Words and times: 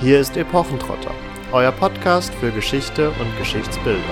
Hier 0.00 0.18
ist 0.18 0.36
Epochentrotter, 0.36 1.14
euer 1.52 1.70
Podcast 1.70 2.34
für 2.34 2.50
Geschichte 2.50 3.10
und 3.10 3.38
Geschichtsbildung. 3.38 4.02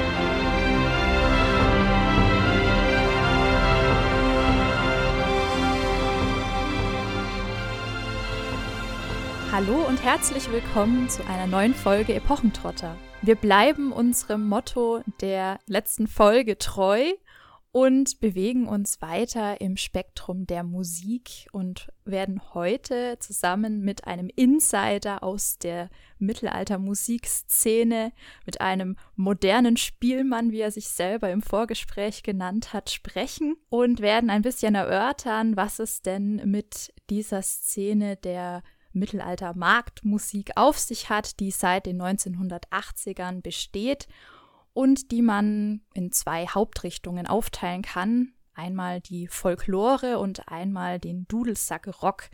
Hallo 9.50 9.84
und 9.86 10.03
herzlich 10.03 10.50
willkommen 10.53 11.08
zu 11.11 11.26
einer 11.26 11.48
neuen 11.48 11.75
Folge 11.75 12.14
Epochentrotter. 12.14 12.96
Wir 13.21 13.35
bleiben 13.35 13.93
unserem 13.93 14.49
Motto 14.49 15.03
der 15.21 15.58
letzten 15.67 16.07
Folge 16.07 16.58
treu 16.58 17.12
und 17.73 18.20
bewegen 18.20 18.68
uns 18.68 19.00
weiter 19.00 19.62
im 19.62 19.79
Spektrum 19.79 20.46
der 20.46 20.62
Musik 20.62 21.48
und 21.52 21.89
werden 22.04 22.43
heute 22.52 23.16
zusammen 23.18 23.81
mit 23.81 24.07
einem 24.07 24.29
Insider 24.36 25.22
aus 25.22 25.58
der 25.58 25.89
Mittelalter-Musikszene, 26.18 28.12
mit 28.45 28.61
einem 28.61 28.96
modernen 29.17 29.79
Spielmann, 29.79 30.53
wie 30.53 30.61
er 30.61 30.71
sich 30.71 30.89
selber 30.89 31.31
im 31.31 31.40
Vorgespräch 31.40 32.22
genannt 32.22 32.75
hat, 32.75 32.91
sprechen 32.91 33.56
und 33.70 34.00
werden 34.00 34.28
ein 34.28 34.42
bisschen 34.42 34.75
erörtern, 34.75 35.56
was 35.56 35.78
es 35.78 36.03
denn 36.03 36.42
mit 36.45 36.92
dieser 37.09 37.41
Szene 37.41 38.17
der 38.17 38.62
Mittelalter-Marktmusik 38.92 40.53
auf 40.56 40.78
sich 40.78 41.09
hat, 41.09 41.41
die 41.41 41.50
seit 41.50 41.86
den 41.86 42.03
1980ern 42.03 43.41
besteht 43.41 44.09
und 44.72 45.11
die 45.11 45.22
man 45.22 45.81
in 45.94 46.12
zwei 46.12 46.47
Hauptrichtungen 46.47 47.27
aufteilen 47.27 47.83
kann. 47.83 48.33
Einmal 48.55 49.00
die 49.00 49.28
Folklore 49.28 50.19
und 50.19 50.48
einmal 50.48 50.98
den 50.98 51.27
Dudelsack 51.27 52.03
Rock. 52.03 52.28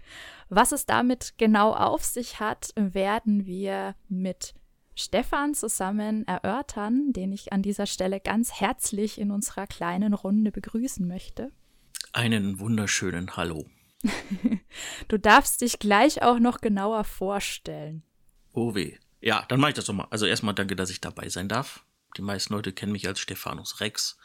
Was 0.48 0.72
es 0.72 0.84
damit 0.84 1.34
genau 1.38 1.72
auf 1.72 2.04
sich 2.04 2.40
hat, 2.40 2.70
werden 2.74 3.46
wir 3.46 3.94
mit 4.08 4.54
Stefan 4.96 5.54
zusammen 5.54 6.26
erörtern, 6.26 7.12
den 7.12 7.32
ich 7.32 7.52
an 7.52 7.62
dieser 7.62 7.86
Stelle 7.86 8.18
ganz 8.18 8.52
herzlich 8.60 9.20
in 9.20 9.30
unserer 9.30 9.68
kleinen 9.68 10.12
Runde 10.12 10.50
begrüßen 10.50 11.06
möchte. 11.06 11.52
Einen 12.12 12.58
wunderschönen 12.58 13.36
Hallo. 13.36 13.66
du 15.08 15.18
darfst 15.18 15.60
dich 15.60 15.78
gleich 15.78 16.22
auch 16.22 16.40
noch 16.40 16.60
genauer 16.60 17.04
vorstellen. 17.04 18.02
Oh 18.52 18.74
weh. 18.74 18.96
Ja, 19.20 19.44
dann 19.48 19.60
mache 19.60 19.70
ich 19.70 19.76
das 19.76 19.84
doch 19.84 19.94
mal. 19.94 20.08
Also 20.10 20.26
erstmal 20.26 20.54
danke, 20.54 20.74
dass 20.74 20.90
ich 20.90 21.00
dabei 21.00 21.28
sein 21.28 21.48
darf. 21.48 21.84
Die 22.16 22.22
meisten 22.22 22.54
Leute 22.54 22.72
kennen 22.72 22.92
mich 22.92 23.06
als 23.06 23.20
Stephanus 23.20 23.80
Rex 23.80 24.16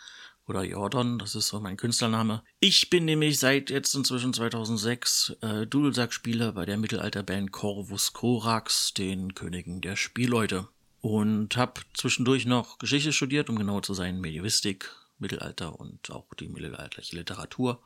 oder 0.47 0.63
Jordan, 0.63 1.19
das 1.19 1.35
ist 1.35 1.47
so 1.47 1.59
mein 1.59 1.77
Künstlername. 1.77 2.43
Ich 2.59 2.89
bin 2.89 3.05
nämlich 3.05 3.39
seit 3.39 3.69
jetzt 3.69 3.95
inzwischen 3.95 4.33
2006 4.33 5.37
äh, 5.41 5.65
Dudelsack-Spieler 5.65 6.51
bei 6.51 6.65
der 6.65 6.77
Mittelalterband 6.77 7.51
Corvus 7.51 8.13
Corax, 8.13 8.93
den 8.93 9.35
Königen 9.35 9.81
der 9.81 9.95
Spielleute. 9.95 10.67
Und 11.01 11.57
habe 11.57 11.81
zwischendurch 11.93 12.45
noch 12.45 12.77
Geschichte 12.77 13.11
studiert, 13.11 13.49
um 13.49 13.57
genau 13.57 13.81
zu 13.81 13.93
sein, 13.93 14.21
Medievistik, 14.21 14.89
Mittelalter 15.19 15.79
und 15.79 16.09
auch 16.11 16.33
die 16.33 16.49
mittelalterliche 16.49 17.17
Literatur. 17.17 17.81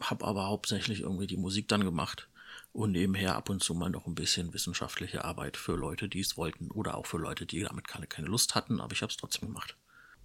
Habe 0.00 0.24
aber 0.24 0.46
hauptsächlich 0.46 1.00
irgendwie 1.00 1.26
die 1.26 1.36
Musik 1.36 1.68
dann 1.68 1.84
gemacht 1.84 2.29
und 2.72 2.92
nebenher 2.92 3.36
ab 3.36 3.50
und 3.50 3.62
zu 3.62 3.74
mal 3.74 3.90
noch 3.90 4.06
ein 4.06 4.14
bisschen 4.14 4.52
wissenschaftliche 4.52 5.24
Arbeit 5.24 5.56
für 5.56 5.76
Leute, 5.76 6.08
die 6.08 6.20
es 6.20 6.36
wollten 6.36 6.70
oder 6.70 6.96
auch 6.96 7.06
für 7.06 7.18
Leute, 7.18 7.46
die 7.46 7.60
damit 7.60 7.88
keine, 7.88 8.06
keine 8.06 8.28
Lust 8.28 8.54
hatten, 8.54 8.80
aber 8.80 8.92
ich 8.92 9.02
habe 9.02 9.10
es 9.10 9.16
trotzdem 9.16 9.48
gemacht. 9.48 9.76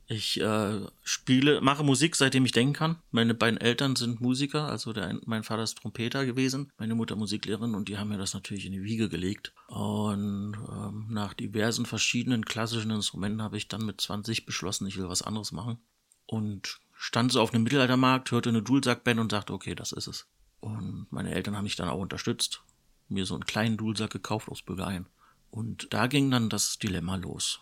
Ich 0.07 0.39
äh, 0.39 0.81
spiele, 1.03 1.61
mache 1.61 1.83
Musik, 1.83 2.15
seitdem 2.15 2.45
ich 2.45 2.51
denken 2.51 2.73
kann. 2.73 2.97
Meine 3.09 3.33
beiden 3.33 3.59
Eltern 3.59 3.95
sind 3.95 4.21
Musiker, 4.21 4.67
also 4.67 4.93
der, 4.93 5.19
mein 5.25 5.43
Vater 5.43 5.63
ist 5.63 5.79
Trompeter 5.79 6.27
gewesen, 6.27 6.71
meine 6.77 6.93
Mutter 6.93 7.15
Musiklehrerin 7.15 7.73
und 7.73 7.89
die 7.89 7.97
haben 7.97 8.09
mir 8.09 8.19
das 8.19 8.35
natürlich 8.35 8.67
in 8.67 8.73
die 8.73 8.83
Wiege 8.83 9.09
gelegt. 9.09 9.53
Und 9.67 10.55
ähm, 10.69 11.07
nach 11.09 11.33
diversen 11.33 11.87
verschiedenen 11.87 12.45
klassischen 12.45 12.91
Instrumenten 12.91 13.41
habe 13.41 13.57
ich 13.57 13.67
dann 13.67 13.83
mit 13.83 13.99
20 13.99 14.45
beschlossen, 14.45 14.85
ich 14.85 14.97
will 14.97 15.09
was 15.09 15.23
anderes 15.23 15.51
machen. 15.51 15.79
Und 16.27 16.79
stand 16.93 17.31
so 17.31 17.41
auf 17.41 17.53
einem 17.53 17.63
Mittelaltermarkt, 17.63 18.29
hörte 18.31 18.49
eine 18.49 18.61
Dudelsackband 18.61 19.19
und 19.19 19.31
sagte, 19.31 19.53
okay, 19.53 19.73
das 19.73 19.91
ist 19.91 20.07
es. 20.07 20.27
Und 20.59 21.07
meine 21.11 21.33
Eltern 21.33 21.55
haben 21.55 21.63
mich 21.63 21.75
dann 21.75 21.89
auch 21.89 21.99
unterstützt, 21.99 22.61
mir 23.07 23.25
so 23.25 23.35
einen 23.35 23.45
kleinen 23.45 23.77
Dudelsack 23.77 24.11
gekauft 24.11 24.49
aus 24.49 24.61
Bulgarien. 24.61 25.07
Und 25.51 25.93
da 25.93 26.07
ging 26.07 26.31
dann 26.31 26.49
das 26.49 26.79
Dilemma 26.79 27.15
los. 27.15 27.61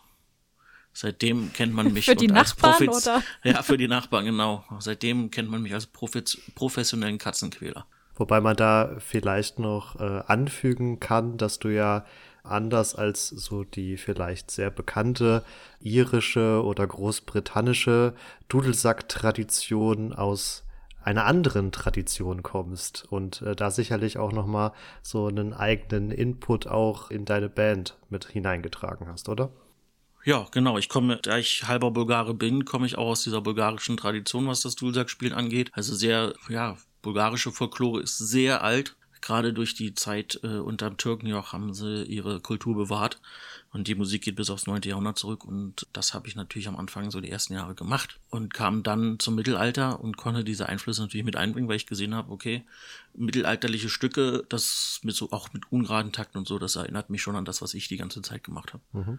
Seitdem 0.92 1.52
kennt 1.52 1.74
man 1.74 1.92
mich 1.92 2.06
für 2.06 2.16
die 2.16 2.28
Nachbarn, 2.28 2.86
Profiz 2.86 3.06
oder? 3.06 3.22
Ja, 3.44 3.62
für 3.62 3.76
die 3.76 3.88
Nachbarn, 3.88 4.24
genau. 4.24 4.64
Seitdem 4.78 5.30
kennt 5.30 5.50
man 5.50 5.62
mich 5.62 5.74
als 5.74 5.86
Profiz 5.86 6.38
professionellen 6.54 7.18
Katzenquäler. 7.18 7.86
Wobei 8.16 8.40
man 8.40 8.56
da 8.56 8.96
vielleicht 9.00 9.58
noch 9.58 10.00
äh, 10.00 10.22
anfügen 10.26 11.00
kann, 11.00 11.36
dass 11.36 11.58
du 11.58 11.68
ja 11.68 12.06
anders 12.44 12.94
als 12.94 13.28
so 13.28 13.64
die 13.64 13.96
vielleicht 13.96 14.50
sehr 14.50 14.70
bekannte 14.70 15.44
irische 15.80 16.62
oder 16.62 16.86
großbritannische 16.86 18.14
Dudelsack-Tradition 18.48 20.12
aus 20.12 20.64
einer 21.04 21.26
anderen 21.26 21.70
Tradition 21.70 22.42
kommst 22.42 23.04
und 23.10 23.42
äh, 23.42 23.54
da 23.54 23.70
sicherlich 23.70 24.18
auch 24.18 24.32
noch 24.32 24.46
mal 24.46 24.72
so 25.02 25.26
einen 25.26 25.52
eigenen 25.52 26.10
Input 26.10 26.66
auch 26.66 27.10
in 27.10 27.24
deine 27.24 27.48
Band 27.48 27.96
mit 28.08 28.26
hineingetragen 28.26 29.08
hast, 29.08 29.28
oder? 29.28 29.50
Ja, 30.24 30.46
genau. 30.50 30.78
Ich 30.78 30.88
komme, 30.88 31.18
da 31.22 31.36
ich 31.36 31.64
halber 31.68 31.90
Bulgare 31.90 32.32
bin, 32.32 32.64
komme 32.64 32.86
ich 32.86 32.96
auch 32.96 33.08
aus 33.08 33.22
dieser 33.24 33.42
bulgarischen 33.42 33.98
Tradition, 33.98 34.46
was 34.46 34.62
das 34.62 34.74
Dulsack-Spielen 34.74 35.34
angeht. 35.34 35.70
Also 35.74 35.94
sehr, 35.94 36.32
ja, 36.48 36.78
bulgarische 37.02 37.52
Folklore 37.52 38.00
ist 38.00 38.16
sehr 38.16 38.64
alt. 38.64 38.96
Gerade 39.20 39.52
durch 39.52 39.74
die 39.74 39.94
Zeit 39.94 40.40
äh, 40.42 40.58
unter 40.58 40.88
dem 40.88 40.96
Türkenjoch 40.96 41.52
haben 41.52 41.74
sie 41.74 42.04
ihre 42.04 42.40
Kultur 42.40 42.74
bewahrt. 42.74 43.20
Und 43.74 43.88
die 43.88 43.96
Musik 43.96 44.22
geht 44.22 44.36
bis 44.36 44.50
aufs 44.50 44.68
9. 44.68 44.82
Jahrhundert 44.82 45.18
zurück 45.18 45.44
und 45.44 45.88
das 45.92 46.14
habe 46.14 46.28
ich 46.28 46.36
natürlich 46.36 46.68
am 46.68 46.76
Anfang 46.76 47.10
so 47.10 47.20
die 47.20 47.28
ersten 47.28 47.54
Jahre 47.54 47.74
gemacht 47.74 48.20
und 48.30 48.54
kam 48.54 48.84
dann 48.84 49.18
zum 49.18 49.34
Mittelalter 49.34 49.98
und 49.98 50.16
konnte 50.16 50.44
diese 50.44 50.68
Einflüsse 50.68 51.02
natürlich 51.02 51.26
mit 51.26 51.34
einbringen, 51.34 51.68
weil 51.68 51.74
ich 51.74 51.86
gesehen 51.86 52.14
habe, 52.14 52.30
okay, 52.30 52.62
mittelalterliche 53.14 53.88
Stücke, 53.88 54.46
das 54.48 55.00
mit 55.02 55.16
so 55.16 55.32
auch 55.32 55.52
mit 55.52 55.72
ungeraden 55.72 56.12
Takten 56.12 56.38
und 56.38 56.46
so, 56.46 56.60
das 56.60 56.76
erinnert 56.76 57.10
mich 57.10 57.20
schon 57.20 57.34
an 57.34 57.44
das, 57.44 57.62
was 57.62 57.74
ich 57.74 57.88
die 57.88 57.96
ganze 57.96 58.22
Zeit 58.22 58.44
gemacht 58.44 58.74
habe. 58.74 58.82
Mhm. 58.92 59.18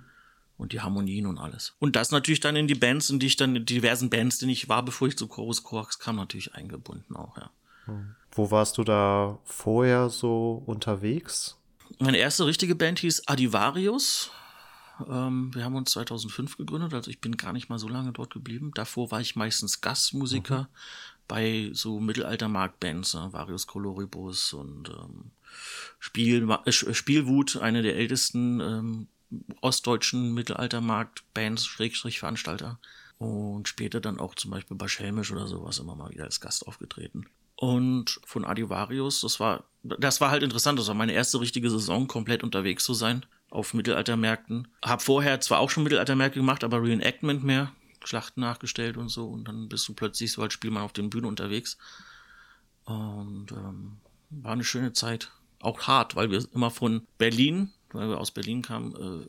Und 0.57 0.71
die 0.71 0.79
Harmonien 0.79 1.25
und 1.25 1.37
alles. 1.37 1.75
Und 1.79 1.97
das 1.97 2.11
natürlich 2.11 2.39
dann 2.39 2.55
in 2.55 2.69
die 2.69 2.75
Bands, 2.75 3.09
in 3.09 3.19
die 3.19 3.25
ich 3.25 3.35
dann 3.35 3.57
in 3.57 3.65
diversen 3.65 4.09
Bands, 4.09 4.37
die 4.37 4.49
ich 4.49 4.69
war, 4.69 4.85
bevor 4.85 5.09
ich 5.09 5.17
zu 5.17 5.27
Chorus 5.27 5.63
Corax 5.63 5.99
kam, 5.99 6.15
natürlich 6.15 6.55
eingebunden 6.55 7.17
auch, 7.17 7.35
ja. 7.35 7.49
Mhm. 7.87 8.15
Wo 8.31 8.51
warst 8.51 8.77
du 8.77 8.85
da 8.85 9.37
vorher 9.43 10.09
so 10.09 10.63
unterwegs? 10.65 11.57
Meine 11.99 12.19
erste 12.19 12.45
richtige 12.45 12.75
Band 12.75 12.99
hieß 12.99 13.27
Adivarius. 13.27 14.31
Ähm, 15.09 15.53
wir 15.53 15.63
haben 15.63 15.75
uns 15.75 15.91
2005 15.91 16.57
gegründet, 16.57 16.93
also 16.93 17.09
ich 17.09 17.19
bin 17.19 17.37
gar 17.37 17.53
nicht 17.53 17.69
mal 17.69 17.79
so 17.79 17.87
lange 17.87 18.11
dort 18.11 18.33
geblieben. 18.33 18.71
Davor 18.73 19.11
war 19.11 19.21
ich 19.21 19.35
meistens 19.35 19.81
Gastmusiker 19.81 20.63
mhm. 20.63 20.67
bei 21.27 21.69
so 21.73 21.99
Mittelalter-Marktbands, 21.99 23.13
ne? 23.13 23.33
Varius 23.33 23.67
Coloribus 23.67 24.53
und 24.53 24.89
ähm, 24.89 25.31
Spiel, 25.99 26.49
äh, 26.65 26.71
Spielwut, 26.71 27.57
eine 27.57 27.81
der 27.81 27.95
ältesten 27.95 28.59
ähm, 28.61 29.07
ostdeutschen 29.61 30.33
Mittelalter-Markt-Bands, 30.33 31.65
Schrägstrich 31.65 32.19
Veranstalter. 32.19 32.79
Und 33.17 33.69
später 33.69 34.01
dann 34.01 34.19
auch 34.19 34.35
zum 34.35 34.51
Beispiel 34.51 34.75
bei 34.75 34.89
Schelmisch 34.89 35.31
oder 35.31 35.47
sowas 35.47 35.79
immer 35.79 35.95
mal 35.95 36.11
wieder 36.11 36.25
als 36.25 36.41
Gast 36.41 36.67
aufgetreten. 36.67 37.27
Und 37.55 38.19
von 38.25 38.43
Adivarius, 38.43 39.21
das 39.21 39.39
war, 39.39 39.63
das 39.83 40.19
war 40.19 40.31
halt 40.31 40.43
interessant. 40.43 40.77
Das 40.77 40.87
war 40.89 40.95
meine 40.95 41.13
erste 41.13 41.39
richtige 41.39 41.69
Saison, 41.69 42.07
komplett 42.07 42.43
unterwegs 42.43 42.83
zu 42.83 42.93
sein 42.93 43.25
auf 43.49 43.73
Mittelaltermärkten. 43.73 44.67
Hab 44.83 45.01
vorher 45.01 45.39
zwar 45.41 45.59
auch 45.59 45.69
schon 45.69 45.83
Mittelaltermärkte 45.83 46.39
gemacht, 46.39 46.63
aber 46.63 46.81
Reenactment 46.83 47.43
mehr, 47.43 47.71
Schlachten 48.03 48.41
nachgestellt 48.41 48.97
und 48.97 49.09
so. 49.09 49.27
Und 49.27 49.47
dann 49.47 49.69
bist 49.69 49.87
du 49.87 49.93
plötzlich 49.93 50.31
so 50.31 50.41
als 50.41 50.53
Spielmann 50.53 50.83
auf 50.83 50.93
den 50.93 51.09
Bühnen 51.09 51.25
unterwegs. 51.25 51.77
Und 52.85 53.51
ähm, 53.51 53.97
war 54.29 54.53
eine 54.53 54.63
schöne 54.63 54.93
Zeit. 54.93 55.31
Auch 55.59 55.87
hart, 55.87 56.15
weil 56.15 56.31
wir 56.31 56.45
immer 56.53 56.69
von 56.69 57.07
Berlin, 57.17 57.71
weil 57.91 58.09
wir 58.09 58.19
aus 58.19 58.31
Berlin 58.31 58.61
kamen, 58.61 59.25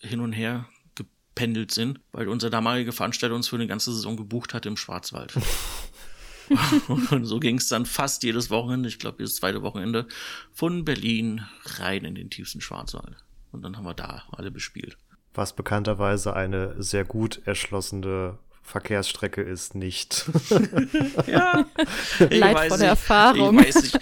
äh, 0.00 0.06
hin 0.06 0.20
und 0.20 0.32
her 0.32 0.68
gependelt 0.94 1.70
sind, 1.70 2.00
weil 2.12 2.28
unser 2.28 2.50
damaliger 2.50 2.92
Veranstalter 2.92 3.34
uns 3.34 3.48
für 3.48 3.56
eine 3.56 3.68
ganze 3.68 3.92
Saison 3.92 4.16
gebucht 4.16 4.54
hat 4.54 4.66
im 4.66 4.76
Schwarzwald. 4.76 5.34
und 6.88 7.24
so 7.24 7.38
ging 7.38 7.58
es 7.58 7.68
dann 7.68 7.86
fast 7.86 8.22
jedes 8.22 8.50
Wochenende, 8.50 8.88
ich 8.88 8.98
glaube 8.98 9.18
jedes 9.20 9.36
zweite 9.36 9.62
Wochenende, 9.62 10.08
von 10.52 10.84
Berlin 10.84 11.46
rein 11.78 12.04
in 12.04 12.14
den 12.14 12.28
tiefsten 12.28 12.60
Schwarzwald. 12.60 13.16
Und 13.52 13.62
dann 13.62 13.76
haben 13.76 13.84
wir 13.84 13.94
da 13.94 14.24
alle 14.32 14.50
bespielt. 14.50 14.96
Was 15.34 15.54
bekannterweise 15.54 16.34
eine 16.34 16.82
sehr 16.82 17.04
gut 17.04 17.42
erschlossene 17.44 18.38
Verkehrsstrecke 18.62 19.40
ist, 19.40 19.74
nicht. 19.74 20.30
ja, 21.26 21.66
ich 22.18 22.38
Leid 22.38 22.56
weiß 22.56 22.68
von 22.68 22.80
der 22.80 22.88
Erfahrung. 22.90 23.58
Ich 23.60 23.74
weiß 23.74 23.82
nicht. 23.82 23.98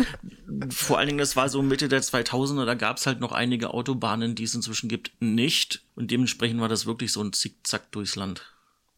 Vor 0.71 0.99
allen 0.99 1.09
Dingen, 1.09 1.19
das 1.19 1.37
war 1.37 1.49
so 1.49 1.63
Mitte 1.63 1.89
der 1.89 2.03
2000er, 2.03 2.65
da 2.65 2.75
gab 2.75 2.97
es 2.97 3.07
halt 3.07 3.21
noch 3.21 3.33
einige 3.33 3.75
Autobahnen, 3.75 4.35
die 4.35 4.45
es 4.45 4.55
inzwischen 4.55 4.89
gibt, 4.89 5.13
nicht. 5.21 5.83
Und 5.95 6.11
dementsprechend 6.11 6.61
war 6.61 6.69
das 6.69 6.87
wirklich 6.87 7.13
so 7.13 7.23
ein 7.23 7.33
Zickzack 7.33 7.93
durchs 7.93 8.17
Land. 8.17 8.56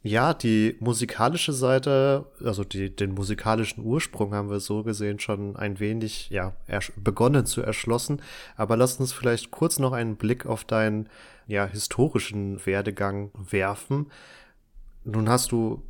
Ja, 0.08 0.32
die 0.32 0.74
musikalische 0.80 1.52
Seite, 1.52 2.24
also 2.42 2.64
die, 2.64 2.88
den 2.96 3.12
musikalischen 3.12 3.84
Ursprung 3.84 4.32
haben 4.32 4.48
wir 4.48 4.58
so 4.58 4.82
gesehen 4.82 5.18
schon 5.18 5.54
ein 5.54 5.80
wenig, 5.80 6.30
ja, 6.30 6.54
begonnen 6.96 7.44
zu 7.44 7.60
erschlossen. 7.60 8.22
Aber 8.56 8.78
lass 8.78 8.98
uns 8.98 9.12
vielleicht 9.12 9.50
kurz 9.50 9.78
noch 9.78 9.92
einen 9.92 10.16
Blick 10.16 10.46
auf 10.46 10.64
deinen, 10.64 11.10
ja, 11.46 11.66
historischen 11.66 12.64
Werdegang 12.64 13.32
werfen. 13.50 14.10
Nun 15.04 15.28
hast 15.28 15.52
du 15.52 15.82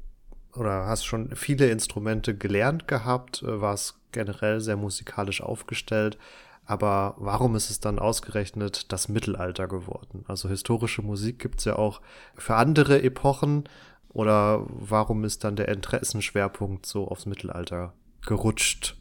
oder 0.53 0.87
hast 0.87 1.05
schon 1.05 1.37
viele 1.37 1.71
Instrumente 1.71 2.37
gelernt 2.37 2.89
gehabt, 2.89 3.45
äh, 3.45 3.61
warst 3.61 4.01
generell 4.11 4.61
sehr 4.61 4.77
musikalisch 4.77 5.43
aufgestellt. 5.43 6.19
Aber 6.65 7.15
warum 7.19 7.55
ist 7.55 7.71
es 7.71 7.79
dann 7.79 8.01
ausgerechnet 8.01 8.93
das 8.93 9.09
Mittelalter 9.09 9.69
geworden? 9.69 10.25
Also 10.27 10.49
historische 10.49 11.03
Musik 11.03 11.39
gibt's 11.39 11.65
ja 11.65 11.77
auch 11.77 12.01
für 12.37 12.57
andere 12.57 13.01
Epochen, 13.03 13.69
oder 14.09 14.67
warum 14.69 15.25
ist 15.25 15.45
dann 15.45 15.57
der 15.57 15.69
Interessenschwerpunkt 15.69 16.87
so 16.87 17.09
aufs 17.09 17.27
Mittelalter 17.27 17.95
gerutscht? 18.27 18.97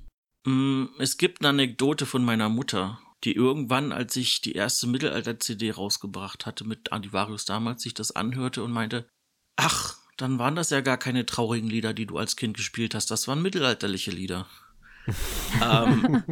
Mm, 0.45 0.85
es 0.99 1.17
gibt 1.17 1.41
eine 1.41 1.49
Anekdote 1.49 2.05
von 2.05 2.23
meiner 2.23 2.49
Mutter, 2.49 2.99
die 3.23 3.33
irgendwann, 3.33 3.91
als 3.91 4.15
ich 4.15 4.41
die 4.41 4.53
erste 4.53 4.87
Mittelalter-CD 4.87 5.71
rausgebracht 5.71 6.45
hatte 6.45 6.65
mit 6.65 6.91
Antivarius 6.91 7.45
damals, 7.45 7.83
sich 7.83 7.93
das 7.93 8.15
anhörte 8.15 8.63
und 8.63 8.71
meinte, 8.71 9.07
ach, 9.55 9.97
dann 10.17 10.39
waren 10.39 10.55
das 10.55 10.69
ja 10.69 10.81
gar 10.81 10.97
keine 10.97 11.25
traurigen 11.25 11.69
Lieder, 11.69 11.93
die 11.93 12.05
du 12.05 12.17
als 12.17 12.35
Kind 12.35 12.57
gespielt 12.57 12.95
hast, 12.95 13.11
das 13.11 13.27
waren 13.27 13.41
mittelalterliche 13.41 14.11
Lieder. 14.11 14.47
ähm, 15.63 16.23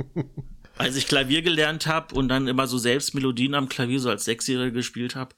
als 0.77 0.95
ich 0.95 1.07
Klavier 1.07 1.41
gelernt 1.41 1.87
habe 1.87 2.13
und 2.15 2.27
dann 2.27 2.47
immer 2.47 2.67
so 2.67 2.77
selbst 2.77 3.13
Melodien 3.13 3.55
am 3.55 3.69
Klavier 3.69 3.99
so 3.99 4.09
als 4.09 4.25
Sechsjährige 4.25 4.73
gespielt 4.73 5.15
habe, 5.15 5.35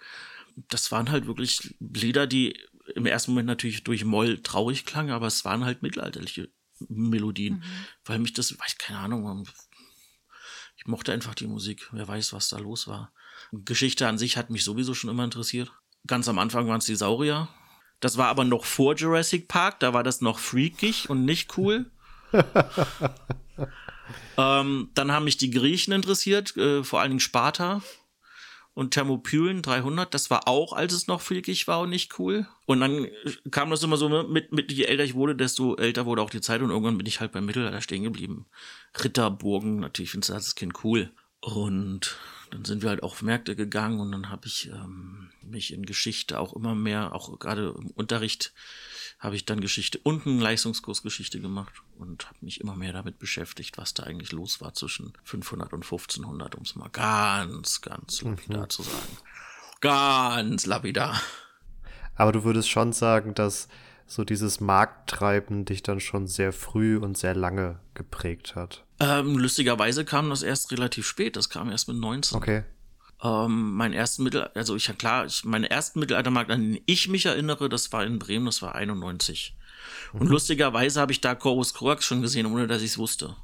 das 0.70 0.92
waren 0.92 1.12
halt 1.12 1.28
wirklich 1.28 1.76
Lieder, 1.80 2.26
die 2.26 2.60
im 2.98 3.06
ersten 3.06 3.32
Moment 3.32 3.48
natürlich 3.48 3.84
durch 3.84 4.04
Moll 4.04 4.42
traurig 4.42 4.86
klang, 4.86 5.12
aber 5.12 5.28
es 5.28 5.46
waren 5.46 5.64
halt 5.64 5.84
mittelalterliche 5.84 6.50
Melodien, 6.90 7.56
mhm. 7.56 7.64
weil 8.06 8.20
mich 8.20 8.34
das, 8.34 8.58
weiß 8.60 8.78
keine 8.78 9.00
Ahnung, 9.00 9.48
ich 10.76 10.88
mochte 10.88 11.14
einfach 11.14 11.36
die 11.36 11.48
Musik. 11.48 11.88
Wer 11.92 12.08
weiß, 12.08 12.34
was 12.34 12.50
da 12.50 12.58
los 12.58 12.88
war. 12.88 13.14
Geschichte 13.52 14.08
an 14.08 14.18
sich 14.18 14.36
hat 14.36 14.50
mich 14.50 14.64
sowieso 14.64 14.94
schon 14.94 15.10
immer 15.10 15.24
interessiert. 15.24 15.72
Ganz 16.08 16.28
am 16.28 16.40
Anfang 16.40 16.68
waren 16.68 16.80
es 16.80 16.86
die 16.86 16.96
Saurier. 16.96 17.48
Das 18.00 18.18
war 18.18 18.28
aber 18.28 18.44
noch 18.44 18.66
vor 18.66 18.96
Jurassic 18.96 19.48
Park, 19.48 19.80
da 19.80 19.94
war 19.94 20.04
das 20.04 20.22
noch 20.22 20.40
freakig 20.40 21.10
und 21.10 21.26
nicht 21.26 21.58
cool. 21.58 21.92
ähm, 24.38 24.90
dann 24.94 25.12
haben 25.12 25.24
mich 25.24 25.38
die 25.38 25.50
Griechen 25.50 25.94
interessiert, 25.94 26.56
äh, 26.58 26.84
vor 26.84 27.00
allen 27.00 27.12
Dingen 27.12 27.20
Sparta 27.20 27.82
und 28.78 28.92
Thermopylen 28.92 29.64
300, 29.64 30.14
das 30.14 30.30
war 30.30 30.48
auch, 30.48 30.72
als 30.72 30.94
es 30.94 31.08
noch 31.08 31.20
freakig 31.20 31.68
war 31.68 31.80
und 31.80 31.90
nicht 31.90 32.20
cool. 32.20 32.46
Und 32.68 32.80
dann 32.80 33.08
kam 33.50 33.72
das 33.72 33.82
immer 33.82 33.98
so 33.98 34.08
ne, 34.08 34.24
mit, 34.30 34.52
mit 34.52 34.72
je 34.72 34.84
älter 34.84 35.04
ich 35.04 35.16
wurde, 35.16 35.36
desto 35.36 35.76
älter 35.78 36.06
wurde 36.06 36.22
auch 36.22 36.30
die 36.30 36.42
Zeit 36.42 36.62
und 36.62 36.70
irgendwann 36.70 37.00
bin 37.00 37.08
ich 37.08 37.20
halt 37.20 37.32
beim 37.32 37.48
Mittelalter 37.48 37.82
stehen 37.82 38.04
geblieben. 38.04 38.46
Ritterburgen, 39.04 39.80
natürlich 39.80 40.12
findest 40.12 40.30
du 40.30 40.34
das 40.36 40.54
Kind 40.54 40.84
cool. 40.84 41.10
Und 41.42 42.18
dann 42.52 42.66
sind 42.66 42.82
wir 42.82 42.90
halt 42.90 43.04
auf 43.04 43.22
Märkte 43.22 43.56
gegangen 43.56 44.00
und 44.00 44.12
dann 44.12 44.30
habe 44.30 44.48
ich 44.48 44.70
ähm, 44.70 45.30
mich 45.42 45.74
in 45.74 45.86
Geschichte 45.86 46.40
auch 46.40 46.54
immer 46.54 46.76
mehr, 46.76 47.14
auch 47.14 47.38
gerade 47.40 47.74
im 47.78 47.92
Unterricht, 47.92 48.54
habe 49.20 49.36
ich 49.36 49.46
dann 49.46 49.62
Geschichte 49.62 50.00
und 50.04 50.28
einen 50.28 50.40
Leistungskurs 50.40 51.02
Geschichte 51.02 51.40
gemacht 51.40 51.74
und 51.98 52.28
habe 52.28 52.38
mich 52.42 52.62
immer 52.62 52.76
mehr 52.76 52.94
damit 52.94 53.20
beschäftigt, 53.20 53.78
was 53.78 53.94
da 53.94 54.04
eigentlich 54.04 54.32
los 54.32 54.62
war 54.62 54.74
zwischen 54.74 55.14
500 55.24 55.74
und 55.74 55.84
1500, 55.84 56.56
um 56.56 56.64
es 56.64 56.76
mal 56.76 56.90
ganz, 56.90 57.82
ganz 57.82 58.22
mhm. 58.22 58.32
lapidar 58.32 58.64
mhm. 58.64 58.70
zu 58.70 58.84
sagen. 58.84 59.18
Ganz 59.82 60.66
lapidar. 60.66 61.22
Aber 62.16 62.32
du 62.32 62.44
würdest 62.44 62.70
schon 62.70 62.94
sagen, 62.94 63.34
dass 63.34 63.68
so 64.08 64.24
dieses 64.24 64.60
Markttreiben 64.60 65.66
dich 65.66 65.84
dann 65.84 66.00
schon 66.00 66.28
sehr 66.28 66.54
früh 66.54 66.98
und 66.98 67.18
sehr 67.18 67.36
lange 67.36 67.80
geprägt 67.94 68.56
hat. 68.56 68.87
Ähm, 69.00 69.38
lustigerweise 69.38 70.06
kam 70.06 70.30
das 70.30 70.44
erst 70.44 70.72
relativ 70.72 71.08
spät. 71.08 71.36
Das 71.36 71.50
kam 71.50 71.70
erst 71.70 71.88
mit 71.88 71.98
19. 71.98 72.38
Okay. 72.38 72.64
Ähm, 73.24 73.74
mein 73.74 73.94
ersten 73.94 74.24
Mittel, 74.24 74.50
also 74.54 74.76
ich 74.76 74.96
klar, 74.98 75.26
ich, 75.26 75.44
meinen 75.44 75.64
ersten 75.64 76.00
Mittelaltermarkt, 76.00 76.52
an 76.52 76.74
den 76.74 76.84
ich 76.86 77.08
mich 77.08 77.26
erinnere, 77.26 77.68
das 77.68 77.92
war 77.92 78.04
in 78.04 78.20
Bremen, 78.20 78.46
das 78.46 78.62
war 78.62 78.76
91. 78.76 79.56
Mhm. 80.14 80.22
Und 80.22 80.28
lustigerweise 80.28 81.02
habe 81.02 81.12
ich 81.12 81.22
da 81.22 81.34
Corvus 81.34 81.74
Corax 81.74 82.06
schon 82.06 82.22
gesehen, 82.22 82.46
ohne 82.46 82.68
dass 82.68 82.82
ich 82.82 82.92
es 82.92 82.98
wusste. 82.98 83.36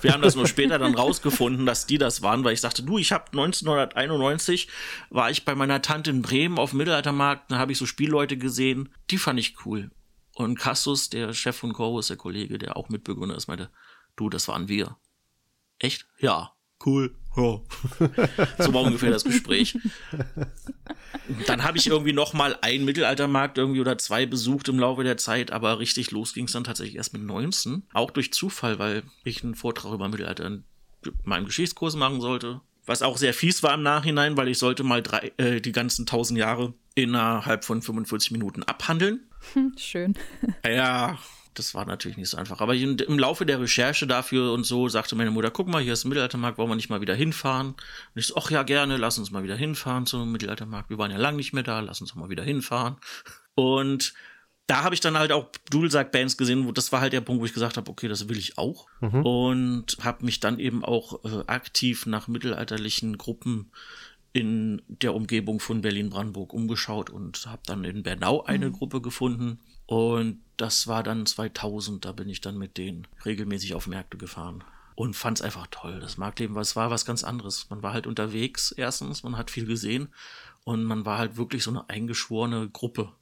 Wir 0.00 0.12
haben 0.12 0.22
das 0.22 0.34
nur 0.34 0.48
später 0.48 0.78
dann 0.78 0.94
rausgefunden, 0.94 1.66
dass 1.66 1.86
die 1.86 1.96
das 1.96 2.20
waren, 2.20 2.42
weil 2.42 2.52
ich 2.52 2.60
sagte, 2.60 2.82
du, 2.82 2.98
ich 2.98 3.12
habe 3.12 3.26
1991 3.26 4.68
war 5.10 5.30
ich 5.30 5.44
bei 5.44 5.54
meiner 5.54 5.80
Tante 5.80 6.10
in 6.10 6.20
Bremen 6.20 6.58
auf 6.58 6.70
dem 6.70 6.78
Mittelaltermarkt, 6.78 7.50
da 7.50 7.58
habe 7.58 7.70
ich 7.70 7.78
so 7.78 7.86
Spielleute 7.86 8.36
gesehen, 8.36 8.88
die 9.10 9.18
fand 9.18 9.38
ich 9.38 9.64
cool. 9.64 9.90
Und 10.34 10.58
Cassus, 10.58 11.10
der 11.10 11.32
Chef 11.32 11.56
von 11.56 11.72
Corvus, 11.72 12.08
der 12.08 12.16
Kollege, 12.16 12.58
der 12.58 12.76
auch 12.76 12.88
Mitbegründer 12.88 13.36
ist, 13.36 13.46
meinte, 13.46 13.70
du, 14.16 14.28
das 14.28 14.48
waren 14.48 14.68
wir. 14.68 14.96
Echt? 15.78 16.06
Ja 16.18 16.52
cool. 16.86 17.14
Ja. 17.36 17.60
so 18.58 18.74
war 18.74 18.82
ungefähr 18.82 19.10
das 19.10 19.24
Gespräch. 19.24 19.78
Dann 21.46 21.62
habe 21.62 21.78
ich 21.78 21.86
irgendwie 21.86 22.12
noch 22.12 22.34
mal 22.34 22.58
einen 22.60 22.84
Mittelaltermarkt 22.84 23.56
irgendwie 23.56 23.80
oder 23.80 23.96
zwei 23.96 24.26
besucht 24.26 24.68
im 24.68 24.78
Laufe 24.78 25.02
der 25.02 25.16
Zeit, 25.16 25.50
aber 25.50 25.78
richtig 25.78 26.10
los 26.10 26.34
ging 26.34 26.46
es 26.46 26.52
dann 26.52 26.64
tatsächlich 26.64 26.96
erst 26.96 27.14
mit 27.14 27.22
19. 27.22 27.84
Auch 27.92 28.10
durch 28.10 28.32
Zufall, 28.32 28.78
weil 28.78 29.02
ich 29.24 29.42
einen 29.42 29.54
Vortrag 29.54 29.92
über 29.94 30.08
Mittelalter 30.08 30.44
in 30.44 30.64
meinem 31.24 31.46
Geschichtskurs 31.46 31.96
machen 31.96 32.20
sollte. 32.20 32.60
Was 32.84 33.02
auch 33.02 33.16
sehr 33.16 33.32
fies 33.32 33.62
war 33.62 33.74
im 33.74 33.82
Nachhinein, 33.82 34.36
weil 34.36 34.48
ich 34.48 34.58
sollte 34.58 34.82
mal 34.82 35.02
drei, 35.02 35.32
äh, 35.36 35.60
die 35.60 35.72
ganzen 35.72 36.04
tausend 36.04 36.38
Jahre 36.38 36.74
innerhalb 36.94 37.64
von 37.64 37.80
45 37.80 38.32
Minuten 38.32 38.62
abhandeln. 38.64 39.20
Schön. 39.76 40.14
Ja, 40.66 41.18
das 41.54 41.74
war 41.74 41.84
natürlich 41.84 42.16
nicht 42.16 42.28
so 42.28 42.36
einfach. 42.36 42.60
Aber 42.60 42.74
im 42.74 43.18
Laufe 43.18 43.46
der 43.46 43.60
Recherche 43.60 44.06
dafür 44.06 44.52
und 44.52 44.64
so 44.64 44.88
sagte 44.88 45.14
meine 45.16 45.30
Mutter, 45.30 45.50
guck 45.50 45.68
mal, 45.68 45.82
hier 45.82 45.92
ist 45.92 46.04
ein 46.04 46.08
Mittelaltermarkt, 46.08 46.58
wollen 46.58 46.70
wir 46.70 46.76
nicht 46.76 46.90
mal 46.90 47.00
wieder 47.00 47.14
hinfahren? 47.14 47.68
Und 47.68 47.76
ich 48.14 48.26
so, 48.26 48.36
ach 48.36 48.50
ja, 48.50 48.62
gerne, 48.62 48.96
lass 48.96 49.18
uns 49.18 49.30
mal 49.30 49.42
wieder 49.42 49.56
hinfahren 49.56 50.06
zum 50.06 50.32
Mittelaltermarkt. 50.32 50.90
Wir 50.90 50.98
waren 50.98 51.10
ja 51.10 51.18
lang 51.18 51.36
nicht 51.36 51.52
mehr 51.52 51.62
da, 51.62 51.80
lass 51.80 52.00
uns 52.00 52.14
mal 52.14 52.28
wieder 52.28 52.44
hinfahren. 52.44 52.96
Und 53.54 54.14
da 54.66 54.84
habe 54.84 54.94
ich 54.94 55.00
dann 55.00 55.18
halt 55.18 55.32
auch 55.32 55.50
Dudelsack-Bands 55.70 56.36
gesehen, 56.36 56.66
wo 56.66 56.72
das 56.72 56.92
war 56.92 57.00
halt 57.00 57.12
der 57.12 57.20
Punkt, 57.20 57.42
wo 57.42 57.46
ich 57.46 57.52
gesagt 57.52 57.76
habe, 57.76 57.90
okay, 57.90 58.08
das 58.08 58.28
will 58.28 58.38
ich 58.38 58.58
auch. 58.58 58.86
Mhm. 59.00 59.26
Und 59.26 59.96
habe 60.02 60.24
mich 60.24 60.40
dann 60.40 60.58
eben 60.58 60.84
auch 60.84 61.24
äh, 61.24 61.44
aktiv 61.46 62.06
nach 62.06 62.28
mittelalterlichen 62.28 63.18
Gruppen 63.18 63.70
in 64.32 64.80
der 64.86 65.14
Umgebung 65.14 65.60
von 65.60 65.82
Berlin-Brandenburg 65.82 66.52
umgeschaut 66.54 67.10
und 67.10 67.46
habe 67.46 67.62
dann 67.66 67.84
in 67.84 68.02
Bernau 68.02 68.44
eine 68.44 68.68
mhm. 68.68 68.72
Gruppe 68.72 69.00
gefunden, 69.02 69.60
und 69.86 70.40
das 70.56 70.86
war 70.86 71.02
dann 71.02 71.26
2000, 71.26 72.04
da 72.04 72.12
bin 72.12 72.28
ich 72.28 72.40
dann 72.40 72.56
mit 72.56 72.78
denen 72.78 73.06
regelmäßig 73.24 73.74
auf 73.74 73.86
Märkte 73.86 74.16
gefahren. 74.16 74.64
Und 74.94 75.16
fand 75.16 75.38
es 75.38 75.42
einfach 75.42 75.66
toll. 75.70 76.00
Das 76.00 76.18
Marktleben, 76.18 76.56
es 76.58 76.76
war 76.76 76.90
was 76.90 77.06
ganz 77.06 77.24
anderes. 77.24 77.68
Man 77.70 77.82
war 77.82 77.94
halt 77.94 78.06
unterwegs, 78.06 78.72
erstens, 78.72 79.22
man 79.22 79.38
hat 79.38 79.50
viel 79.50 79.66
gesehen 79.66 80.08
und 80.64 80.84
man 80.84 81.06
war 81.06 81.18
halt 81.18 81.36
wirklich 81.36 81.64
so 81.64 81.70
eine 81.70 81.88
eingeschworene 81.88 82.68
Gruppe. 82.68 83.12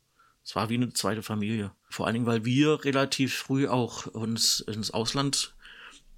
Es 0.45 0.57
war 0.57 0.69
wie 0.69 0.75
eine 0.75 0.93
zweite 0.93 1.23
Familie. 1.23 1.73
Vor 1.89 2.07
allen 2.07 2.15
Dingen, 2.15 2.27
weil 2.27 2.45
wir 2.45 2.85
relativ 2.85 3.35
früh 3.35 3.69
auch 3.69 4.07
uns 4.07 4.61
ins 4.61 4.91
Ausland 4.91 5.55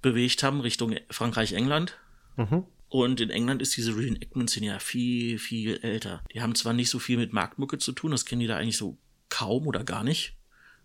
bewegt 0.01 0.43
haben, 0.43 0.59
Richtung 0.59 0.95
Frankreich, 1.09 1.53
England. 1.53 1.97
Mhm. 2.35 2.65
Und 2.89 3.21
in 3.21 3.29
England 3.29 3.61
ist 3.61 3.75
diese 3.75 3.95
Reenactment-Szene 3.95 4.67
ja 4.67 4.79
viel, 4.79 5.39
viel 5.39 5.77
älter. 5.81 6.23
Die 6.33 6.41
haben 6.41 6.55
zwar 6.55 6.73
nicht 6.73 6.89
so 6.89 6.99
viel 6.99 7.17
mit 7.17 7.33
Marktmucke 7.33 7.79
zu 7.79 7.91
tun, 7.91 8.11
das 8.11 8.25
kennen 8.25 8.41
die 8.41 8.47
da 8.47 8.57
eigentlich 8.57 8.77
so 8.77 8.97
kaum 9.33 9.65
oder 9.65 9.83
gar 9.83 10.03
nicht. 10.03 10.35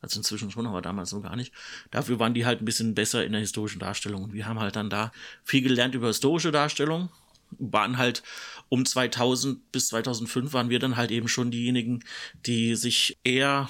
Also 0.01 0.21
inzwischen 0.21 0.51
schon, 0.51 0.67
aber 0.67 0.81
damals 0.81 1.11
so 1.11 1.21
gar 1.21 1.37
nicht. 1.37 1.53
Dafür 1.91 2.19
waren 2.19 2.33
die 2.33 2.47
halt 2.47 2.63
ein 2.63 2.65
bisschen 2.65 2.95
besser 2.95 3.25
in 3.25 3.33
der 3.33 3.43
historischen 3.43 3.79
Darstellung. 3.79 4.25
Und 4.25 4.33
wir 4.33 4.47
haben 4.47 4.59
halt 4.59 4.77
dann 4.77 4.89
da 4.89 5.13
viel 5.45 5.61
gelernt 5.61 5.95
über 5.95 6.07
historische 6.07 6.51
Darstellung. 6.51 7.11
Waren 7.59 7.99
halt 7.99 8.23
um 8.69 8.87
2000 8.87 9.71
bis 9.71 9.89
2005 9.89 10.53
waren 10.53 10.71
wir 10.71 10.79
dann 10.79 10.97
halt 10.97 11.11
eben 11.11 11.29
schon 11.29 11.51
diejenigen, 11.51 12.05
die 12.47 12.75
sich 12.75 13.19
eher 13.23 13.69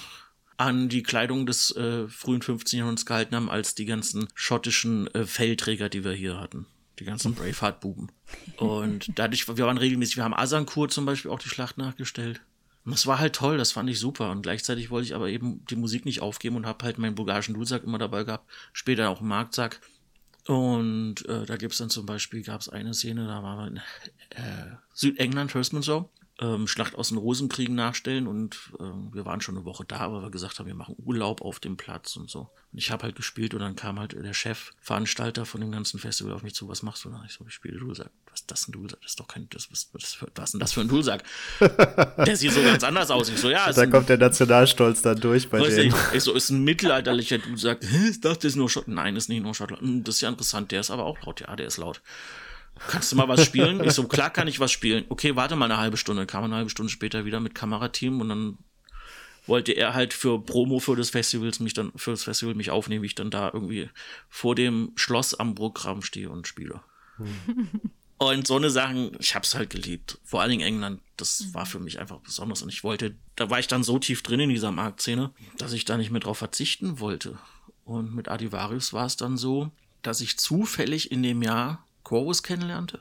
an 0.58 0.88
die 0.88 1.02
Kleidung 1.02 1.46
des 1.46 1.74
äh, 1.76 2.06
frühen 2.08 2.42
15. 2.42 2.78
Jahrhunderts 2.78 3.06
gehalten 3.06 3.34
haben, 3.34 3.50
als 3.50 3.74
die 3.74 3.86
ganzen 3.86 4.28
schottischen 4.34 5.06
äh, 5.14 5.24
Feldträger, 5.24 5.88
die 5.88 6.04
wir 6.04 6.12
hier 6.12 6.38
hatten. 6.38 6.66
Die 6.98 7.04
ganzen 7.04 7.34
Braveheart-Buben. 7.34 8.10
Und 8.58 9.10
dadurch, 9.16 9.48
wir 9.48 9.66
waren 9.66 9.78
regelmäßig, 9.78 10.16
wir 10.16 10.24
haben 10.24 10.34
Asankur 10.34 10.88
zum 10.88 11.06
Beispiel 11.06 11.30
auch 11.30 11.38
die 11.38 11.48
Schlacht 11.48 11.78
nachgestellt. 11.78 12.40
Das 12.90 13.06
war 13.06 13.18
halt 13.18 13.34
toll, 13.34 13.58
das 13.58 13.72
fand 13.72 13.90
ich 13.90 13.98
super. 13.98 14.30
Und 14.30 14.42
gleichzeitig 14.42 14.90
wollte 14.90 15.06
ich 15.06 15.14
aber 15.14 15.28
eben 15.28 15.64
die 15.66 15.76
Musik 15.76 16.04
nicht 16.04 16.22
aufgeben 16.22 16.56
und 16.56 16.66
habe 16.66 16.84
halt 16.84 16.98
meinen 16.98 17.14
bulgarischen 17.14 17.54
Dudelsack 17.54 17.84
immer 17.84 17.98
dabei 17.98 18.24
gehabt, 18.24 18.50
später 18.72 19.10
auch 19.10 19.20
einen 19.20 19.28
Marktsack. 19.28 19.80
Und 20.46 21.26
äh, 21.26 21.44
da 21.44 21.56
gibt 21.56 21.72
es 21.72 21.78
dann 21.78 21.90
zum 21.90 22.06
Beispiel, 22.06 22.42
gab 22.42 22.60
es 22.62 22.68
eine 22.70 22.94
Szene, 22.94 23.26
da 23.26 23.42
war 23.42 23.56
man 23.56 23.76
in 23.76 23.76
äh, 24.30 24.76
Südengland, 24.94 25.52
hörst 25.52 25.74
man 25.74 25.82
so. 25.82 26.10
Ähm, 26.40 26.68
Schlacht 26.68 26.94
aus 26.94 27.08
den 27.08 27.18
Rosenkriegen 27.18 27.74
nachstellen 27.74 28.26
und 28.28 28.70
äh, 28.78 28.84
wir 29.12 29.24
waren 29.24 29.40
schon 29.40 29.56
eine 29.56 29.64
Woche 29.64 29.84
da, 29.84 30.12
weil 30.12 30.22
wir 30.22 30.30
gesagt 30.30 30.58
haben, 30.58 30.66
wir 30.66 30.74
machen 30.74 30.94
Urlaub 31.04 31.42
auf 31.42 31.58
dem 31.58 31.76
Platz 31.76 32.16
und 32.16 32.30
so. 32.30 32.48
Und 32.72 32.78
ich 32.78 32.90
habe 32.92 33.04
halt 33.04 33.16
gespielt 33.16 33.54
und 33.54 33.60
dann 33.60 33.74
kam 33.74 33.98
halt 33.98 34.12
der 34.12 34.34
Chef, 34.34 34.72
Veranstalter 34.80 35.46
von 35.46 35.60
dem 35.60 35.72
ganzen 35.72 35.98
Festival 35.98 36.32
auf 36.32 36.42
mich 36.42 36.54
zu, 36.54 36.68
was 36.68 36.82
machst 36.82 37.04
du 37.04 37.10
da? 37.10 37.22
Ich 37.26 37.32
so, 37.32 37.44
ich 37.46 37.54
spiele 37.54 37.78
Dudelsack. 37.78 38.10
Was 38.30 38.40
ist 38.40 38.50
das 38.50 38.68
ein 38.68 38.72
Dudelsack? 38.72 39.00
Das 39.02 39.12
ist 39.12 39.20
doch 39.20 39.26
kein, 39.26 39.48
das, 39.50 39.70
was, 39.72 39.88
was, 39.92 40.18
was 40.34 40.44
ist 40.44 40.52
denn 40.52 40.60
das 40.60 40.72
für 40.72 40.82
ein 40.82 40.88
Dudelsack? 40.88 41.24
der 41.58 42.36
sieht 42.36 42.52
so 42.52 42.62
ganz 42.62 42.84
anders 42.84 43.10
aus. 43.10 43.28
Ich 43.30 43.38
so, 43.38 43.50
ja. 43.50 43.72
Da 43.72 43.86
kommt 43.86 44.08
der 44.08 44.18
Nationalstolz 44.18 45.02
dann 45.02 45.20
durch 45.20 45.48
bei 45.48 45.58
denen. 45.58 45.88
Ich, 45.88 46.14
ich 46.14 46.22
so, 46.22 46.34
ist 46.34 46.50
ein 46.50 46.62
mittelalterlicher 46.62 47.38
Dudelsack. 47.38 47.80
Ich 48.08 48.20
dachte, 48.20 48.38
das 48.38 48.52
ist 48.52 48.56
nur 48.56 48.70
Schottland. 48.70 48.96
Nein, 48.96 49.16
ist 49.16 49.28
nicht 49.28 49.42
nur 49.42 49.54
Schottland. 49.54 49.82
Hm, 49.82 50.04
das 50.04 50.16
ist 50.16 50.20
ja 50.20 50.28
interessant. 50.28 50.70
Der 50.70 50.80
ist 50.80 50.90
aber 50.90 51.04
auch 51.04 51.20
laut. 51.24 51.40
Ja, 51.40 51.56
der 51.56 51.66
ist 51.66 51.78
laut. 51.78 52.00
Kannst 52.86 53.12
du 53.12 53.16
mal 53.16 53.28
was 53.28 53.44
spielen? 53.44 53.82
Ich 53.84 53.92
so, 53.92 54.06
klar 54.06 54.30
kann 54.30 54.48
ich 54.48 54.60
was 54.60 54.70
spielen. 54.70 55.04
Okay, 55.08 55.36
warte 55.36 55.56
mal 55.56 55.64
eine 55.64 55.78
halbe 55.78 55.96
Stunde. 55.96 56.26
Kam 56.26 56.44
eine 56.44 56.54
halbe 56.54 56.70
Stunde 56.70 56.90
später 56.90 57.24
wieder 57.24 57.40
mit 57.40 57.54
Kamerateam 57.54 58.20
und 58.20 58.28
dann 58.28 58.58
wollte 59.46 59.72
er 59.72 59.94
halt 59.94 60.12
für 60.12 60.40
Promo 60.40 60.78
für 60.78 60.94
das 60.94 61.10
Festival 61.10 61.50
mich 61.60 61.74
dann 61.74 61.92
für 61.96 62.10
das 62.10 62.24
Festival 62.24 62.54
mich 62.54 62.70
aufnehmen, 62.70 63.02
wie 63.02 63.06
ich 63.06 63.14
dann 63.14 63.30
da 63.30 63.50
irgendwie 63.52 63.88
vor 64.28 64.54
dem 64.54 64.92
Schloss 64.94 65.34
am 65.34 65.54
Programm 65.54 66.02
stehe 66.02 66.30
und 66.30 66.46
spiele. 66.46 66.80
Hm. 67.16 67.68
Und 68.18 68.48
so 68.48 68.56
eine 68.56 68.68
Sachen, 68.68 69.12
ich 69.20 69.36
hab's 69.36 69.54
halt 69.54 69.70
geliebt. 69.70 70.18
Vor 70.24 70.40
allen 70.40 70.50
Dingen 70.50 70.66
England, 70.66 71.00
das 71.16 71.54
war 71.54 71.66
für 71.66 71.78
mich 71.78 72.00
einfach 72.00 72.18
besonders. 72.18 72.62
Und 72.62 72.68
ich 72.68 72.82
wollte, 72.82 73.14
da 73.36 73.48
war 73.48 73.60
ich 73.60 73.68
dann 73.68 73.84
so 73.84 74.00
tief 74.00 74.24
drin 74.24 74.40
in 74.40 74.50
dieser 74.50 74.72
Marktszene, 74.72 75.30
dass 75.56 75.72
ich 75.72 75.84
da 75.84 75.96
nicht 75.96 76.10
mehr 76.10 76.20
drauf 76.20 76.38
verzichten 76.38 76.98
wollte. 76.98 77.38
Und 77.84 78.16
mit 78.16 78.26
Adivarius 78.26 78.92
war 78.92 79.06
es 79.06 79.16
dann 79.16 79.36
so, 79.36 79.70
dass 80.02 80.20
ich 80.20 80.36
zufällig 80.36 81.12
in 81.12 81.22
dem 81.22 81.42
Jahr 81.42 81.86
Corvus 82.08 82.42
kennenlernte 82.42 83.00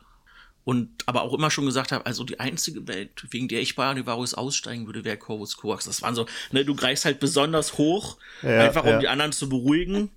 und 0.65 0.89
aber 1.05 1.21
auch 1.21 1.33
immer 1.33 1.49
schon 1.49 1.65
gesagt 1.65 1.93
habe, 1.93 2.05
also 2.05 2.25
die 2.25 2.41
einzige 2.41 2.89
Welt, 2.89 3.25
wegen 3.29 3.47
der 3.47 3.61
ich 3.61 3.77
bei 3.77 3.87
Annivarus 3.87 4.33
aussteigen 4.33 4.85
würde, 4.85 5.05
wäre 5.05 5.15
Corvus 5.15 5.55
Coax. 5.55 5.85
Das 5.85 6.01
waren 6.01 6.13
so, 6.13 6.25
ne, 6.51 6.65
du 6.65 6.75
greifst 6.75 7.05
halt 7.05 7.21
besonders 7.21 7.77
hoch, 7.77 8.17
ja, 8.41 8.65
einfach 8.65 8.83
um 8.83 8.89
ja. 8.89 8.99
die 8.99 9.07
anderen 9.07 9.31
zu 9.31 9.47
beruhigen. 9.47 10.11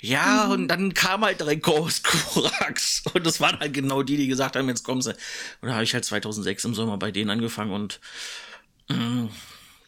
Ja, 0.00 0.46
und 0.46 0.68
dann 0.68 0.94
kam 0.94 1.24
halt 1.24 1.40
direkt 1.40 1.64
Corvus 1.64 2.04
Corax. 2.04 3.02
Und 3.14 3.26
das 3.26 3.40
waren 3.40 3.58
halt 3.58 3.74
genau 3.74 4.04
die, 4.04 4.16
die 4.16 4.28
gesagt 4.28 4.54
haben, 4.54 4.68
jetzt 4.68 4.84
kommen 4.84 5.02
sie. 5.02 5.10
Und 5.60 5.68
da 5.68 5.74
habe 5.74 5.82
ich 5.82 5.92
halt 5.92 6.04
2006 6.04 6.66
im 6.66 6.74
Sommer 6.76 6.96
bei 6.96 7.10
denen 7.10 7.30
angefangen 7.30 7.72
und 7.72 7.98
äh, 8.90 8.94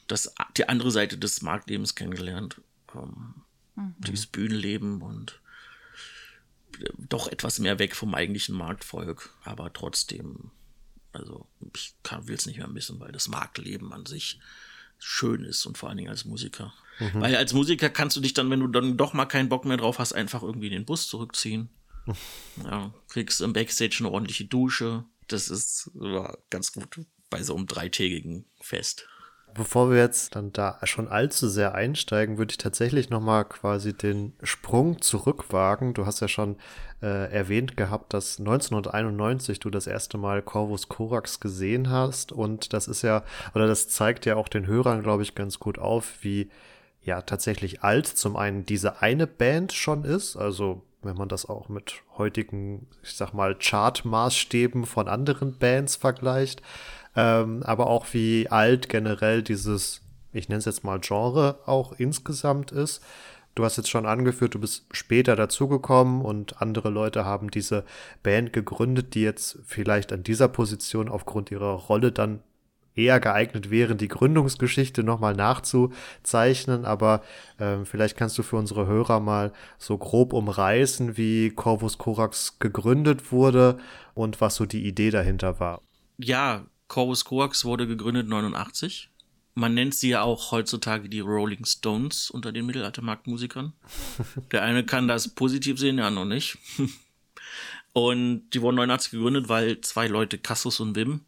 das, 0.09 0.35
die 0.57 0.69
andere 0.69 0.91
Seite 0.91 1.17
des 1.17 1.43
Marktlebens 1.43 1.95
kennengelernt. 1.95 2.61
Ähm, 2.93 3.35
mhm. 3.77 3.95
Dieses 3.99 4.27
Bühnenleben 4.27 5.01
und 5.01 5.41
doch 6.99 7.29
etwas 7.29 7.59
mehr 7.59 7.79
weg 7.79 7.95
vom 7.95 8.15
eigentlichen 8.15 8.55
Marktvolk, 8.55 9.35
aber 9.45 9.73
trotzdem, 9.73 10.51
also 11.13 11.47
ich 11.75 11.95
will 12.23 12.35
es 12.35 12.47
nicht 12.47 12.59
mehr 12.59 12.69
missen, 12.69 13.01
weil 13.01 13.13
das 13.13 13.29
Marktleben 13.29 13.93
an 13.93 14.07
sich 14.07 14.39
schön 14.99 15.45
ist 15.45 15.67
und 15.67 15.79
vor 15.79 15.89
allen 15.89 15.99
Dingen 15.99 16.11
als 16.11 16.25
Musiker. 16.25 16.73
Mhm. 16.99 17.21
Weil 17.21 17.37
als 17.37 17.53
Musiker 17.53 17.91
kannst 17.91 18.17
du 18.17 18.21
dich 18.21 18.35
dann, 18.35 18.51
wenn 18.51 18.61
du 18.61 18.69
dann 18.69 18.97
doch 18.97 19.13
mal 19.13 19.27
keinen 19.27 19.49
Bock 19.49 19.65
mehr 19.65 19.77
drauf 19.77 19.99
hast, 19.99 20.13
einfach 20.13 20.43
irgendwie 20.43 20.67
in 20.69 20.73
den 20.73 20.85
Bus 20.87 21.07
zurückziehen. 21.07 21.69
ja, 22.65 22.93
kriegst 23.09 23.41
im 23.41 23.53
Backstage 23.53 23.97
eine 24.01 24.11
ordentliche 24.11 24.45
Dusche. 24.45 25.05
Das 25.29 25.49
ist 25.49 25.91
war 25.95 26.39
ganz 26.51 26.73
gut 26.73 27.01
bei 27.31 27.43
so 27.43 27.57
einem 27.57 27.67
dreitägigen 27.67 28.47
Fest. 28.61 29.09
Bevor 29.55 29.91
wir 29.91 29.97
jetzt 29.97 30.37
dann 30.37 30.53
da 30.53 30.79
schon 30.85 31.09
allzu 31.09 31.49
sehr 31.49 31.75
einsteigen, 31.75 32.37
würde 32.37 32.51
ich 32.51 32.59
tatsächlich 32.59 33.09
nochmal 33.09 33.47
quasi 33.47 33.95
den 33.95 34.35
Sprung 34.43 35.01
zurückwagen. 35.01 35.95
Du 35.95 36.05
hast 36.05 36.21
ja 36.21 36.29
schon 36.29 36.57
äh, 37.01 37.33
erwähnt 37.33 37.77
gehabt, 37.77 38.13
dass 38.13 38.39
1991 38.39 39.59
du 39.61 39.71
das 39.71 39.87
erste 39.87 40.19
Mal 40.19 40.43
Corvus 40.43 40.89
Corax 40.89 41.41
gesehen 41.41 41.89
hast. 41.89 42.33
Und 42.33 42.75
das 42.75 42.87
ist 42.87 43.01
ja, 43.01 43.23
oder 43.55 43.67
das 43.67 43.89
zeigt 43.89 44.27
ja 44.27 44.37
auch 44.37 44.49
den 44.49 44.67
Hörern, 44.67 45.03
glaube 45.03 45.23
ich, 45.23 45.35
ganz 45.35 45.59
gut 45.59 45.79
auf, 45.79 46.15
wie 46.21 46.51
ja 47.01 47.23
tatsächlich 47.23 47.83
alt 47.83 48.07
zum 48.07 48.37
einen 48.37 48.67
diese 48.67 49.01
eine 49.01 49.27
Band 49.27 49.73
schon 49.73 50.05
ist. 50.05 50.37
Also 50.37 50.83
wenn 51.03 51.17
man 51.17 51.29
das 51.29 51.47
auch 51.47 51.69
mit 51.69 52.03
heutigen, 52.19 52.89
ich 53.03 53.15
sag 53.15 53.33
mal, 53.33 53.55
Chart-Maßstäben 53.55 54.85
von 54.85 55.09
anderen 55.09 55.57
Bands 55.57 55.97
vergleicht 55.97 56.63
ähm, 57.17 57.63
aber 57.65 57.89
auch 57.89 58.07
wie 58.13 58.49
alt 58.49 58.89
generell 58.89 59.43
dieses, 59.43 60.03
ich 60.33 60.49
nenne 60.49 60.59
es 60.59 60.67
jetzt 60.67 60.85
mal 60.85 61.01
Genre 61.01 61.59
auch 61.67 61.93
insgesamt 61.99 62.71
ist. 62.71 63.03
Du 63.55 63.65
hast 63.65 63.79
jetzt 63.79 63.89
schon 63.89 64.05
angeführt, 64.05 64.55
du 64.55 64.61
bist 64.61 64.85
später 64.93 65.35
dazugekommen 65.35 66.21
und 66.21 66.61
andere 66.61 66.91
Leute 66.91 67.25
haben 67.25 67.51
diese 67.51 67.85
Band 68.23 68.53
gegründet, 68.53 69.15
die 69.15 69.23
jetzt 69.23 69.59
vielleicht 69.65 70.13
an 70.13 70.23
dieser 70.23 70.49
Position 70.49 71.09
aufgrund 71.09 71.51
ihrer 71.51 71.73
Rolle 71.73 72.13
dann 72.13 72.43
eher 72.97 73.19
geeignet 73.19 73.71
wären, 73.71 73.99
die 73.99 74.09
Gründungsgeschichte 74.09 75.03
nochmal 75.03 75.35
nachzuzeichnen. 75.35 76.85
Aber 76.85 77.23
ähm, 77.59 77.87
vielleicht 77.87 78.17
kannst 78.17 78.37
du 78.37 78.43
für 78.43 78.57
unsere 78.57 78.87
Hörer 78.87 79.21
mal 79.21 79.53
so 79.79 79.97
grob 79.97 80.35
umreißen, 80.35 81.17
wie 81.17 81.51
Corvus 81.51 81.97
Corax 81.97 82.59
gegründet 82.59 83.33
wurde 83.33 83.79
und 84.15 84.41
was 84.41 84.57
so 84.57 84.67
die 84.67 84.87
Idee 84.87 85.11
dahinter 85.11 85.61
war. 85.61 85.81
Ja, 86.19 86.65
Corvus 86.89 87.25
Coax 87.25 87.65
wurde 87.65 87.87
gegründet 87.87 88.29
89. 88.29 89.11
Man 89.55 89.75
nennt 89.75 89.95
sie 89.95 90.11
ja 90.11 90.23
auch 90.23 90.53
heutzutage 90.53 91.09
die 91.09 91.21
Rolling 91.21 91.65
Stones 91.65 92.31
unter 92.31 92.53
den 92.53 92.67
Mittelaltermarktmusikern. 92.67 93.73
Der 94.53 94.63
eine 94.63 94.85
kann 94.85 95.09
das 95.09 95.29
positiv 95.29 95.79
sehen, 95.79 95.97
der 95.97 96.07
andere 96.07 96.27
nicht. 96.27 96.59
Und 97.95 98.51
die 98.51 98.61
wurden 98.61 98.77
89 98.77 99.13
gegründet, 99.13 99.49
weil 99.49 99.81
zwei 99.81 100.07
Leute, 100.07 100.37
Cassus 100.37 100.81
und 100.81 100.97
Wim, 100.97 101.23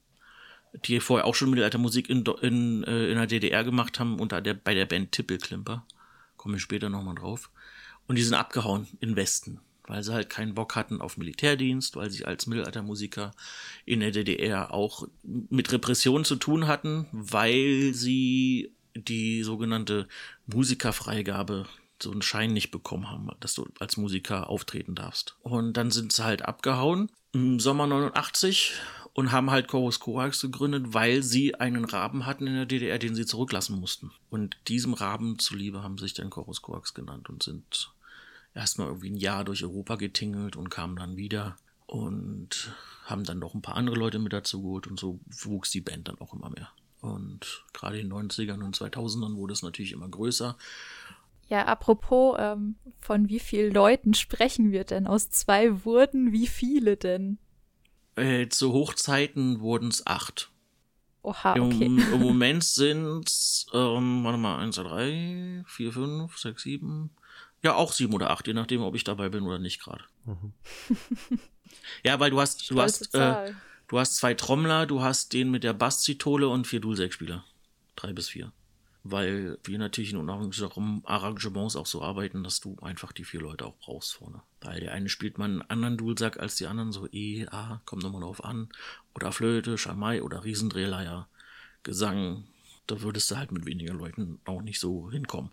die 0.84 1.00
vorher 1.00 1.24
auch 1.24 1.34
schon 1.34 1.48
Mittelaltermusik 1.48 2.10
in, 2.10 2.26
in, 2.42 2.84
äh, 2.84 3.08
in 3.08 3.16
der 3.16 3.26
DDR 3.26 3.64
gemacht 3.64 3.98
haben, 3.98 4.20
unter 4.20 4.42
der, 4.42 4.52
bei 4.52 4.74
der 4.74 4.84
Band 4.84 5.12
Tippelklimper. 5.12 5.86
Komme 6.36 6.56
ich 6.56 6.62
später 6.62 6.90
nochmal 6.90 7.14
drauf. 7.14 7.50
Und 8.06 8.16
die 8.16 8.22
sind 8.22 8.34
abgehauen 8.34 8.86
in 9.00 9.16
Westen 9.16 9.60
weil 9.88 10.02
sie 10.02 10.12
halt 10.12 10.30
keinen 10.30 10.54
Bock 10.54 10.76
hatten 10.76 11.00
auf 11.00 11.16
Militärdienst, 11.16 11.96
weil 11.96 12.10
sie 12.10 12.24
als 12.24 12.46
Mittelaltermusiker 12.46 13.32
in 13.84 14.00
der 14.00 14.10
DDR 14.10 14.72
auch 14.72 15.08
mit 15.22 15.72
Repression 15.72 16.24
zu 16.24 16.36
tun 16.36 16.66
hatten, 16.66 17.06
weil 17.12 17.92
sie 17.94 18.72
die 18.94 19.42
sogenannte 19.42 20.06
Musikerfreigabe 20.46 21.66
so 22.02 22.12
einen 22.12 22.22
Schein 22.22 22.52
nicht 22.52 22.70
bekommen 22.70 23.10
haben, 23.10 23.28
dass 23.40 23.54
du 23.54 23.66
als 23.80 23.96
Musiker 23.96 24.48
auftreten 24.48 24.94
darfst. 24.94 25.36
Und 25.42 25.72
dann 25.72 25.90
sind 25.90 26.12
sie 26.12 26.24
halt 26.24 26.42
abgehauen 26.42 27.10
im 27.32 27.58
Sommer 27.58 27.86
89 27.86 28.74
und 29.14 29.32
haben 29.32 29.50
halt 29.50 29.66
Chorus 29.66 29.98
Coax 29.98 30.40
gegründet, 30.40 30.94
weil 30.94 31.22
sie 31.22 31.56
einen 31.56 31.84
Raben 31.84 32.24
hatten 32.24 32.46
in 32.46 32.54
der 32.54 32.66
DDR, 32.66 32.98
den 32.98 33.16
sie 33.16 33.26
zurücklassen 33.26 33.80
mussten. 33.80 34.12
Und 34.30 34.56
diesem 34.68 34.94
Raben 34.94 35.38
zuliebe 35.40 35.82
haben 35.82 35.98
sich 35.98 36.14
dann 36.14 36.30
Chorus 36.30 36.62
Coax 36.62 36.94
genannt 36.94 37.28
und 37.28 37.42
sind 37.42 37.90
erstmal 38.58 38.88
irgendwie 38.88 39.10
ein 39.10 39.16
Jahr 39.16 39.44
durch 39.44 39.62
Europa 39.62 39.96
getingelt 39.96 40.56
und 40.56 40.68
kamen 40.68 40.96
dann 40.96 41.16
wieder 41.16 41.56
und 41.86 42.74
haben 43.04 43.24
dann 43.24 43.38
noch 43.38 43.54
ein 43.54 43.62
paar 43.62 43.76
andere 43.76 43.96
Leute 43.96 44.18
mit 44.18 44.32
dazu 44.32 44.60
geholt 44.60 44.86
und 44.86 45.00
so 45.00 45.20
wuchs 45.44 45.70
die 45.70 45.80
Band 45.80 46.08
dann 46.08 46.20
auch 46.20 46.34
immer 46.34 46.50
mehr. 46.50 46.68
Und 47.00 47.64
gerade 47.72 47.98
in 47.98 48.10
den 48.10 48.30
90ern 48.30 48.62
und 48.62 48.76
2000ern 48.76 49.36
wurde 49.36 49.52
es 49.52 49.62
natürlich 49.62 49.92
immer 49.92 50.08
größer. 50.08 50.56
Ja, 51.48 51.64
apropos, 51.64 52.36
ähm, 52.38 52.74
von 53.00 53.28
wie 53.28 53.38
vielen 53.38 53.72
Leuten 53.72 54.12
sprechen 54.12 54.72
wir 54.72 54.84
denn? 54.84 55.06
Aus 55.06 55.30
zwei 55.30 55.84
wurden 55.84 56.32
wie 56.32 56.46
viele 56.46 56.96
denn? 56.96 57.38
Äh, 58.16 58.48
zu 58.48 58.72
Hochzeiten 58.72 59.60
wurden 59.60 59.88
es 59.88 60.06
acht. 60.06 60.50
Oha, 61.22 61.52
okay. 61.52 61.86
Im, 61.86 61.98
Im, 62.12 62.20
Moment 62.20 62.64
sind 62.64 63.26
es, 63.26 63.66
ähm, 63.72 64.24
warte 64.24 64.38
mal, 64.38 64.58
1, 64.58 64.74
2, 64.74 64.82
3, 64.82 65.64
4, 65.66 65.92
5, 65.92 66.36
6, 66.36 66.62
7, 66.62 67.10
ja, 67.62 67.74
auch 67.74 67.92
sieben 67.92 68.14
oder 68.14 68.30
acht, 68.30 68.46
je 68.46 68.54
nachdem, 68.54 68.82
ob 68.82 68.94
ich 68.94 69.04
dabei 69.04 69.28
bin 69.28 69.44
oder 69.44 69.58
nicht 69.58 69.82
gerade. 69.82 70.04
Mhm. 70.24 70.52
ja, 72.04 72.20
weil 72.20 72.30
du 72.30 72.40
hast, 72.40 72.70
du 72.70 72.80
hast, 72.80 73.14
äh, 73.14 73.52
du 73.88 73.98
hast 73.98 74.16
zwei 74.16 74.34
Trommler, 74.34 74.86
du 74.86 75.02
hast 75.02 75.32
den 75.32 75.50
mit 75.50 75.64
der 75.64 75.72
Basszitole 75.72 76.48
und 76.48 76.66
vier 76.66 76.80
Dulsec-Spieler. 76.80 77.44
Drei 77.96 78.12
bis 78.12 78.28
vier. 78.28 78.52
Weil 79.02 79.58
wir 79.64 79.78
natürlich 79.78 80.12
in 80.12 80.28
Arrangements 80.28 81.76
auch 81.76 81.86
so 81.86 82.02
arbeiten, 82.02 82.44
dass 82.44 82.60
du 82.60 82.76
einfach 82.82 83.12
die 83.12 83.24
vier 83.24 83.40
Leute 83.40 83.64
auch 83.64 83.76
brauchst 83.78 84.14
vorne. 84.14 84.42
Weil 84.60 84.80
der 84.80 84.92
eine 84.92 85.08
spielt 85.08 85.38
mal 85.38 85.46
einen 85.46 85.62
anderen 85.62 85.96
Dulsack 85.96 86.38
als 86.38 86.56
die 86.56 86.66
anderen, 86.66 86.92
so 86.92 87.08
E, 87.10 87.46
A, 87.48 87.80
kommt 87.86 88.02
nochmal 88.02 88.20
drauf 88.20 88.44
an. 88.44 88.68
Oder 89.14 89.32
Flöte, 89.32 89.78
Schamai 89.78 90.22
oder 90.22 90.44
Riesendrehleier, 90.44 91.28
Gesang. 91.84 92.44
Da 92.86 93.00
würdest 93.00 93.30
du 93.30 93.36
halt 93.36 93.50
mit 93.50 93.66
weniger 93.66 93.94
Leuten 93.94 94.40
auch 94.44 94.62
nicht 94.62 94.80
so 94.80 95.10
hinkommen. 95.10 95.50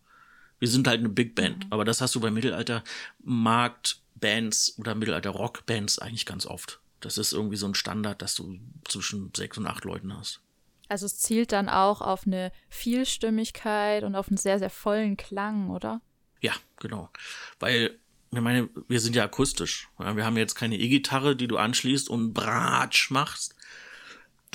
Wir 0.65 0.71
sind 0.71 0.87
halt 0.87 0.97
eine 0.97 1.09
Big 1.09 1.35
Band, 1.35 1.65
mhm. 1.65 1.67
aber 1.69 1.85
das 1.85 2.01
hast 2.01 2.15
du 2.15 2.19
bei 2.19 2.31
Mittelalter-Markt-Bands 2.31 4.79
oder 4.79 4.95
Mittelalter-Rock-Bands 4.95 5.99
eigentlich 5.99 6.25
ganz 6.25 6.47
oft. 6.47 6.79
Das 7.01 7.19
ist 7.19 7.33
irgendwie 7.33 7.57
so 7.57 7.67
ein 7.67 7.75
Standard, 7.75 8.23
dass 8.23 8.33
du 8.33 8.57
zwischen 8.87 9.31
sechs 9.37 9.59
und 9.59 9.67
acht 9.67 9.85
Leuten 9.85 10.17
hast. 10.17 10.41
Also 10.89 11.05
es 11.05 11.19
zielt 11.19 11.51
dann 11.51 11.69
auch 11.69 12.01
auf 12.01 12.25
eine 12.25 12.51
Vielstimmigkeit 12.67 14.03
und 14.03 14.15
auf 14.15 14.29
einen 14.29 14.37
sehr, 14.37 14.57
sehr 14.57 14.71
vollen 14.71 15.17
Klang, 15.17 15.69
oder? 15.69 16.01
Ja, 16.41 16.53
genau. 16.77 17.11
Weil, 17.59 17.99
ich 18.31 18.41
meine, 18.41 18.67
wir 18.87 18.99
sind 18.99 19.15
ja 19.15 19.23
akustisch. 19.23 19.87
Wir 19.99 20.25
haben 20.25 20.37
jetzt 20.37 20.55
keine 20.55 20.79
E-Gitarre, 20.79 21.35
die 21.35 21.47
du 21.47 21.57
anschließt 21.57 22.09
und 22.09 22.33
Bratsch 22.33 23.11
machst. 23.11 23.55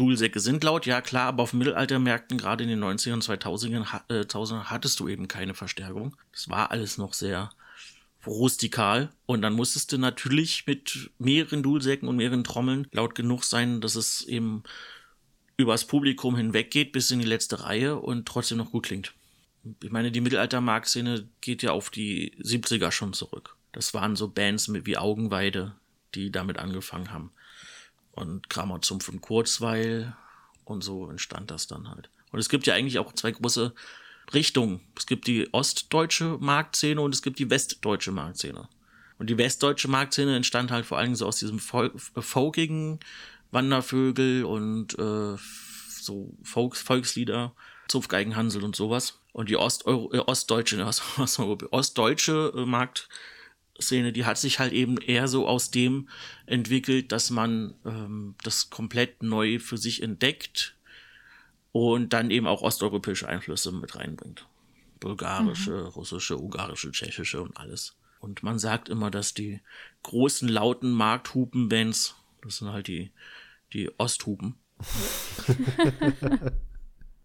Dudelsäcke 0.01 0.41
sind 0.41 0.65
laut, 0.65 0.87
ja 0.87 1.01
klar, 1.01 1.27
aber 1.27 1.43
auf 1.43 1.53
Mittelaltermärkten, 1.53 2.39
gerade 2.39 2.65
in 2.65 2.71
den 2.71 2.83
90ern 2.83 3.15
und 3.15 3.25
2000ern, 3.25 3.85
äh, 4.09 4.65
hattest 4.65 4.99
du 4.99 5.09
eben 5.09 5.29
keine 5.29 5.55
Verstärkung. 5.55 6.17
Das 6.33 6.49
war 6.49 6.71
alles 6.71 6.99
noch 6.99 7.13
sehr 7.13 7.51
rustikal. 8.27 9.11
Und 9.27 9.43
dann 9.43 9.55
musstest 9.55 9.93
du 9.93 9.99
natürlich 9.99 10.67
mit 10.67 11.11
mehreren 11.19 11.63
Dudelsäcken 11.63 12.09
und 12.09 12.17
mehreren 12.17 12.45
Trommeln 12.45 12.87
laut 12.93 13.15
genug 13.15 13.45
sein, 13.45 13.81
dass 13.81 13.95
es 13.95 14.23
eben 14.23 14.63
übers 15.57 15.87
Publikum 15.87 16.37
hinweg 16.37 16.71
geht 16.71 16.93
bis 16.93 17.11
in 17.11 17.19
die 17.19 17.27
letzte 17.27 17.65
Reihe 17.65 17.97
und 17.97 18.27
trotzdem 18.27 18.59
noch 18.59 18.71
gut 18.71 18.87
klingt. 18.87 19.13
Ich 19.83 19.91
meine, 19.91 20.11
die 20.11 20.23
Mittelalter-Mark-Szene 20.23 21.29
geht 21.43 21.63
ja 21.63 21.73
auf 21.73 21.91
die 21.91 22.33
70er 22.43 22.91
schon 22.91 23.13
zurück. 23.13 23.57
Das 23.73 23.93
waren 23.93 24.17
so 24.17 24.29
Bands 24.29 24.73
wie 24.73 24.97
Augenweide, 24.97 25.75
die 26.15 26.33
damit 26.33 26.59
angefangen 26.59 27.13
haben. 27.13 27.31
Und 28.13 28.51
Kramer 28.51 28.83
Zumpf 28.83 29.09
und 29.09 29.21
Kurzweil 29.21 30.17
und 30.65 30.83
so 30.83 31.09
entstand 31.09 31.51
das 31.51 31.67
dann 31.67 31.89
halt. 31.89 32.11
Und 32.33 32.39
es 32.39 32.49
gibt 32.49 32.67
ja 32.67 32.75
eigentlich 32.75 32.99
auch 32.99 33.13
zwei 33.13 33.31
große 33.31 33.73
Richtungen. 34.33 34.81
Es 34.97 35.07
gibt 35.07 35.27
die 35.27 35.53
ostdeutsche 35.53 36.39
Marktszene 36.41 37.01
und 37.01 37.15
es 37.15 37.23
gibt 37.23 37.39
die 37.39 37.51
westdeutsche 37.51 38.13
Marktszene. 38.13 38.69
Und 39.19 39.29
die 39.29 39.39
westdeutsche 39.39 39.89
Marktszene 39.89 40.35
entstand 40.37 40.71
halt 40.71 40.87
vor 40.87 40.99
allen 40.99 41.09
Dingen 41.09 41.17
so 41.17 41.27
aus 41.27 41.39
diesem 41.39 41.59
folkigen 41.59 43.01
Wandervögel 43.51 44.45
und 44.45 44.99
äh, 44.99 45.37
so 46.01 46.33
Volks 46.43 46.81
Volkslieder, 46.81 47.53
Zupfgeigenhansel 47.89 48.63
und 48.65 48.77
sowas. 48.77 49.19
Und 49.33 49.49
die 49.49 49.55
äh, 49.55 49.57
ostdeutsche, 49.57 50.85
ostdeutsche 51.71 52.53
äh, 52.57 52.65
Marktszene, 53.81 54.13
die 54.13 54.27
hat 54.27 54.39
sich 54.39 54.59
halt 54.59 54.73
eben 54.73 54.99
eher 54.99 55.27
so 55.27 55.49
aus 55.49 55.71
dem 55.71 56.09
entwickelt, 56.47 57.13
dass 57.13 57.31
man 57.31 57.75
ähm, 57.85 58.35
das 58.43 58.69
komplett 58.71 59.23
neu 59.23 59.59
für 59.59 59.79
sich 59.79 60.03
entdeckt 60.03 60.77
und 61.73 62.13
dann 62.13 62.31
eben 62.31 62.47
auch 62.47 62.61
osteuropäische 62.63 63.29
Einflüsse 63.29 63.73
mit 63.73 63.97
reinbringt. 63.97 64.47
Bulgarische, 65.01 65.73
mhm. 65.73 65.87
russische, 65.87 66.37
ungarische, 66.37 66.93
tschechische 66.93 67.41
und 67.41 67.57
alles. 67.57 67.97
Und 68.21 68.43
man 68.43 68.59
sagt 68.59 68.91
immer, 68.91 69.11
dass 69.11 69.33
die 69.33 69.61
großen, 70.03 70.47
lauten 70.49 70.93
Markthupen-Bands, 70.93 72.17
das 72.43 72.59
sind 72.59 72.69
halt 72.69 72.87
die, 72.87 73.11
die 73.73 73.91
Osthupen. 73.99 74.57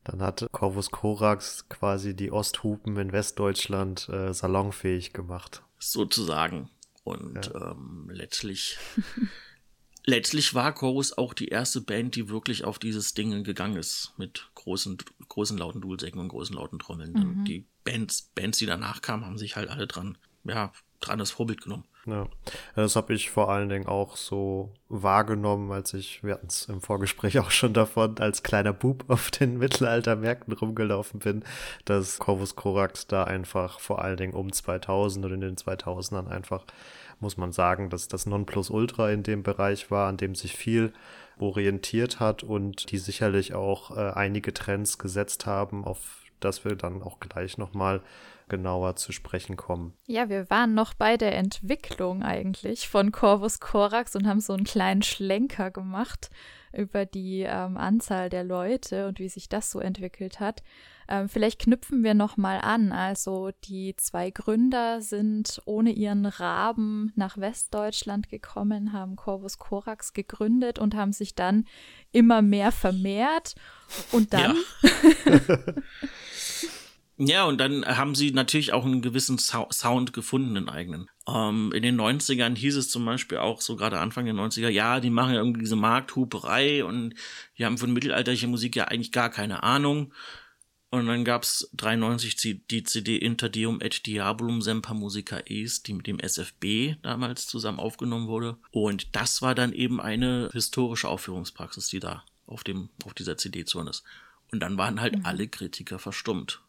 Dann 0.06 0.22
hat 0.22 0.48
Corvus 0.52 0.92
Corax 0.92 1.68
quasi 1.68 2.16
die 2.16 2.32
Osthupen 2.32 2.96
in 2.98 3.12
Westdeutschland 3.12 4.08
äh, 4.08 4.34
salonfähig 4.34 5.12
gemacht. 5.14 5.65
Sozusagen. 5.92 6.70
Und 7.04 7.52
ja. 7.54 7.72
ähm, 7.72 8.10
letztlich 8.12 8.78
letztlich 10.06 10.54
war 10.54 10.74
Chorus 10.74 11.18
auch 11.18 11.34
die 11.34 11.50
erste 11.50 11.82
Band, 11.82 12.16
die 12.16 12.30
wirklich 12.30 12.64
auf 12.64 12.80
dieses 12.80 13.14
Ding 13.14 13.44
gegangen 13.44 13.78
ist. 13.78 14.14
Mit 14.18 14.50
großen, 14.56 14.98
großen 15.28 15.58
lauten 15.58 15.82
Dudelsäcken 15.82 16.20
und 16.20 16.30
großen 16.30 16.56
lauten 16.56 16.80
Trommeln. 16.80 17.14
Mhm. 17.14 17.46
Die 17.46 17.66
Bands, 17.84 18.32
Bands, 18.36 18.58
die 18.58 18.66
danach 18.66 19.02
kamen, 19.02 19.26
haben 19.26 19.38
sich 19.38 19.56
halt 19.56 19.70
alle 19.70 19.88
dran, 19.88 20.18
ja, 20.44 20.72
dran 21.00 21.20
das 21.20 21.32
Vorbild 21.32 21.62
genommen. 21.62 21.86
Ja, 22.06 22.28
das 22.76 22.96
habe 22.96 23.16
ich 23.16 23.32
vor 23.32 23.50
allen 23.50 23.70
Dingen 23.70 23.88
auch 23.88 24.16
so 24.16 24.72
wahrgenommen, 24.90 25.72
als 25.72 25.96
ich, 25.96 26.24
wir 26.24 26.36
hatten 26.36 26.48
es 26.48 26.66
im 26.66 26.80
Vorgespräch 26.80 27.40
auch 27.40 27.50
schon 27.52 27.74
davon, 27.74 28.20
als 28.20 28.44
kleiner 28.44 28.74
Bub 28.74 29.06
auf 29.08 29.32
den 29.32 29.58
Mittelaltermärkten 29.60 30.54
rumgelaufen 30.54 31.20
bin, 31.20 31.44
dass 31.86 32.20
Corvus 32.20 32.56
Corax 32.56 33.08
da 33.08 33.24
einfach 33.24 33.80
vor 33.80 34.04
allen 34.04 34.18
Dingen 34.18 34.34
um 34.34 34.52
2000 34.52 35.26
oder 35.26 35.36
in 35.36 35.42
den 35.42 35.56
2000ern 35.56 36.28
einfach 36.28 36.64
muss 37.20 37.38
man 37.38 37.54
sagen, 37.54 37.90
dass 37.90 38.08
das 38.08 38.26
Nonplusultra 38.26 39.10
in 39.10 39.24
dem 39.24 39.42
Bereich 39.42 39.90
war, 39.90 40.10
an 40.10 40.18
dem 40.18 40.36
sich 40.36 40.56
viel 40.56 40.92
orientiert 41.40 42.20
hat 42.20 42.44
und 42.44 42.92
die 42.92 42.98
sicherlich 42.98 43.54
auch 43.54 43.96
äh, 43.96 44.12
einige 44.12 44.54
Trends 44.54 44.98
gesetzt 44.98 45.46
haben, 45.46 45.86
auf 45.86 46.24
das 46.40 46.66
wir 46.66 46.76
dann 46.76 47.02
auch 47.02 47.20
gleich 47.20 47.58
nochmal 47.58 48.02
genauer 48.48 48.96
zu 48.96 49.12
sprechen 49.12 49.56
kommen. 49.56 49.94
Ja, 50.08 50.30
wir 50.30 50.50
waren 50.50 50.74
noch 50.74 50.94
bei 50.94 51.18
der 51.18 51.36
Entwicklung 51.36 52.24
eigentlich 52.24 52.88
von 52.88 53.12
Corvus 53.12 53.60
Corax 53.60 54.16
und 54.16 54.28
haben 54.28 54.40
so 54.40 54.54
einen 54.54 54.66
kleinen 54.66 55.02
Schlenker 55.02 55.72
gemacht 55.72 56.30
über 56.74 57.06
die 57.06 57.42
ähm, 57.42 57.78
Anzahl 57.78 58.30
der 58.30 58.44
Leute 58.44 59.08
und 59.08 59.20
wie 59.20 59.30
sich 59.30 59.50
das 59.50 59.72
so 59.72 59.80
entwickelt 59.80 60.40
hat. 60.40 60.62
Ähm, 61.08 61.30
vielleicht 61.30 61.62
knüpfen 61.62 62.04
wir 62.04 62.14
noch 62.14 62.36
mal 62.36 62.60
an. 62.60 62.92
Also 62.92 63.52
die 63.64 63.96
zwei 63.96 64.32
Gründer 64.32 65.02
sind 65.02 65.62
ohne 65.66 65.92
ihren 65.92 66.26
Raben 66.26 67.14
nach 67.16 67.38
Westdeutschland 67.38 68.30
gekommen, 68.30 68.92
haben 68.92 69.16
Corvus 69.16 69.58
Corax 69.58 70.14
gegründet 70.14 70.80
und 70.80 70.96
haben 70.96 71.14
sich 71.14 71.36
dann 71.36 71.66
immer 72.12 72.42
mehr 72.42 72.72
vermehrt. 72.72 73.56
Und 74.12 74.34
dann. 74.34 74.58
Ja. 75.26 75.40
Ja, 77.18 77.46
und 77.46 77.60
dann 77.60 77.86
haben 77.86 78.14
sie 78.14 78.32
natürlich 78.32 78.74
auch 78.74 78.84
einen 78.84 79.02
gewissen 79.02 79.38
Sound 79.38 80.12
gefunden, 80.12 80.58
einen 80.58 80.68
eigenen. 80.68 81.10
Ähm, 81.28 81.72
in 81.74 81.82
den 81.82 82.00
90ern 82.00 82.58
hieß 82.58 82.76
es 82.76 82.90
zum 82.90 83.06
Beispiel 83.06 83.38
auch, 83.38 83.62
so 83.62 83.78
gerade 83.78 84.00
Anfang 84.00 84.26
der 84.26 84.34
90er, 84.34 84.68
ja, 84.68 85.00
die 85.00 85.10
machen 85.10 85.34
ja 85.34 85.40
irgendwie 85.40 85.62
diese 85.62 85.78
Markthuperei 85.78 86.84
und 86.84 87.16
die 87.58 87.66
haben 87.66 87.78
von 87.78 87.94
mittelalterlicher 87.94 88.48
Musik 88.48 88.76
ja 88.76 88.86
eigentlich 88.86 89.14
gar 89.14 89.30
keine 89.30 89.64
Ahnung. 89.64 90.12
Und 90.92 91.08
dann 91.08 91.26
gab's 91.26 91.70
93 91.74 92.68
die 92.70 92.84
CD 92.84 93.18
Interdium 93.18 93.82
et 93.82 94.06
Diabolum 94.06 94.62
Semper 94.62 94.94
Musica 94.94 95.40
Est, 95.46 95.88
die 95.88 95.94
mit 95.94 96.08
dem 96.08 96.20
SFB 96.20 96.96
damals 97.02 97.48
zusammen 97.48 97.80
aufgenommen 97.80 98.28
wurde. 98.28 98.58
Und 98.72 99.16
das 99.16 99.42
war 99.42 99.56
dann 99.56 99.74
eben 99.74 100.00
eine 100.00 100.50
historische 100.54 101.10
Aufführungspraxis, 101.10 101.88
die 101.88 102.00
da 102.00 102.24
auf 102.46 102.64
dem, 102.64 102.90
auf 103.06 103.14
dieser 103.14 103.38
CD 103.38 103.66
zu 103.66 103.80
hören 103.80 103.88
ist. 103.88 104.04
Und 104.52 104.60
dann 104.60 104.78
waren 104.78 105.02
halt 105.02 105.18
mhm. 105.18 105.26
alle 105.26 105.48
Kritiker 105.48 106.00
verstummt. 106.00 106.62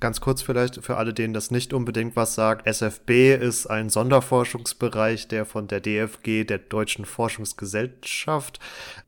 Ganz 0.00 0.20
kurz 0.20 0.42
vielleicht 0.42 0.84
für 0.84 0.96
alle, 0.96 1.14
denen 1.14 1.34
das 1.34 1.50
nicht 1.50 1.72
unbedingt 1.72 2.16
was 2.16 2.34
sagt. 2.34 2.66
SFB 2.66 3.34
ist 3.34 3.66
ein 3.66 3.90
Sonderforschungsbereich, 3.90 5.28
der 5.28 5.46
von 5.46 5.68
der 5.68 5.80
DFG, 5.80 6.44
der 6.44 6.58
Deutschen 6.58 7.04
Forschungsgesellschaft 7.04 8.58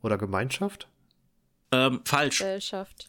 oder 0.03 0.17
Gemeinschaft? 0.17 0.89
Ähm, 1.73 2.01
falsch. 2.05 2.39
Gesellschaft. 2.39 3.09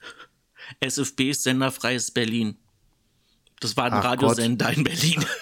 SFB 0.80 1.30
ist 1.30 1.44
senderfreies 1.44 2.12
Berlin. 2.12 2.58
Das 3.60 3.78
war 3.78 3.86
ein 3.86 3.94
Ach 3.94 4.04
Radiosender 4.04 4.68
Gott. 4.68 4.78
in 4.78 4.84
Berlin. 4.84 5.26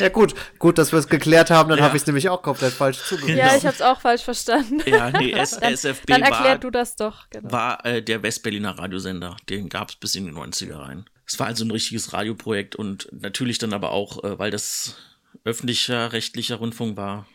Ja 0.00 0.08
gut, 0.08 0.34
gut, 0.58 0.78
dass 0.78 0.90
wir 0.90 0.98
es 0.98 1.08
geklärt 1.08 1.50
haben, 1.50 1.68
dann 1.68 1.78
ja. 1.78 1.84
habe 1.84 1.96
ich 1.96 2.02
es 2.02 2.06
nämlich 2.06 2.28
auch 2.28 2.42
komplett 2.42 2.72
falsch 2.72 2.98
zugehört. 3.04 3.38
Ja, 3.38 3.54
ich 3.56 3.64
habe 3.64 3.76
es 3.76 3.80
auch 3.80 4.00
falsch 4.00 4.22
verstanden. 4.22 4.82
Ja, 4.86 5.10
nee, 5.10 5.30
S 5.30 5.50
dann, 5.60 5.72
SFB 5.72 6.06
dann 6.06 6.22
erklär 6.22 6.50
war, 6.50 6.58
du 6.58 6.70
das 6.70 6.96
doch. 6.96 7.30
Genau. 7.30 7.52
War 7.52 7.86
äh, 7.86 8.02
der 8.02 8.22
Westberliner 8.22 8.76
Radiosender, 8.76 9.36
den 9.48 9.68
gab 9.68 9.90
es 9.90 9.96
bis 9.96 10.16
in 10.16 10.26
die 10.26 10.32
90er 10.32 10.78
rein. 10.78 11.04
Es 11.26 11.38
war 11.38 11.46
also 11.46 11.64
ein 11.64 11.70
richtiges 11.70 12.12
Radioprojekt 12.12 12.76
und 12.76 13.08
natürlich 13.12 13.58
dann 13.58 13.72
aber 13.72 13.90
auch, 13.92 14.22
äh, 14.24 14.38
weil 14.38 14.50
das 14.50 14.96
öffentlicher, 15.44 16.12
rechtlicher 16.12 16.56
Rundfunk 16.56 16.96
war, 16.96 17.26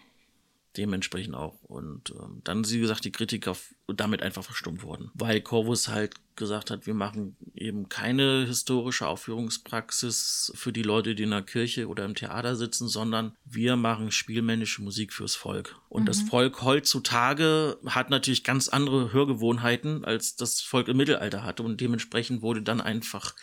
dementsprechend 0.77 1.35
auch. 1.35 1.61
Und 1.63 2.11
ähm, 2.11 2.41
dann, 2.43 2.67
wie 2.69 2.79
gesagt, 2.79 3.03
die 3.03 3.11
Kritiker 3.11 3.55
damit 3.87 4.21
einfach 4.21 4.43
verstummt 4.43 4.83
worden, 4.83 5.11
weil 5.13 5.41
Corvus 5.41 5.87
halt 5.87 6.15
gesagt 6.35 6.71
hat, 6.71 6.85
wir 6.87 6.93
machen 6.93 7.35
eben 7.53 7.89
keine 7.89 8.45
historische 8.45 9.07
Aufführungspraxis 9.07 10.53
für 10.55 10.71
die 10.71 10.83
Leute, 10.83 11.15
die 11.15 11.23
in 11.23 11.31
der 11.31 11.41
Kirche 11.41 11.87
oder 11.87 12.05
im 12.05 12.15
Theater 12.15 12.55
sitzen, 12.55 12.87
sondern 12.87 13.35
wir 13.43 13.75
machen 13.75 14.11
spielmännische 14.11 14.81
Musik 14.81 15.11
fürs 15.11 15.35
Volk. 15.35 15.75
Und 15.89 16.03
mhm. 16.03 16.07
das 16.07 16.21
Volk 16.21 16.61
heutzutage 16.61 17.77
hat 17.87 18.09
natürlich 18.09 18.43
ganz 18.43 18.69
andere 18.69 19.11
Hörgewohnheiten, 19.11 20.05
als 20.05 20.35
das 20.35 20.61
Volk 20.61 20.87
im 20.87 20.97
Mittelalter 20.97 21.43
hatte. 21.43 21.63
Und 21.63 21.81
dementsprechend 21.81 22.41
wurde 22.41 22.61
dann 22.61 22.79
einfach 22.79 23.35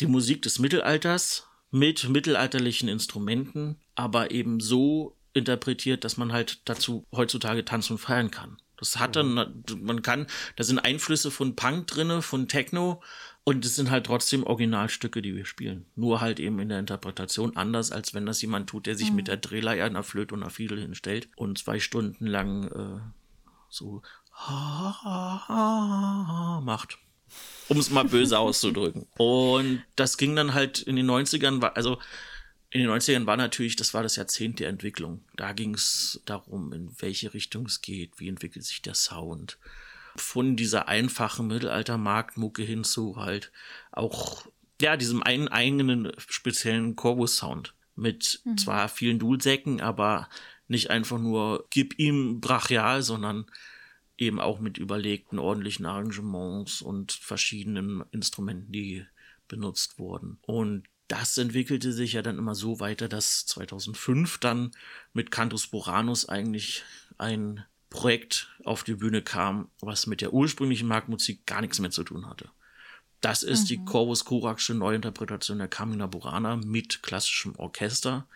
die 0.00 0.06
Musik 0.06 0.42
des 0.42 0.58
Mittelalters 0.58 1.46
mit 1.70 2.08
mittelalterlichen 2.08 2.88
Instrumenten, 2.88 3.76
aber 3.94 4.30
eben 4.30 4.60
so 4.60 5.16
interpretiert, 5.34 6.04
dass 6.04 6.16
man 6.16 6.32
halt 6.32 6.60
dazu 6.64 7.04
heutzutage 7.14 7.64
tanzen 7.64 7.94
und 7.94 7.98
feiern 7.98 8.30
kann. 8.30 8.58
Das 8.78 8.98
hat 8.98 9.16
dann, 9.16 9.34
mhm. 9.34 9.82
man 9.82 10.02
kann, 10.02 10.26
da 10.56 10.64
sind 10.64 10.78
Einflüsse 10.78 11.30
von 11.30 11.56
Punk 11.56 11.86
drinne, 11.88 12.22
von 12.22 12.48
Techno 12.48 13.02
und 13.44 13.64
es 13.64 13.76
sind 13.76 13.90
halt 13.90 14.06
trotzdem 14.06 14.44
Originalstücke, 14.44 15.20
die 15.20 15.34
wir 15.34 15.46
spielen. 15.46 15.86
Nur 15.96 16.20
halt 16.20 16.38
eben 16.38 16.58
in 16.60 16.68
der 16.68 16.78
Interpretation 16.78 17.56
anders, 17.56 17.90
als 17.90 18.14
wenn 18.14 18.26
das 18.26 18.40
jemand 18.40 18.70
tut, 18.70 18.86
der 18.86 18.94
sich 18.94 19.10
mhm. 19.10 19.16
mit 19.16 19.28
der 19.28 19.38
Drehleier, 19.38 19.86
einer 19.86 20.04
Flöte 20.04 20.34
und 20.34 20.42
einer 20.42 20.50
Fiedel 20.50 20.80
hinstellt 20.80 21.28
und 21.36 21.58
zwei 21.58 21.80
Stunden 21.80 22.26
lang 22.26 22.68
äh, 22.68 23.00
so 23.68 24.02
macht. 26.62 26.98
Um 27.68 27.78
es 27.78 27.90
mal 27.90 28.04
böse 28.04 28.38
auszudrücken. 28.38 29.06
Und 29.16 29.82
das 29.96 30.16
ging 30.16 30.34
dann 30.36 30.54
halt 30.54 30.80
in 30.80 30.96
den 30.96 31.10
90ern, 31.10 31.62
also 31.62 31.98
in 32.70 32.80
den 32.80 32.90
90ern 32.90 33.26
war 33.26 33.36
natürlich, 33.36 33.76
das 33.76 33.94
war 33.94 34.02
das 34.02 34.16
Jahrzehnt 34.16 34.60
der 34.60 34.68
Entwicklung. 34.68 35.24
Da 35.36 35.52
ging 35.52 35.74
es 35.74 36.20
darum, 36.26 36.72
in 36.72 36.90
welche 37.00 37.32
Richtung 37.32 37.66
es 37.66 37.80
geht, 37.80 38.18
wie 38.18 38.28
entwickelt 38.28 38.64
sich 38.64 38.82
der 38.82 38.94
Sound. 38.94 39.58
Von 40.16 40.56
dieser 40.56 40.88
einfachen 40.88 41.46
Mittelalter-Marktmucke 41.46 42.62
hin 42.62 42.84
zu 42.84 43.16
halt 43.16 43.52
auch, 43.92 44.46
ja, 44.82 44.96
diesem 44.96 45.22
einen 45.22 45.48
eigenen 45.48 46.12
speziellen 46.18 46.94
Corvus-Sound. 46.94 47.74
Mit 47.94 48.40
mhm. 48.44 48.58
zwar 48.58 48.88
vielen 48.88 49.18
Dudelsäcken, 49.18 49.80
aber 49.80 50.28
nicht 50.68 50.90
einfach 50.90 51.18
nur 51.18 51.66
gib 51.70 51.98
ihm 51.98 52.40
brachial, 52.40 53.02
sondern 53.02 53.46
eben 54.18 54.40
auch 54.40 54.58
mit 54.58 54.76
überlegten, 54.78 55.38
ordentlichen 55.38 55.86
Arrangements 55.86 56.82
und 56.82 57.12
verschiedenen 57.12 58.04
Instrumenten, 58.10 58.72
die 58.72 59.06
benutzt 59.46 59.98
wurden. 59.98 60.38
Und 60.42 60.84
das 61.06 61.38
entwickelte 61.38 61.92
sich 61.92 62.12
ja 62.12 62.22
dann 62.22 62.36
immer 62.36 62.54
so 62.54 62.80
weiter, 62.80 63.08
dass 63.08 63.46
2005 63.46 64.38
dann 64.38 64.72
mit 65.14 65.30
Cantus 65.30 65.68
Boranus 65.68 66.28
eigentlich 66.28 66.82
ein 67.16 67.64
Projekt 67.88 68.54
auf 68.64 68.84
die 68.84 68.94
Bühne 68.94 69.22
kam, 69.22 69.70
was 69.80 70.06
mit 70.06 70.20
der 70.20 70.34
ursprünglichen 70.34 70.86
Marktmusik 70.86 71.46
gar 71.46 71.62
nichts 71.62 71.78
mehr 71.78 71.90
zu 71.90 72.04
tun 72.04 72.26
hatte. 72.26 72.50
Das 73.20 73.42
ist 73.42 73.62
mhm. 73.62 73.66
die 73.66 73.84
Corvus 73.84 74.24
Coraxsche 74.24 74.74
Neuinterpretation 74.74 75.58
der 75.58 75.68
Carmina 75.68 76.06
Burana 76.06 76.56
mit 76.56 77.02
klassischem 77.02 77.56
Orchester. 77.56 78.26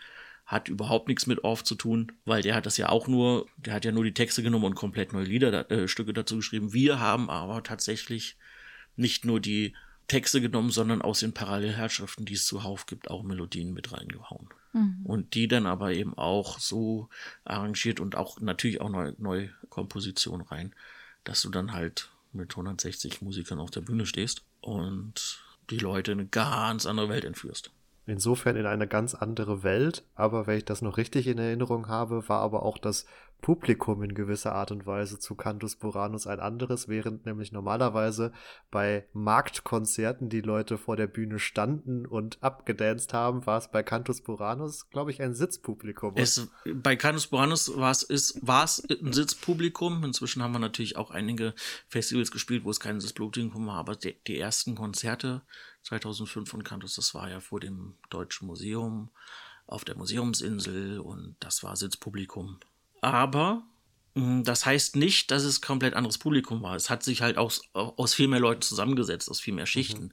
Hat 0.53 0.69
überhaupt 0.69 1.09
nichts 1.09 1.27
mit 1.27 1.45
Orff 1.45 1.65
zu 1.65 1.75
tun, 1.75 2.13
weil 2.27 2.43
der 2.43 2.55
hat 2.55 2.67
das 2.67 2.77
ja 2.77 2.91
auch 2.91 3.09
nur, 3.09 3.47
der 3.57 3.73
hat 3.73 3.87
ja 3.87 3.93
nur 3.93 4.05
die 4.05 4.13
Texte 4.13 4.43
genommen 4.43 4.67
und 4.67 4.75
komplett 4.75 5.15
neue 5.15 5.25
Liederstücke 5.25 6.11
äh, 6.11 6.15
dazu 6.15 6.37
geschrieben. 6.37 6.75
Wir 6.75 7.01
haben 7.01 7.31
aber 7.31 7.63
tatsächlich 7.63 8.37
nicht 8.95 9.25
nur 9.25 9.41
die 9.41 9.73
Texte 10.09 10.43
genommen, 10.43 10.71
sondern 10.71 11.01
aus 11.01 11.21
den 11.21 11.33
Parallelherrschaften, 11.33 12.27
die 12.27 12.35
es 12.35 12.45
zuhauf 12.45 12.85
gibt, 12.85 13.11
auch 13.11 13.23
Melodien 13.23 13.73
mit 13.73 13.93
reingehauen. 13.93 14.51
Mhm. 14.75 15.01
Und 15.05 15.35
die 15.35 15.49
dann 15.49 15.67
aber 15.67 15.95
eben 15.95 16.19
auch 16.19 16.59
so 16.59 17.09
arrangiert 17.45 17.99
und 17.99 18.15
auch 18.15 18.39
natürlich 18.39 18.83
auch 18.83 18.91
neue, 18.91 19.15
neue 19.17 19.49
Kompositionen 19.71 20.47
rein, 20.47 20.75
dass 21.25 21.41
du 21.41 21.49
dann 21.49 21.73
halt 21.73 22.11
mit 22.35 22.51
160 22.51 23.23
Musikern 23.23 23.59
auf 23.59 23.71
der 23.71 23.81
Bühne 23.81 24.05
stehst 24.05 24.43
und 24.61 25.43
die 25.71 25.79
Leute 25.79 26.13
in 26.13 26.21
eine 26.21 26.29
ganz 26.29 26.85
andere 26.85 27.09
Welt 27.09 27.25
entführst. 27.25 27.71
Insofern 28.05 28.57
in 28.57 28.67
eine 28.67 28.89
ganz 28.89 29.15
andere 29.15 29.63
Welt, 29.63 30.05
aber 30.15 30.47
wenn 30.47 30.59
ich 30.59 30.65
das 30.65 30.83
noch 30.83 30.97
richtig 30.97 31.29
in 31.29 31.39
Erinnerung 31.39 31.89
habe, 31.89 32.29
war 32.29 32.41
aber 32.41 32.65
auch 32.65 32.79
das 32.79 33.07
Publikum 33.43 34.05
in 34.05 34.15
gewisser 34.15 34.55
Art 34.55 34.71
und 34.71 34.87
Weise 34.87 35.19
zu 35.19 35.35
Cantus 35.35 35.75
Buranus 35.75 36.29
ein 36.29 36.39
anderes, 36.39 36.87
während 36.87 37.27
nämlich 37.27 37.51
normalerweise 37.51 38.33
bei 38.71 39.05
Marktkonzerten 39.13 40.29
die 40.29 40.41
Leute 40.41 40.79
vor 40.79 40.97
der 40.97 41.09
Bühne 41.09 41.41
standen 41.41 42.07
und 42.07 42.41
abgedanced 42.41 43.13
haben, 43.13 43.45
war 43.45 43.59
es 43.59 43.69
bei 43.69 43.83
Cantus 43.83 44.23
Buranus, 44.23 44.89
glaube 44.91 45.11
ich, 45.11 45.21
ein 45.21 45.35
Sitzpublikum. 45.35 46.15
Es, 46.17 46.49
bei 46.73 46.95
Cantus 46.95 47.27
Buranus 47.27 47.77
war 47.77 47.91
es, 47.91 48.05
ist, 48.05 48.47
war 48.47 48.63
es 48.63 48.89
ein 48.89 49.13
Sitzpublikum. 49.13 50.05
Inzwischen 50.05 50.41
haben 50.41 50.53
wir 50.53 50.61
natürlich 50.61 50.97
auch 50.97 51.11
einige 51.11 51.53
Festivals 51.89 52.31
gespielt, 52.31 52.65
wo 52.65 52.71
es 52.71 52.79
kein 52.79 53.01
Sitzpublikum 53.01 53.67
war, 53.67 53.77
aber 53.77 53.97
die, 53.97 54.17
die 54.29 54.39
ersten 54.39 54.77
Konzerte 54.77 55.43
2005 55.83 56.49
von 56.49 56.63
Cantus, 56.63 56.95
das 56.95 57.13
war 57.13 57.29
ja 57.29 57.41
vor 57.41 57.59
dem 57.59 57.97
Deutschen 58.09 58.47
Museum 58.47 59.11
auf 59.67 59.85
der 59.85 59.97
Museumsinsel 59.97 61.01
und 61.01 61.35
das 61.41 61.65
war 61.65 61.75
Sitzpublikum 61.75 62.61
aber 63.03 63.63
hm, 64.15 64.45
das 64.45 64.67
heißt 64.67 64.97
nicht, 64.97 65.31
dass 65.31 65.45
es 65.45 65.61
komplett 65.61 65.95
anderes 65.95 66.19
Publikum 66.19 66.63
war. 66.63 66.77
Es 66.77 66.91
hat 66.91 67.03
sich 67.03 67.23
halt 67.23 67.39
aus, 67.39 67.63
aus 67.73 68.15
viel 68.15 68.29
mehr 68.29 68.41
Leuten 68.41 68.63
zusammengesetzt, 68.63 69.31
aus 69.31 69.41
viel 69.41 69.55
mehr 69.55 69.67
Schichten. 69.67 70.05
Mhm. 70.05 70.13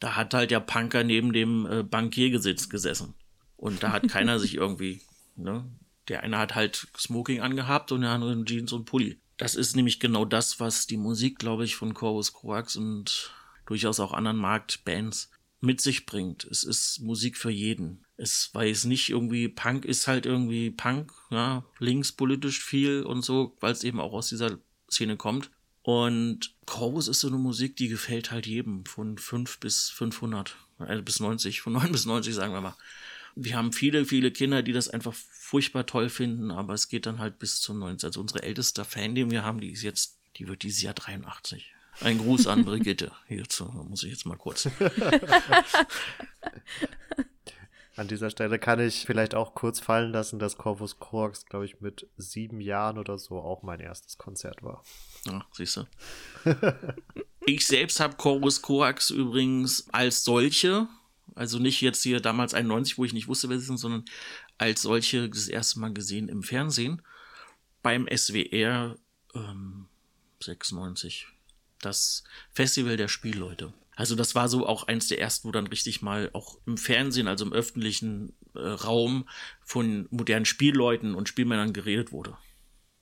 Da 0.00 0.16
hat 0.16 0.34
halt 0.34 0.50
der 0.50 0.60
Punker 0.60 1.04
neben 1.04 1.32
dem 1.32 1.66
äh, 1.66 1.82
Bankier 1.82 2.30
gesitzt, 2.30 2.70
gesessen. 2.70 3.14
Und 3.56 3.82
da 3.82 3.92
hat 3.92 4.08
keiner 4.08 4.38
sich 4.40 4.54
irgendwie, 4.54 5.00
ne? 5.36 5.64
Der 6.08 6.24
eine 6.24 6.38
hat 6.38 6.56
halt 6.56 6.88
Smoking 6.98 7.40
angehabt 7.40 7.92
und 7.92 8.00
der 8.00 8.10
andere 8.10 8.44
Jeans 8.44 8.72
und 8.72 8.86
Pulli. 8.86 9.20
Das 9.36 9.54
ist 9.54 9.76
nämlich 9.76 10.00
genau 10.00 10.24
das, 10.24 10.58
was 10.58 10.88
die 10.88 10.96
Musik, 10.96 11.38
glaube 11.38 11.64
ich, 11.64 11.76
von 11.76 11.94
Corvus 11.94 12.32
Coax 12.32 12.76
und 12.76 13.32
durchaus 13.66 14.00
auch 14.00 14.12
anderen 14.12 14.36
Marktbands 14.36 15.30
mit 15.60 15.80
sich 15.80 16.06
bringt. 16.06 16.44
Es 16.44 16.64
ist 16.64 17.00
Musik 17.00 17.36
für 17.36 17.50
jeden. 17.50 18.01
Es 18.16 18.50
weiß 18.52 18.84
nicht 18.84 19.08
irgendwie, 19.10 19.48
Punk 19.48 19.84
ist 19.84 20.06
halt 20.06 20.26
irgendwie 20.26 20.70
Punk, 20.70 21.12
ja, 21.30 21.64
linkspolitisch 21.78 22.62
viel 22.62 23.02
und 23.02 23.22
so, 23.22 23.56
weil 23.60 23.72
es 23.72 23.84
eben 23.84 24.00
auch 24.00 24.12
aus 24.12 24.28
dieser 24.28 24.58
Szene 24.90 25.16
kommt. 25.16 25.50
Und 25.82 26.54
Corvus 26.66 27.08
ist 27.08 27.20
so 27.20 27.28
eine 27.28 27.38
Musik, 27.38 27.76
die 27.76 27.88
gefällt 27.88 28.30
halt 28.30 28.46
jedem 28.46 28.84
von 28.86 29.18
5 29.18 29.58
bis 29.58 29.90
500, 29.90 30.56
äh, 30.86 31.02
bis 31.02 31.18
90, 31.18 31.60
von 31.60 31.72
9 31.72 31.90
bis 31.92 32.06
90 32.06 32.34
sagen 32.34 32.52
wir 32.52 32.60
mal. 32.60 32.76
Wir 33.34 33.56
haben 33.56 33.72
viele, 33.72 34.04
viele 34.04 34.30
Kinder, 34.30 34.62
die 34.62 34.72
das 34.72 34.88
einfach 34.88 35.14
furchtbar 35.14 35.86
toll 35.86 36.10
finden, 36.10 36.50
aber 36.50 36.74
es 36.74 36.88
geht 36.88 37.06
dann 37.06 37.18
halt 37.18 37.38
bis 37.38 37.60
zum 37.60 37.78
90. 37.78 38.06
Also 38.06 38.20
unsere 38.20 38.42
älteste 38.42 38.84
Fan, 38.84 39.14
den 39.14 39.30
wir 39.30 39.42
haben, 39.42 39.60
die 39.60 39.72
ist 39.72 39.82
jetzt, 39.82 40.18
die 40.36 40.46
wird 40.48 40.62
dieses 40.62 40.82
Jahr 40.82 40.94
83. 40.94 41.72
Ein 42.00 42.18
Gruß 42.18 42.46
an 42.46 42.64
Brigitte. 42.64 43.12
Hierzu 43.26 43.64
muss 43.88 44.02
ich 44.02 44.10
jetzt 44.10 44.26
mal 44.26 44.36
kurz. 44.36 44.68
An 47.96 48.08
dieser 48.08 48.30
Stelle 48.30 48.58
kann 48.58 48.80
ich 48.80 49.04
vielleicht 49.04 49.34
auch 49.34 49.54
kurz 49.54 49.78
fallen 49.78 50.12
lassen, 50.12 50.38
dass 50.38 50.56
Corvus 50.56 50.98
Corax, 50.98 51.44
glaube 51.46 51.66
ich, 51.66 51.80
mit 51.80 52.08
sieben 52.16 52.60
Jahren 52.60 52.98
oder 52.98 53.18
so 53.18 53.38
auch 53.38 53.62
mein 53.62 53.80
erstes 53.80 54.16
Konzert 54.16 54.62
war. 54.62 54.82
Ja, 55.26 55.44
siehst 55.52 55.76
du. 55.76 55.86
ich 57.46 57.66
selbst 57.66 58.00
habe 58.00 58.16
Corvus 58.16 58.62
Corax 58.62 59.10
übrigens 59.10 59.88
als 59.92 60.24
solche, 60.24 60.88
also 61.34 61.58
nicht 61.58 61.82
jetzt 61.82 62.02
hier 62.02 62.20
damals 62.20 62.54
91, 62.54 62.96
wo 62.96 63.04
ich 63.04 63.12
nicht 63.12 63.28
wusste, 63.28 63.50
wer 63.50 63.58
sie 63.58 63.66
sind, 63.66 63.78
sondern 63.78 64.04
als 64.56 64.82
solche 64.82 65.28
das 65.28 65.48
erste 65.48 65.78
Mal 65.80 65.92
gesehen 65.92 66.28
im 66.28 66.42
Fernsehen 66.42 67.02
beim 67.82 68.08
SWR 68.08 68.96
ähm, 69.34 69.88
96 70.40 71.26
das 71.82 72.24
Festival 72.52 72.96
der 72.96 73.08
Spielleute. 73.08 73.74
Also 74.02 74.16
das 74.16 74.34
war 74.34 74.48
so 74.48 74.66
auch 74.66 74.88
eins 74.88 75.06
der 75.06 75.20
ersten, 75.20 75.46
wo 75.46 75.52
dann 75.52 75.68
richtig 75.68 76.02
mal 76.02 76.28
auch 76.32 76.58
im 76.66 76.76
Fernsehen, 76.76 77.28
also 77.28 77.44
im 77.44 77.52
öffentlichen 77.52 78.34
äh, 78.52 78.58
Raum 78.58 79.28
von 79.60 80.08
modernen 80.10 80.44
Spielleuten 80.44 81.14
und 81.14 81.28
Spielmännern 81.28 81.72
geredet 81.72 82.10
wurde. 82.10 82.36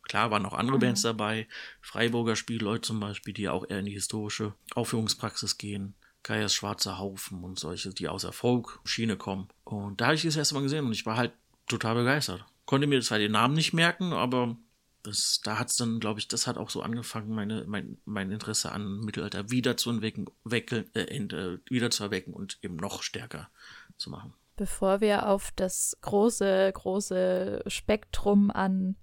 Klar 0.02 0.30
waren 0.30 0.44
auch 0.44 0.52
andere 0.52 0.76
mhm. 0.76 0.80
Bands 0.80 1.00
dabei, 1.00 1.48
Freiburger 1.80 2.36
Spielleute 2.36 2.82
zum 2.82 3.00
Beispiel, 3.00 3.32
die 3.32 3.48
auch 3.48 3.64
eher 3.66 3.78
in 3.78 3.86
die 3.86 3.94
historische 3.94 4.52
Aufführungspraxis 4.74 5.56
gehen. 5.56 5.94
Kaias 6.22 6.52
Schwarzer 6.52 6.98
Haufen 6.98 7.44
und 7.44 7.58
solche, 7.58 7.94
die 7.94 8.06
aus 8.06 8.20
der 8.20 8.32
Folk-Schiene 8.32 9.16
kommen. 9.16 9.48
Und 9.64 10.02
da 10.02 10.08
habe 10.08 10.16
ich 10.16 10.22
das 10.22 10.36
erste 10.36 10.54
Mal 10.54 10.64
gesehen 10.64 10.84
und 10.84 10.92
ich 10.92 11.06
war 11.06 11.16
halt 11.16 11.32
total 11.66 11.94
begeistert. 11.94 12.44
Konnte 12.66 12.86
mir 12.86 13.00
zwar 13.00 13.16
den 13.16 13.32
Namen 13.32 13.54
nicht 13.54 13.72
merken, 13.72 14.12
aber 14.12 14.54
das, 15.02 15.40
da 15.42 15.60
es 15.62 15.76
dann, 15.76 16.00
glaube 16.00 16.20
ich, 16.20 16.28
das 16.28 16.46
hat 16.46 16.58
auch 16.58 16.70
so 16.70 16.82
angefangen, 16.82 17.34
meine, 17.34 17.64
mein, 17.66 17.98
mein 18.04 18.30
Interesse 18.30 18.72
an 18.72 19.00
Mittelalter 19.00 19.50
wieder 19.50 19.76
zu 19.76 19.90
entwickeln, 19.90 20.26
weckeln, 20.44 20.90
äh, 20.94 21.02
äh, 21.02 21.58
wieder 21.68 21.90
zu 21.90 22.04
erwecken 22.04 22.34
und 22.34 22.58
eben 22.62 22.76
noch 22.76 23.02
stärker 23.02 23.50
zu 23.96 24.10
machen. 24.10 24.34
Bevor 24.56 25.00
wir 25.00 25.28
auf 25.28 25.52
das 25.56 25.96
große, 26.02 26.70
große 26.74 27.62
Spektrum 27.66 28.50
an 28.50 28.96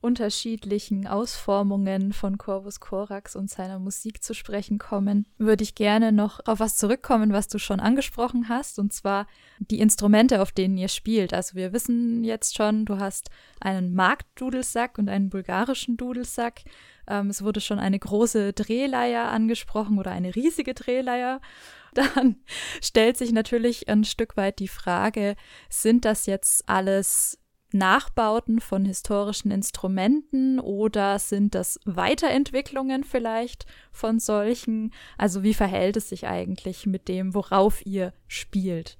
unterschiedlichen 0.00 1.06
Ausformungen 1.06 2.12
von 2.12 2.38
Corvus 2.38 2.80
Corax 2.80 3.36
und 3.36 3.50
seiner 3.50 3.78
Musik 3.78 4.22
zu 4.22 4.34
sprechen 4.34 4.78
kommen, 4.78 5.26
würde 5.38 5.62
ich 5.62 5.74
gerne 5.74 6.12
noch 6.12 6.40
auf 6.46 6.60
was 6.60 6.76
zurückkommen, 6.76 7.32
was 7.32 7.48
du 7.48 7.58
schon 7.58 7.80
angesprochen 7.80 8.48
hast, 8.48 8.78
und 8.78 8.92
zwar 8.92 9.26
die 9.58 9.80
Instrumente, 9.80 10.40
auf 10.40 10.52
denen 10.52 10.76
ihr 10.76 10.88
spielt. 10.88 11.34
Also 11.34 11.54
wir 11.54 11.72
wissen 11.72 12.24
jetzt 12.24 12.56
schon, 12.56 12.84
du 12.84 12.98
hast 12.98 13.30
einen 13.60 13.94
Marktdudelsack 13.94 14.98
und 14.98 15.08
einen 15.08 15.28
bulgarischen 15.28 15.96
Dudelsack. 15.96 16.62
Ähm, 17.06 17.28
es 17.28 17.42
wurde 17.42 17.60
schon 17.60 17.78
eine 17.78 17.98
große 17.98 18.52
Drehleier 18.52 19.28
angesprochen 19.28 19.98
oder 19.98 20.12
eine 20.12 20.34
riesige 20.34 20.74
Drehleier. 20.74 21.40
Dann 21.94 22.36
stellt 22.80 23.16
sich 23.16 23.32
natürlich 23.32 23.88
ein 23.88 24.04
Stück 24.04 24.36
weit 24.36 24.60
die 24.60 24.68
Frage, 24.68 25.34
sind 25.68 26.04
das 26.04 26.26
jetzt 26.26 26.68
alles 26.68 27.39
Nachbauten 27.74 28.60
von 28.60 28.84
historischen 28.84 29.50
Instrumenten 29.50 30.58
oder 30.58 31.18
sind 31.18 31.54
das 31.54 31.78
Weiterentwicklungen 31.84 33.04
vielleicht 33.04 33.66
von 33.92 34.18
solchen? 34.18 34.92
Also 35.18 35.42
wie 35.42 35.54
verhält 35.54 35.96
es 35.96 36.08
sich 36.08 36.26
eigentlich 36.26 36.86
mit 36.86 37.08
dem, 37.08 37.34
worauf 37.34 37.84
ihr 37.86 38.12
spielt? 38.28 38.96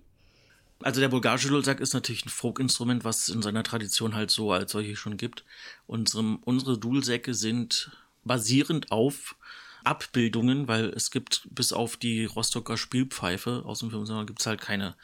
Also 0.82 1.00
der 1.00 1.08
bulgarische 1.08 1.48
Dudelsack 1.48 1.80
ist 1.80 1.92
natürlich 1.92 2.24
ein 2.24 2.30
Folkinstrument, 2.30 3.04
was 3.04 3.28
in 3.28 3.42
seiner 3.42 3.62
Tradition 3.62 4.14
halt 4.14 4.30
so 4.30 4.52
als 4.52 4.72
solche 4.72 4.96
schon 4.96 5.16
gibt. 5.16 5.44
Unsere, 5.86 6.38
unsere 6.44 6.78
Dudelsäcke 6.78 7.34
sind 7.34 7.90
basierend 8.24 8.90
auf 8.90 9.36
Abbildungen, 9.84 10.68
weil 10.68 10.86
es 10.90 11.10
gibt 11.10 11.48
bis 11.50 11.72
auf 11.72 11.96
die 11.96 12.24
Rostocker 12.24 12.76
Spielpfeife 12.76 13.62
aus 13.64 13.80
dem 13.80 13.90
15. 13.90 14.26
gibt 14.26 14.40
es 14.40 14.46
halt 14.46 14.60
keine 14.60 14.94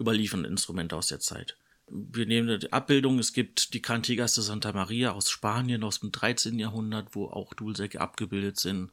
überliefernden 0.00 0.50
Instrumente 0.50 0.96
aus 0.96 1.08
der 1.08 1.20
Zeit 1.20 1.56
wir 1.88 2.26
nehmen 2.26 2.58
die 2.58 2.72
Abbildung, 2.72 3.18
es 3.18 3.32
gibt 3.32 3.72
die 3.74 3.82
Cantigas 3.82 4.34
de 4.34 4.42
Santa 4.42 4.72
Maria 4.72 5.12
aus 5.12 5.30
Spanien 5.30 5.84
aus 5.84 6.00
dem 6.00 6.12
13. 6.12 6.58
Jahrhundert, 6.58 7.14
wo 7.14 7.26
auch 7.26 7.54
Dulsäcke 7.54 8.00
abgebildet 8.00 8.58
sind, 8.58 8.90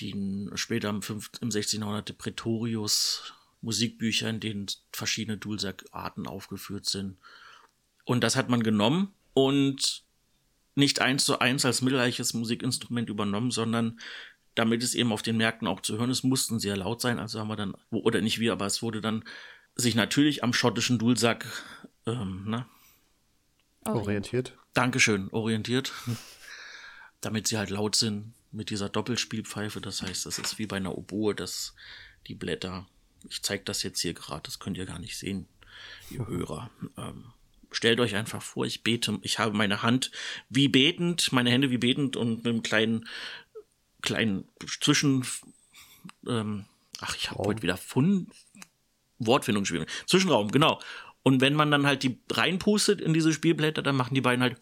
die 0.00 0.50
später 0.54 0.90
im, 0.90 1.02
5, 1.02 1.30
im 1.40 1.50
16. 1.50 1.80
Jahrhundert 1.80 2.08
die 2.08 2.14
Pretorius 2.14 3.34
Musikbücher, 3.62 4.28
in 4.28 4.40
denen 4.40 4.66
verschiedene 4.92 5.38
Dulsack-Arten 5.38 6.26
aufgeführt 6.26 6.86
sind. 6.86 7.16
Und 8.04 8.22
das 8.22 8.36
hat 8.36 8.48
man 8.48 8.62
genommen 8.62 9.12
und 9.34 10.02
nicht 10.74 11.00
eins 11.00 11.24
zu 11.24 11.38
eins 11.38 11.64
als 11.64 11.82
mittelalterliches 11.82 12.34
Musikinstrument 12.34 13.08
übernommen, 13.08 13.50
sondern 13.50 14.00
damit 14.54 14.82
es 14.82 14.94
eben 14.94 15.12
auf 15.12 15.22
den 15.22 15.36
Märkten 15.36 15.68
auch 15.68 15.80
zu 15.80 15.98
hören 15.98 16.10
ist, 16.10 16.24
mussten 16.24 16.58
ja 16.58 16.74
laut 16.74 17.00
sein. 17.00 17.18
Also 17.18 17.38
haben 17.38 17.48
wir 17.48 17.56
dann, 17.56 17.74
oder 17.90 18.20
nicht 18.20 18.40
wir, 18.40 18.52
aber 18.52 18.66
es 18.66 18.82
wurde 18.82 19.00
dann 19.00 19.24
sich 19.74 19.94
natürlich 19.94 20.42
am 20.42 20.52
schottischen 20.52 20.98
Dulsack 20.98 21.46
ähm, 22.12 22.44
ne? 22.48 22.66
orientiert. 23.84 24.56
Dankeschön, 24.74 25.28
orientiert. 25.30 25.92
damit 27.20 27.48
sie 27.48 27.58
halt 27.58 27.70
laut 27.70 27.96
sind 27.96 28.32
mit 28.50 28.70
dieser 28.70 28.88
Doppelspielpfeife. 28.88 29.80
Das 29.80 30.02
heißt, 30.02 30.26
das 30.26 30.38
ist 30.38 30.58
wie 30.58 30.66
bei 30.66 30.76
einer 30.76 30.96
Oboe, 30.96 31.34
dass 31.34 31.74
die 32.26 32.34
Blätter, 32.34 32.86
ich 33.28 33.42
zeige 33.42 33.64
das 33.64 33.82
jetzt 33.82 34.00
hier 34.00 34.14
gerade, 34.14 34.42
das 34.42 34.58
könnt 34.58 34.78
ihr 34.78 34.86
gar 34.86 34.98
nicht 34.98 35.16
sehen, 35.16 35.46
ihr 36.10 36.26
Hörer. 36.26 36.70
Ähm, 36.96 37.32
stellt 37.70 38.00
euch 38.00 38.16
einfach 38.16 38.42
vor, 38.42 38.64
ich 38.66 38.82
bete, 38.82 39.18
ich 39.22 39.38
habe 39.38 39.56
meine 39.56 39.82
Hand 39.82 40.10
wie 40.48 40.68
betend, 40.68 41.32
meine 41.32 41.50
Hände 41.50 41.70
wie 41.70 41.78
betend 41.78 42.16
und 42.16 42.38
mit 42.38 42.46
einem 42.46 42.62
kleinen, 42.62 43.08
kleinen 44.02 44.48
Zwischen, 44.80 45.26
ähm, 46.26 46.64
ach, 47.00 47.16
ich 47.16 47.30
habe 47.30 47.44
heute 47.44 47.62
wieder 47.62 47.76
Fund, 47.76 48.32
Wortfindungsschwierigkeiten. 49.18 50.08
Zwischenraum, 50.08 50.50
genau. 50.50 50.80
Und 51.22 51.40
wenn 51.40 51.54
man 51.54 51.70
dann 51.70 51.86
halt 51.86 52.02
die 52.02 52.18
reinpustet 52.30 53.00
in 53.00 53.12
diese 53.12 53.32
Spielblätter, 53.32 53.82
dann 53.82 53.96
machen 53.96 54.14
die 54.14 54.20
beiden 54.20 54.42
halt. 54.42 54.56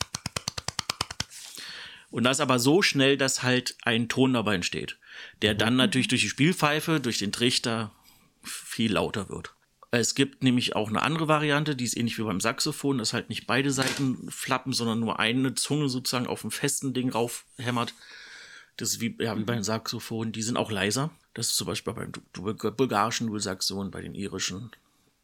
Und 2.11 2.25
das 2.25 2.41
aber 2.41 2.59
so 2.59 2.83
schnell, 2.83 3.17
dass 3.17 3.43
halt 3.43 3.77
ein 3.83 4.09
Ton 4.09 4.33
dabei 4.33 4.55
entsteht, 4.55 4.99
der 5.43 5.55
dann 5.55 5.77
natürlich 5.77 6.09
durch 6.09 6.23
die 6.23 6.29
Spielpfeife, 6.29 7.01
durch 7.01 7.19
den 7.19 7.33
Trichter 7.33 7.93
viel 8.43 8.93
lauter 8.93 9.29
wird. 9.29 9.55
Es 9.91 10.15
gibt 10.15 10.43
nämlich 10.43 10.77
auch 10.77 10.89
eine 10.89 11.03
andere 11.03 11.29
Variante, 11.29 11.75
die 11.75 11.85
ist 11.85 11.97
ähnlich 11.97 12.19
wie 12.19 12.23
beim 12.23 12.41
Saxophon, 12.41 12.99
dass 12.99 13.15
halt 13.15 13.31
nicht 13.31 13.47
beide 13.47 13.71
Seiten 13.71 14.31
flappen, 14.31 14.73
sondern 14.73 15.01
nur 15.01 15.19
eine 15.19 15.55
Zunge 15.55 15.89
sozusagen 15.89 16.27
auf 16.27 16.43
dem 16.43 16.51
festen 16.51 16.93
Ding 16.93 17.11
raufhämmert. 17.11 17.95
Das 18.77 18.91
ist 18.91 19.01
wie, 19.01 19.17
ja, 19.19 19.37
wie 19.37 19.45
beim 19.45 19.63
Saxophon, 19.63 20.33
die 20.33 20.43
sind 20.43 20.59
auch 20.59 20.71
leiser. 20.71 21.11
Das 21.33 21.49
ist 21.49 21.57
zum 21.57 21.67
Beispiel 21.67 21.95
beim 21.95 22.13
bulgarischen 22.33 23.29
Dualsaxon, 23.29 23.91
bei 23.91 24.03
den 24.03 24.15
irischen. 24.15 24.71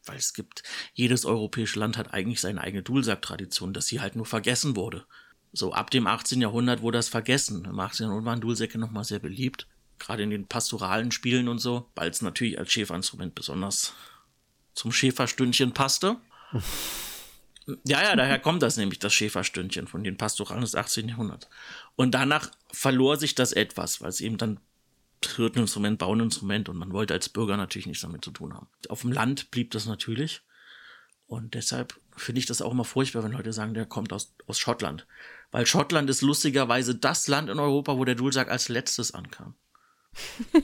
Weil 0.07 0.17
es 0.17 0.35
gibt, 0.35 0.63
jedes 0.93 1.25
europäische 1.25 1.79
Land 1.79 1.97
hat 1.97 2.13
eigentlich 2.13 2.41
seine 2.41 2.61
eigene 2.61 2.83
Dualsack-Tradition, 2.83 3.73
dass 3.73 3.87
sie 3.87 4.01
halt 4.01 4.17
nur 4.17 4.27
vergessen 4.27 4.77
wurde. 4.77 5.07
So 5.53 5.73
ab 5.73 5.91
dem 5.91 6.07
18. 6.07 6.41
Jahrhundert 6.41 6.83
wurde 6.83 6.99
das 6.99 7.09
vergessen. 7.09 7.65
Im 7.65 7.79
18. 7.79 8.07
Jahrhundert 8.07 8.27
waren 8.27 8.41
Dualsäcke 8.41 8.79
nochmal 8.79 9.05
sehr 9.05 9.21
beliebt. 9.21 9.69
Gerade 9.99 10.25
in 10.25 10.31
den 10.31 10.47
pastoralen 10.47 11.13
Spielen 11.13 11.49
und 11.49 11.59
so, 11.59 11.89
weil 11.95 12.11
es 12.11 12.21
natürlich 12.21 12.59
als 12.59 12.73
Schäferinstrument 12.73 13.35
besonders 13.35 13.95
zum 14.75 14.93
Schäferstündchen 14.93 15.73
passte. 15.73 16.17
Ja, 17.87 18.03
ja, 18.03 18.15
daher 18.15 18.39
kommt 18.39 18.63
das 18.63 18.77
nämlich, 18.77 18.99
das 18.99 19.15
Schäferstündchen 19.15 19.87
von 19.87 20.05
den 20.05 20.19
Pastoralen 20.19 20.61
des 20.61 20.75
18. 20.75 21.09
Jahrhunderts. 21.09 21.49
Und 21.97 22.11
danach 22.11 22.51
verlor 22.71 23.17
sich 23.17 23.35
das 23.35 23.53
etwas, 23.53 24.03
weil 24.03 24.11
es 24.11 24.21
eben 24.21 24.37
dann 24.37 24.61
Hirteninstrument, 25.27 25.99
Bauinstrument 25.99 26.69
und 26.69 26.77
man 26.77 26.93
wollte 26.93 27.15
als 27.15 27.29
Bürger 27.29 27.57
natürlich 27.57 27.87
nichts 27.87 28.03
damit 28.03 28.25
zu 28.25 28.31
tun 28.31 28.55
haben. 28.55 28.69
Auf 28.89 29.03
dem 29.03 29.13
Land 29.13 29.51
blieb 29.51 29.71
das 29.73 29.87
natürlich. 29.87 30.43
Und 31.27 31.55
deshalb 31.55 31.99
finde 32.17 32.39
ich 32.39 32.47
das 32.47 32.63
auch 32.63 32.73
immer 32.73 32.85
furchtbar, 32.85 33.25
wenn 33.25 33.33
Leute 33.33 33.53
sagen, 33.53 33.75
der 33.75 33.87
kommt 33.87 34.13
aus, 34.13 34.35
aus 34.47 34.59
Schottland. 34.59 35.07
Weil 35.51 35.67
Schottland 35.67 36.11
ist 36.11 36.23
lustigerweise 36.23 36.95
das 36.95 37.29
Land 37.29 37.49
in 37.49 37.59
Europa, 37.59 37.97
wo 37.97 38.05
der 38.05 38.15
Dualsack 38.15 38.51
als 38.51 38.69
letztes 38.69 39.15
ankam. 39.15 39.55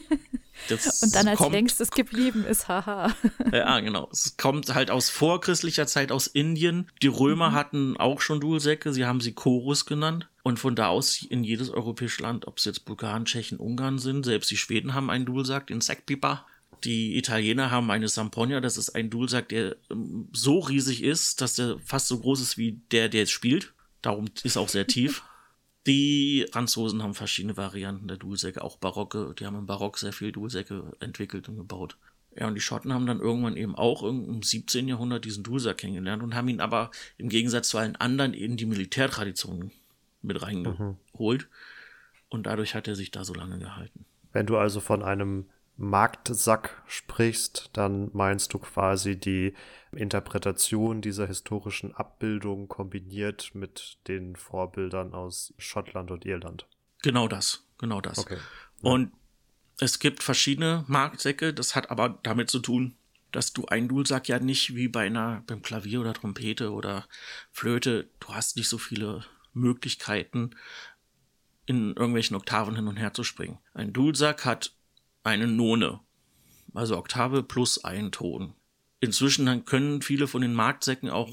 Und 1.02 1.14
dann 1.14 1.26
als 1.26 1.38
kommt, 1.38 1.52
längstes 1.52 1.90
geblieben 1.90 2.44
ist, 2.44 2.68
haha. 2.68 3.14
Ja, 3.52 3.80
genau. 3.80 4.08
Es 4.12 4.36
kommt 4.36 4.72
halt 4.74 4.90
aus 4.90 5.10
vorchristlicher 5.10 5.86
Zeit 5.86 6.12
aus 6.12 6.26
Indien. 6.26 6.90
Die 7.02 7.08
Römer 7.08 7.50
mhm. 7.50 7.54
hatten 7.54 7.96
auch 7.96 8.20
schon 8.20 8.40
Dualsäcke, 8.40 8.92
sie 8.92 9.06
haben 9.06 9.20
sie 9.20 9.32
Chorus 9.32 9.86
genannt. 9.86 10.28
Und 10.42 10.58
von 10.58 10.74
da 10.74 10.88
aus 10.88 11.22
in 11.22 11.44
jedes 11.44 11.70
europäische 11.70 12.22
Land, 12.22 12.46
ob 12.46 12.58
es 12.58 12.64
jetzt 12.64 12.84
Bulgarien, 12.84 13.24
Tschechien, 13.24 13.58
Ungarn 13.58 13.98
sind, 13.98 14.24
selbst 14.24 14.50
die 14.50 14.56
Schweden 14.56 14.94
haben 14.94 15.10
einen 15.10 15.26
Dualsack, 15.26 15.66
den 15.66 15.80
Sackpipa. 15.80 16.46
Die 16.84 17.18
Italiener 17.18 17.70
haben 17.70 17.90
eine 17.90 18.08
Samponia, 18.08 18.60
das 18.60 18.78
ist 18.78 18.90
ein 18.90 19.10
Dualsack, 19.10 19.50
der 19.50 19.76
ähm, 19.90 20.28
so 20.32 20.60
riesig 20.60 21.02
ist, 21.02 21.42
dass 21.42 21.56
der 21.56 21.78
fast 21.84 22.08
so 22.08 22.18
groß 22.18 22.40
ist 22.40 22.56
wie 22.56 22.80
der, 22.90 23.10
der 23.10 23.20
jetzt 23.20 23.32
spielt. 23.32 23.74
Darum 24.00 24.26
ist 24.42 24.56
auch 24.56 24.68
sehr 24.68 24.86
tief. 24.86 25.22
Die 25.86 26.46
Franzosen 26.52 27.02
haben 27.02 27.14
verschiedene 27.14 27.56
Varianten 27.56 28.06
der 28.06 28.18
Dualsäcke, 28.18 28.62
auch 28.62 28.76
Barocke. 28.76 29.34
Die 29.38 29.46
haben 29.46 29.56
im 29.56 29.66
Barock 29.66 29.96
sehr 29.96 30.12
viele 30.12 30.32
Dualsäcke 30.32 30.92
entwickelt 31.00 31.48
und 31.48 31.56
gebaut. 31.56 31.96
Ja, 32.36 32.46
und 32.46 32.54
die 32.54 32.60
Schotten 32.60 32.92
haben 32.92 33.06
dann 33.06 33.18
irgendwann 33.18 33.56
eben 33.56 33.74
auch 33.74 34.02
im 34.02 34.42
17. 34.42 34.86
Jahrhundert 34.86 35.24
diesen 35.24 35.42
Dualsack 35.42 35.78
kennengelernt 35.78 36.22
und 36.22 36.34
haben 36.34 36.48
ihn 36.48 36.60
aber 36.60 36.90
im 37.16 37.28
Gegensatz 37.28 37.70
zu 37.70 37.78
allen 37.78 37.96
anderen 37.96 38.34
in 38.34 38.56
die 38.56 38.66
Militärtradition 38.66 39.72
mit 40.22 40.42
reingeholt. 40.42 41.42
Mhm. 41.42 41.48
Und 42.28 42.46
dadurch 42.46 42.74
hat 42.74 42.88
er 42.88 42.94
sich 42.94 43.10
da 43.10 43.24
so 43.24 43.34
lange 43.34 43.58
gehalten. 43.58 44.04
Wenn 44.32 44.46
du 44.46 44.56
also 44.56 44.80
von 44.80 45.02
einem 45.02 45.46
Marktsack 45.76 46.82
sprichst, 46.86 47.70
dann 47.72 48.10
meinst 48.12 48.52
du 48.52 48.58
quasi 48.58 49.16
die 49.18 49.54
Interpretation 49.92 51.00
dieser 51.00 51.26
historischen 51.26 51.94
Abbildung 51.94 52.68
kombiniert 52.68 53.52
mit 53.54 53.98
den 54.06 54.36
Vorbildern 54.36 55.14
aus 55.14 55.54
Schottland 55.58 56.10
und 56.10 56.26
Irland. 56.26 56.66
Genau 57.02 57.28
das, 57.28 57.64
genau 57.78 58.00
das. 58.00 58.18
Okay. 58.18 58.36
Und 58.82 59.12
es 59.80 59.98
gibt 59.98 60.22
verschiedene 60.22 60.84
Marktsäcke, 60.86 61.54
das 61.54 61.74
hat 61.74 61.90
aber 61.90 62.18
damit 62.22 62.50
zu 62.50 62.58
tun, 62.58 62.94
dass 63.32 63.52
du 63.52 63.64
einen 63.64 63.88
Dualsack 63.88 64.28
ja 64.28 64.38
nicht 64.38 64.74
wie 64.74 64.88
bei 64.88 65.06
einer 65.06 65.42
beim 65.46 65.62
Klavier 65.62 66.00
oder 66.00 66.12
Trompete 66.12 66.72
oder 66.72 67.06
Flöte, 67.52 68.10
du 68.20 68.34
hast 68.34 68.56
nicht 68.56 68.68
so 68.68 68.76
viele 68.76 69.24
Möglichkeiten 69.52 70.50
in 71.66 71.94
irgendwelchen 71.94 72.36
Oktaven 72.36 72.74
hin 72.74 72.88
und 72.88 72.96
her 72.96 73.14
zu 73.14 73.22
springen. 73.22 73.58
Ein 73.74 73.92
Dualsack 73.92 74.44
hat 74.44 74.72
eine 75.22 75.46
None, 75.46 76.00
also 76.74 76.96
Oktave 76.96 77.42
plus 77.42 77.84
ein 77.84 78.10
Ton. 78.10 78.54
Inzwischen 79.00 79.64
können 79.64 80.02
viele 80.02 80.26
von 80.26 80.42
den 80.42 80.54
Marktsäcken 80.54 81.10
auch 81.10 81.30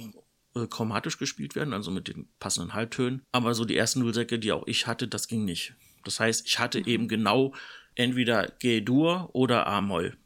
äh, 0.56 0.68
chromatisch 0.68 1.18
gespielt 1.18 1.56
werden, 1.56 1.74
also 1.74 1.92
mit 1.92 2.08
den 2.08 2.28
passenden 2.40 2.74
Halbtönen. 2.74 3.24
Aber 3.32 3.54
so 3.54 3.66
die 3.66 3.76
ersten 3.76 4.00
Nullsäcke, 4.00 4.40
die 4.40 4.52
auch 4.52 4.66
ich 4.68 4.88
hatte, 4.88 5.08
das 5.08 5.28
ging 5.28 5.46
nicht. 5.46 5.74
Das 6.04 6.20
heißt, 6.20 6.48
ich 6.48 6.60
hatte 6.60 6.80
mhm. 6.80 6.88
eben 6.88 7.08
genau 7.08 7.54
entweder 7.96 8.48
G-Dur 8.60 9.30
oder 9.34 9.68
A-Moll. 9.68 10.18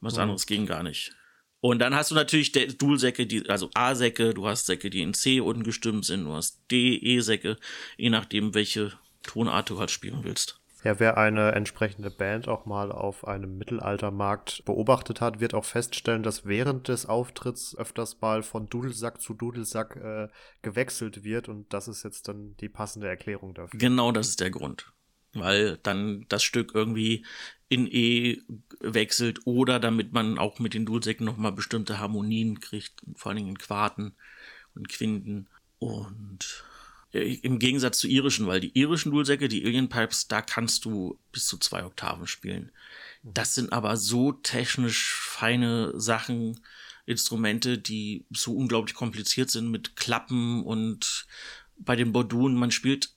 Was 0.00 0.14
mhm. 0.14 0.20
anderes 0.20 0.46
ging 0.46 0.66
gar 0.66 0.82
nicht. 0.82 1.14
Und 1.60 1.80
dann 1.80 1.94
hast 1.94 2.10
du 2.10 2.14
natürlich 2.14 2.52
Dual-Säcke, 2.52 3.26
die, 3.26 3.48
also 3.48 3.68
A-Säcke, 3.74 4.32
du 4.32 4.46
hast 4.46 4.66
Säcke, 4.66 4.90
die 4.90 5.02
in 5.02 5.14
C 5.14 5.40
unten 5.40 5.64
gestimmt 5.64 6.04
sind, 6.04 6.24
du 6.24 6.32
hast 6.32 6.60
D, 6.70 6.96
E-Säcke, 6.96 7.56
je 7.96 8.10
nachdem, 8.10 8.54
welche 8.54 8.92
Tonart 9.24 9.68
du 9.70 9.78
halt 9.78 9.90
spielen 9.90 10.20
willst. 10.22 10.60
Ja, 10.84 11.00
wer 11.00 11.18
eine 11.18 11.52
entsprechende 11.52 12.08
Band 12.08 12.46
auch 12.46 12.64
mal 12.64 12.92
auf 12.92 13.26
einem 13.26 13.58
Mittelaltermarkt 13.58 14.64
beobachtet 14.64 15.20
hat, 15.20 15.40
wird 15.40 15.52
auch 15.52 15.64
feststellen, 15.64 16.22
dass 16.22 16.46
während 16.46 16.86
des 16.86 17.06
Auftritts 17.06 17.76
öfters 17.76 18.20
mal 18.20 18.44
von 18.44 18.68
Dudelsack 18.68 19.20
zu 19.20 19.34
Dudelsack 19.34 19.96
äh, 19.96 20.28
gewechselt 20.62 21.24
wird 21.24 21.48
und 21.48 21.72
das 21.72 21.88
ist 21.88 22.04
jetzt 22.04 22.28
dann 22.28 22.56
die 22.60 22.68
passende 22.68 23.08
Erklärung 23.08 23.54
dafür. 23.54 23.78
Genau, 23.80 24.12
das 24.12 24.28
ist 24.28 24.40
der 24.40 24.50
Grund. 24.50 24.92
Weil 25.40 25.78
dann 25.82 26.26
das 26.28 26.42
Stück 26.42 26.72
irgendwie 26.74 27.24
in 27.68 27.86
E 27.86 28.42
wechselt 28.80 29.40
oder 29.46 29.78
damit 29.78 30.12
man 30.12 30.38
auch 30.38 30.58
mit 30.58 30.74
den 30.74 30.86
Dudelsäcken 30.86 31.26
nochmal 31.26 31.52
bestimmte 31.52 31.98
Harmonien 31.98 32.60
kriegt, 32.60 32.94
vor 33.14 33.30
allen 33.30 33.36
Dingen 33.36 33.50
in 33.50 33.58
Quarten 33.58 34.14
und 34.74 34.88
Quinten 34.88 35.48
und 35.78 36.64
im 37.10 37.58
Gegensatz 37.58 37.98
zu 37.98 38.08
irischen, 38.08 38.46
weil 38.46 38.60
die 38.60 38.78
irischen 38.78 39.12
Dualsäcke, 39.12 39.48
die 39.48 39.64
Alien 39.64 39.88
Pipes, 39.88 40.28
da 40.28 40.42
kannst 40.42 40.84
du 40.84 41.18
bis 41.32 41.46
zu 41.46 41.56
zwei 41.56 41.84
Oktaven 41.84 42.26
spielen. 42.26 42.70
Das 43.22 43.54
sind 43.54 43.72
aber 43.72 43.96
so 43.96 44.32
technisch 44.32 45.14
feine 45.14 45.98
Sachen, 45.98 46.60
Instrumente, 47.06 47.78
die 47.78 48.26
so 48.30 48.54
unglaublich 48.54 48.94
kompliziert 48.94 49.50
sind 49.50 49.70
mit 49.70 49.96
Klappen 49.96 50.62
und 50.62 51.26
bei 51.78 51.96
den 51.96 52.12
Bordun, 52.12 52.54
man 52.54 52.70
spielt, 52.70 53.14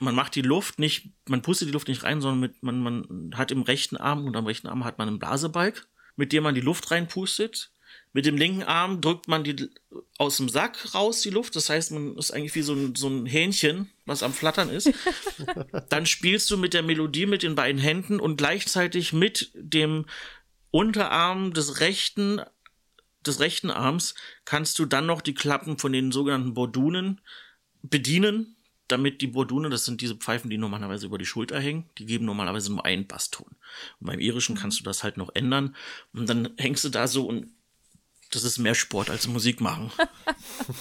man 0.00 0.14
macht 0.14 0.34
die 0.34 0.42
Luft 0.42 0.78
nicht, 0.78 1.10
man 1.28 1.42
pustet 1.42 1.68
die 1.68 1.72
Luft 1.72 1.88
nicht 1.88 2.02
rein, 2.02 2.20
sondern 2.20 2.40
mit, 2.40 2.62
man, 2.62 2.80
man 2.80 3.30
hat 3.34 3.50
im 3.52 3.62
rechten 3.62 3.96
Arm 3.96 4.26
und 4.26 4.36
am 4.36 4.46
rechten 4.46 4.66
Arm 4.66 4.84
hat 4.84 4.98
man 4.98 5.08
einen 5.08 5.18
Blasebalg, 5.18 5.86
mit 6.16 6.32
dem 6.32 6.42
man 6.42 6.54
die 6.54 6.60
Luft 6.60 6.90
reinpustet 6.90 7.70
mit 8.12 8.26
dem 8.26 8.36
linken 8.36 8.64
Arm 8.64 9.00
drückt 9.00 9.28
man 9.28 9.44
die 9.44 9.70
aus 10.18 10.36
dem 10.36 10.48
Sack 10.48 10.94
raus, 10.94 11.20
die 11.22 11.30
Luft. 11.30 11.54
Das 11.54 11.70
heißt, 11.70 11.92
man 11.92 12.16
ist 12.16 12.32
eigentlich 12.32 12.54
wie 12.56 12.62
so 12.62 12.74
ein, 12.74 12.94
so 12.96 13.08
ein 13.08 13.24
Hähnchen, 13.24 13.88
was 14.04 14.22
am 14.22 14.32
Flattern 14.32 14.68
ist. 14.68 14.92
Dann 15.88 16.06
spielst 16.06 16.50
du 16.50 16.56
mit 16.56 16.74
der 16.74 16.82
Melodie 16.82 17.26
mit 17.26 17.42
den 17.42 17.54
beiden 17.54 17.80
Händen 17.80 18.18
und 18.18 18.36
gleichzeitig 18.36 19.12
mit 19.12 19.52
dem 19.54 20.06
Unterarm 20.72 21.52
des 21.52 21.80
rechten, 21.80 22.40
des 23.24 23.38
rechten 23.38 23.70
Arms 23.70 24.14
kannst 24.44 24.78
du 24.78 24.86
dann 24.86 25.06
noch 25.06 25.20
die 25.20 25.34
Klappen 25.34 25.78
von 25.78 25.92
den 25.92 26.12
sogenannten 26.12 26.54
Bordunen 26.54 27.20
bedienen, 27.82 28.56
damit 28.92 29.20
die 29.20 29.28
Bordune, 29.28 29.70
das 29.70 29.84
sind 29.84 30.00
diese 30.00 30.16
Pfeifen, 30.16 30.50
die 30.50 30.58
normalerweise 30.58 31.06
über 31.06 31.18
die 31.18 31.26
Schulter 31.26 31.60
hängen, 31.60 31.88
die 31.98 32.06
geben 32.06 32.24
normalerweise 32.24 32.72
nur 32.72 32.84
einen 32.84 33.06
Basston. 33.06 33.46
Und 34.00 34.06
beim 34.06 34.20
irischen 34.20 34.56
kannst 34.56 34.80
du 34.80 34.84
das 34.84 35.02
halt 35.02 35.16
noch 35.16 35.30
ändern. 35.34 35.76
Und 36.12 36.28
dann 36.28 36.50
hängst 36.58 36.84
du 36.84 36.88
da 36.88 37.06
so 37.06 37.26
und 37.26 37.48
das 38.30 38.44
ist 38.44 38.58
mehr 38.58 38.74
Sport 38.74 39.10
als 39.10 39.26
Musik 39.26 39.60
machen. 39.60 39.90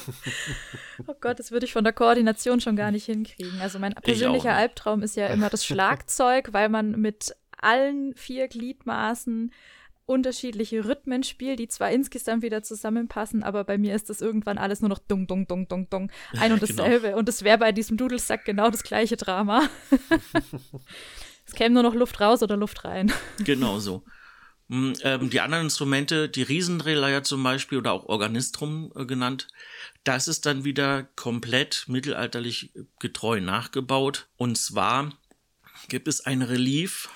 oh 1.07 1.15
Gott, 1.19 1.39
das 1.39 1.51
würde 1.51 1.65
ich 1.65 1.73
von 1.73 1.83
der 1.83 1.93
Koordination 1.93 2.61
schon 2.61 2.75
gar 2.75 2.91
nicht 2.91 3.05
hinkriegen. 3.05 3.59
Also 3.59 3.79
mein 3.79 3.93
persönlicher 3.95 4.53
Albtraum 4.53 5.01
ist 5.01 5.15
ja 5.15 5.27
immer 5.27 5.49
das 5.49 5.65
Schlagzeug, 5.65 6.49
weil 6.53 6.69
man 6.69 6.91
mit 6.91 7.35
allen 7.57 8.13
vier 8.15 8.47
Gliedmaßen 8.47 9.51
unterschiedliche 10.09 10.85
Rhythmen 10.85 11.23
spielt, 11.23 11.59
die 11.59 11.67
zwar 11.67 11.91
insgesamt 11.91 12.41
wieder 12.41 12.63
zusammenpassen, 12.63 13.43
aber 13.43 13.63
bei 13.63 13.77
mir 13.77 13.95
ist 13.95 14.09
das 14.09 14.21
irgendwann 14.21 14.57
alles 14.57 14.81
nur 14.81 14.89
noch 14.89 14.99
dung, 14.99 15.27
dung, 15.27 15.47
dung, 15.47 15.67
dung, 15.67 15.89
dung. 15.89 16.11
Ein 16.37 16.51
und 16.51 16.59
genau. 16.59 16.73
dasselbe. 16.75 17.07
Genau. 17.07 17.19
Und 17.19 17.29
es 17.29 17.43
wäre 17.43 17.59
bei 17.59 17.71
diesem 17.71 17.95
Dudelsack 17.95 18.43
genau 18.43 18.69
das 18.69 18.83
gleiche 18.83 19.15
Drama. 19.15 19.69
es 21.45 21.53
käme 21.53 21.75
nur 21.75 21.83
noch 21.83 21.93
Luft 21.93 22.19
raus 22.19 22.43
oder 22.43 22.57
Luft 22.57 22.83
rein. 22.83 23.13
Genau 23.37 23.79
so. 23.79 24.03
Mm, 24.67 24.93
ähm, 25.03 25.29
die 25.29 25.41
anderen 25.41 25.65
Instrumente, 25.65 26.27
die 26.27 26.43
Riesendrehleier 26.43 27.23
zum 27.23 27.43
Beispiel 27.43 27.77
oder 27.77 27.91
auch 27.91 28.05
Organistrum 28.05 28.91
äh, 28.95 29.05
genannt, 29.05 29.47
das 30.03 30.27
ist 30.27 30.45
dann 30.45 30.63
wieder 30.63 31.03
komplett 31.15 31.85
mittelalterlich 31.87 32.71
getreu 32.99 33.41
nachgebaut. 33.41 34.27
Und 34.37 34.57
zwar 34.57 35.13
gibt 35.87 36.07
es 36.07 36.25
ein 36.25 36.41
Relief 36.41 37.09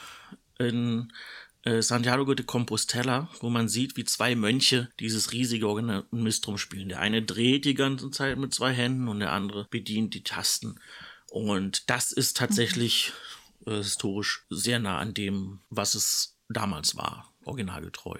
in 0.59 1.11
äh, 1.63 1.81
Santiago 1.81 2.33
de 2.33 2.45
Compostela, 2.45 3.29
wo 3.39 3.49
man 3.49 3.67
sieht, 3.67 3.97
wie 3.97 4.03
zwei 4.03 4.35
Mönche 4.35 4.89
dieses 4.99 5.31
riesige 5.31 5.67
Organismus 5.67 6.41
spielen. 6.57 6.89
Der 6.89 6.99
eine 6.99 7.23
dreht 7.23 7.65
die 7.65 7.73
ganze 7.73 8.11
Zeit 8.11 8.37
mit 8.37 8.53
zwei 8.53 8.73
Händen 8.73 9.07
und 9.07 9.19
der 9.19 9.31
andere 9.31 9.67
bedient 9.69 10.13
die 10.13 10.23
Tasten. 10.23 10.79
Und 11.29 11.89
das 11.89 12.11
ist 12.11 12.37
tatsächlich 12.37 13.13
äh, 13.65 13.77
historisch 13.77 14.45
sehr 14.49 14.79
nah 14.79 14.99
an 14.99 15.13
dem, 15.13 15.59
was 15.69 15.95
es 15.95 16.37
damals 16.49 16.95
war, 16.95 17.33
originalgetreu. 17.45 18.19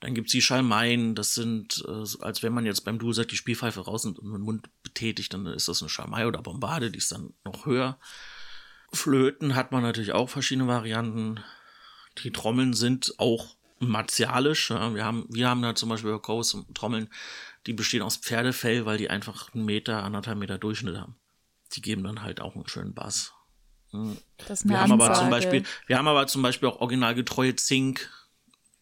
Dann 0.00 0.14
gibt 0.14 0.28
es 0.28 0.32
die 0.32 0.42
Schalmeien, 0.42 1.14
das 1.14 1.34
sind, 1.34 1.84
äh, 1.86 2.04
als 2.20 2.42
wenn 2.42 2.52
man 2.52 2.66
jetzt 2.66 2.84
beim 2.84 2.98
Duo 2.98 3.12
sagt, 3.12 3.32
die 3.32 3.36
Spielpfeife 3.36 3.80
raus 3.80 4.04
und 4.04 4.18
den 4.18 4.40
Mund 4.40 4.68
betätigt, 4.82 5.32
dann 5.32 5.46
ist 5.46 5.68
das 5.68 5.82
eine 5.82 5.88
Schalmei 5.88 6.26
oder 6.26 6.42
Bombarde, 6.42 6.90
die 6.90 6.98
ist 6.98 7.12
dann 7.12 7.32
noch 7.44 7.66
höher. 7.66 7.98
Flöten 8.92 9.54
hat 9.54 9.72
man 9.72 9.82
natürlich 9.82 10.12
auch 10.12 10.30
verschiedene 10.30 10.68
Varianten. 10.68 11.40
Die 12.24 12.32
Trommeln 12.32 12.74
sind 12.74 13.14
auch 13.18 13.56
martialisch. 13.78 14.70
Ja. 14.70 14.94
Wir 14.94 15.04
haben, 15.04 15.26
wir 15.28 15.48
haben 15.48 15.62
da 15.62 15.74
zum 15.74 15.88
Beispiel 15.88 16.12
bei 16.12 16.18
Coast 16.18 16.56
Trommeln, 16.74 17.08
die 17.66 17.72
bestehen 17.72 18.02
aus 18.02 18.16
Pferdefell, 18.16 18.86
weil 18.86 18.98
die 18.98 19.10
einfach 19.10 19.52
einen 19.54 19.64
Meter, 19.64 20.02
anderthalb 20.02 20.38
Meter 20.38 20.58
Durchschnitt 20.58 20.96
haben. 20.96 21.16
Die 21.72 21.82
geben 21.82 22.04
dann 22.04 22.22
halt 22.22 22.40
auch 22.40 22.54
einen 22.54 22.68
schönen 22.68 22.94
Bass. 22.94 23.32
Hm. 23.90 24.16
wir 24.64 24.80
haben 24.80 24.92
aber 24.92 25.14
zum 25.14 25.30
Beispiel, 25.30 25.64
wir 25.86 25.98
haben 25.98 26.08
aber 26.08 26.26
zum 26.26 26.42
Beispiel 26.42 26.68
auch 26.68 26.80
originalgetreue 26.80 27.56
Zink, 27.56 28.10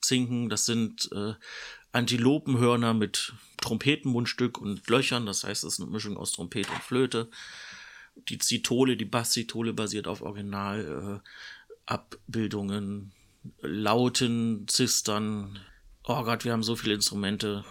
Zinken. 0.00 0.48
Das 0.48 0.66
sind 0.66 1.10
äh, 1.12 1.34
Antilopenhörner 1.92 2.94
mit 2.94 3.34
Trompetenmundstück 3.60 4.58
und 4.58 4.88
Löchern. 4.88 5.26
Das 5.26 5.44
heißt, 5.44 5.64
es 5.64 5.74
ist 5.74 5.80
eine 5.80 5.90
Mischung 5.90 6.16
aus 6.16 6.32
Trompete 6.32 6.72
und 6.72 6.82
Flöte. 6.82 7.30
Die 8.28 8.38
Zitole, 8.38 8.96
die 8.96 9.04
Basszitole 9.04 9.72
basiert 9.72 10.06
auf 10.06 10.22
Originalabbildungen. 10.22 13.12
Äh, 13.12 13.13
Lauten, 13.60 14.66
Zistern. 14.68 15.58
Oh 16.04 16.22
Gott, 16.24 16.44
wir 16.44 16.52
haben 16.52 16.62
so 16.62 16.76
viele 16.76 16.94
Instrumente. 16.94 17.64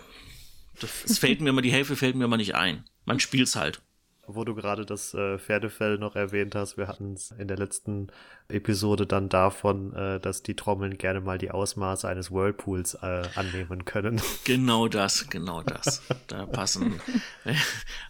Es 1.06 1.20
fällt 1.20 1.42
mir 1.42 1.50
immer, 1.50 1.62
die 1.62 1.72
Hälfte 1.72 1.96
fällt 1.96 2.16
mir 2.16 2.26
immer 2.26 2.38
nicht 2.38 2.56
ein. 2.56 2.84
Man 3.06 3.20
spielt's 3.20 3.56
halt. 3.56 3.82
Wo 4.26 4.46
du 4.46 4.56
gerade 4.56 4.86
das 4.86 5.14
äh, 5.14 5.38
Pferdefell 5.38 5.98
noch 5.98 6.16
erwähnt 6.16 6.56
hast, 6.56 6.78
wir 6.78 6.88
hatten 6.88 7.14
es 7.14 7.32
in 7.32 7.50
der 7.50 7.58
letzten 7.58 8.08
Episode 8.48 9.06
dann 9.06 9.28
davon, 9.28 9.94
äh, 9.94 10.22
dass 10.22 10.42
die 10.42 10.56
Trommeln 10.56 10.98
gerne 10.98 11.20
mal 11.20 11.38
die 11.38 11.52
Ausmaße 11.52 12.08
eines 12.08 12.32
Whirlpools 12.32 12.94
äh, 13.02 13.24
annehmen 13.36 13.84
können. 13.84 14.22
Genau 14.46 14.88
das, 14.88 15.28
genau 15.30 15.62
das. 15.62 16.02
Da 16.28 16.46
passen. 16.46 17.02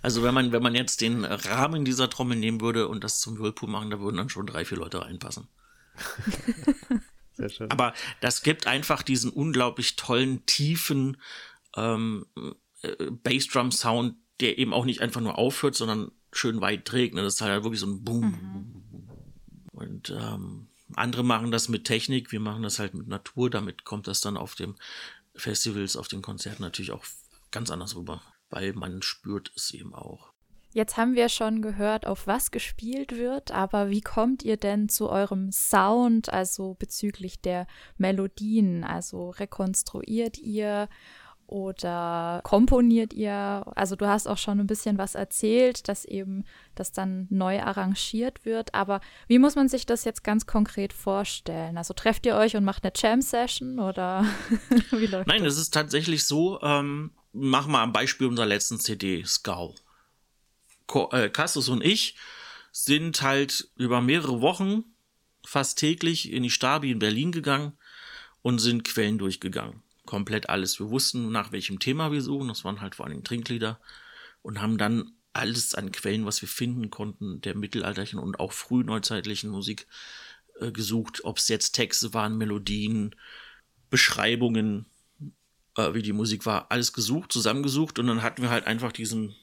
Also 0.04 0.21
wenn 0.21 0.34
man, 0.34 0.52
wenn 0.52 0.62
man 0.62 0.76
jetzt 0.76 0.99
den 0.99 1.23
Rahmen 1.23 1.86
dieser 1.86 2.10
Trommel 2.10 2.38
nehmen 2.38 2.60
würde 2.60 2.89
und 2.89 3.06
das 3.06 3.21
zum 3.21 3.39
Whirlpool 3.39 3.69
machen, 3.69 3.89
da 3.89 3.99
würden 3.99 4.17
dann 4.17 4.30
schon 4.30 4.45
drei, 4.45 4.65
vier 4.65 4.78
Leute 4.78 5.02
reinpassen. 5.02 5.47
Sehr 7.34 7.50
schön. 7.50 7.72
Aber 7.72 7.93
das 8.22 8.43
gibt 8.43 8.67
einfach 8.67 9.02
diesen 9.02 9.32
unglaublich 9.32 9.96
tollen, 9.96 10.46
tiefen 10.46 11.17
ähm, 11.76 12.26
äh, 12.82 13.12
Bassdrum-Sound, 13.12 14.15
der 14.39 14.58
eben 14.58 14.74
auch 14.74 14.86
nicht 14.86 15.02
einfach 15.02 15.22
nur 15.22 15.38
aufhört, 15.38 15.76
sondern 15.76 16.12
schön 16.32 16.62
weit 16.62 16.86
trägt. 16.86 17.15
Ne? 17.15 17.22
Das 17.22 17.36
ist 17.36 17.41
halt 17.41 17.63
wirklich 17.63 17.80
so 17.80 17.88
ein 17.88 18.04
Boom. 18.04 18.26
Mhm. 18.26 19.10
Und 19.72 20.10
ähm, 20.12 20.67
andere 20.96 21.24
machen 21.24 21.52
das 21.52 21.69
mit 21.69 21.86
Technik, 21.86 22.32
wir 22.32 22.39
machen 22.39 22.63
das 22.63 22.80
halt 22.80 22.93
mit 22.93 23.08
Natur. 23.08 23.50
Damit 23.50 23.84
kommt 23.84 24.08
das 24.08 24.22
dann 24.22 24.38
auf 24.38 24.56
den 24.56 24.76
Festivals, 25.36 25.98
auf 25.98 26.08
den 26.08 26.22
Konzerten 26.22 26.62
natürlich 26.62 26.91
auch 26.91 27.06
ganz 27.52 27.72
anders 27.72 27.96
rüber, 27.96 28.22
weil 28.50 28.74
man 28.74 29.02
spürt 29.02 29.52
es 29.56 29.72
eben 29.72 29.93
auch. 29.93 30.33
Jetzt 30.74 30.98
haben 30.98 31.14
wir 31.14 31.30
schon 31.30 31.62
gehört, 31.62 32.08
auf 32.08 32.26
was 32.26 32.50
gespielt 32.50 33.16
wird, 33.16 33.52
aber 33.52 33.92
wie 33.92 34.02
kommt 34.02 34.42
ihr 34.42 34.58
denn 34.58 34.90
zu 34.90 35.08
eurem 35.08 35.52
Sound, 35.52 36.34
also 36.34 36.76
bezüglich 36.80 37.40
der 37.42 37.68
Melodien? 37.98 38.84
Also 38.84 39.30
rekonstruiert 39.30 40.40
ihr 40.40 40.90
oder 41.46 42.42
komponiert 42.44 43.14
ihr? 43.14 43.64
Also 43.76 43.96
du 43.96 44.08
hast 44.08 44.26
auch 44.26 44.40
schon 44.40 44.60
ein 44.60 44.66
bisschen 44.66 44.98
was 44.98 45.14
erzählt, 45.14 45.88
dass 45.88 46.06
eben 46.06 46.44
das 46.74 46.92
dann 46.92 47.28
neu 47.30 47.62
arrangiert 47.62 48.44
wird. 48.44 48.74
Aber 48.74 49.00
wie 49.28 49.38
muss 49.38 49.54
man 49.54 49.70
sich 49.70 49.86
das 49.86 50.06
jetzt 50.06 50.24
ganz 50.24 50.48
konkret 50.48 50.92
vorstellen? 50.92 51.78
Also 51.78 51.94
trefft 51.94 52.26
ihr 52.26 52.36
euch 52.36 52.56
und 52.56 52.64
macht 52.64 52.84
eine 52.84 52.94
Jam-Session 52.96 53.80
oder 53.80 54.26
wie 54.90 55.06
läuft 55.06 55.28
Nein, 55.28 55.44
das? 55.44 55.54
es 55.54 55.60
ist 55.60 55.74
tatsächlich 55.76 56.26
so. 56.26 56.60
Ähm, 56.64 57.12
mach 57.32 57.68
mal 57.68 57.84
am 57.84 57.94
Beispiel 57.94 58.26
unserer 58.26 58.48
letzten 58.48 58.80
CD, 58.80 59.24
Skull. 59.24 59.76
Äh, 61.12 61.30
Castus 61.30 61.69
und 61.69 61.84
ich 61.84 62.15
sind 62.72 63.22
halt 63.22 63.69
über 63.76 64.02
mehrere 64.02 64.41
Wochen 64.41 64.84
fast 65.46 65.78
täglich 65.78 66.32
in 66.32 66.43
die 66.43 66.50
Stabi 66.50 66.91
in 66.91 67.00
Berlin 67.00 67.32
gegangen 67.32 67.74
und 68.41 68.60
sind 68.60 68.84
Quellen 68.84 69.17
durchgegangen 69.17 69.84
komplett 70.06 70.50
alles. 70.50 70.80
Wir 70.80 70.89
wussten, 70.89 71.32
nach 71.32 71.52
welchem 71.52 71.80
Thema 71.80 72.12
wir 72.12 72.22
suchen. 72.22 72.48
Das 72.48 72.63
waren 72.63 72.82
halt 72.82 72.96
vor 72.96 73.06
allem 73.06 73.24
Trinklieder. 73.24 73.80
Und 74.41 74.62
haben 74.62 74.78
dann 74.78 75.13
alles 75.32 75.74
an 75.74 75.91
Quellen, 75.91 76.26
was 76.26 76.41
wir 76.41 76.50
finden 76.50 76.89
konnten, 76.89 77.41
der 77.41 77.56
mittelalterlichen 77.56 78.19
und 78.19 78.39
auch 78.39 78.52
frühneuzeitlichen 78.52 79.50
Musik 79.50 79.88
äh, 80.60 80.72
gesucht. 80.72 81.24
Ob 81.24 81.38
es 81.38 81.48
jetzt 81.48 81.72
Texte 81.72 82.13
waren, 82.13 82.38
Melodien, 82.38 83.15
Beschreibungen, 83.89 84.86
äh, 85.78 85.93
wie 85.93 86.02
die 86.02 86.13
Musik 86.13 86.46
war, 86.46 86.69
alles 86.72 86.93
gesucht, 86.93 87.32
zusammengesucht. 87.32 88.00
Und 88.00 88.08
dann 88.08 88.22
hatten 88.22 88.41
wir 88.41 88.50
halt 88.50 88.67
einfach 88.67 88.91
diesen 88.91 89.36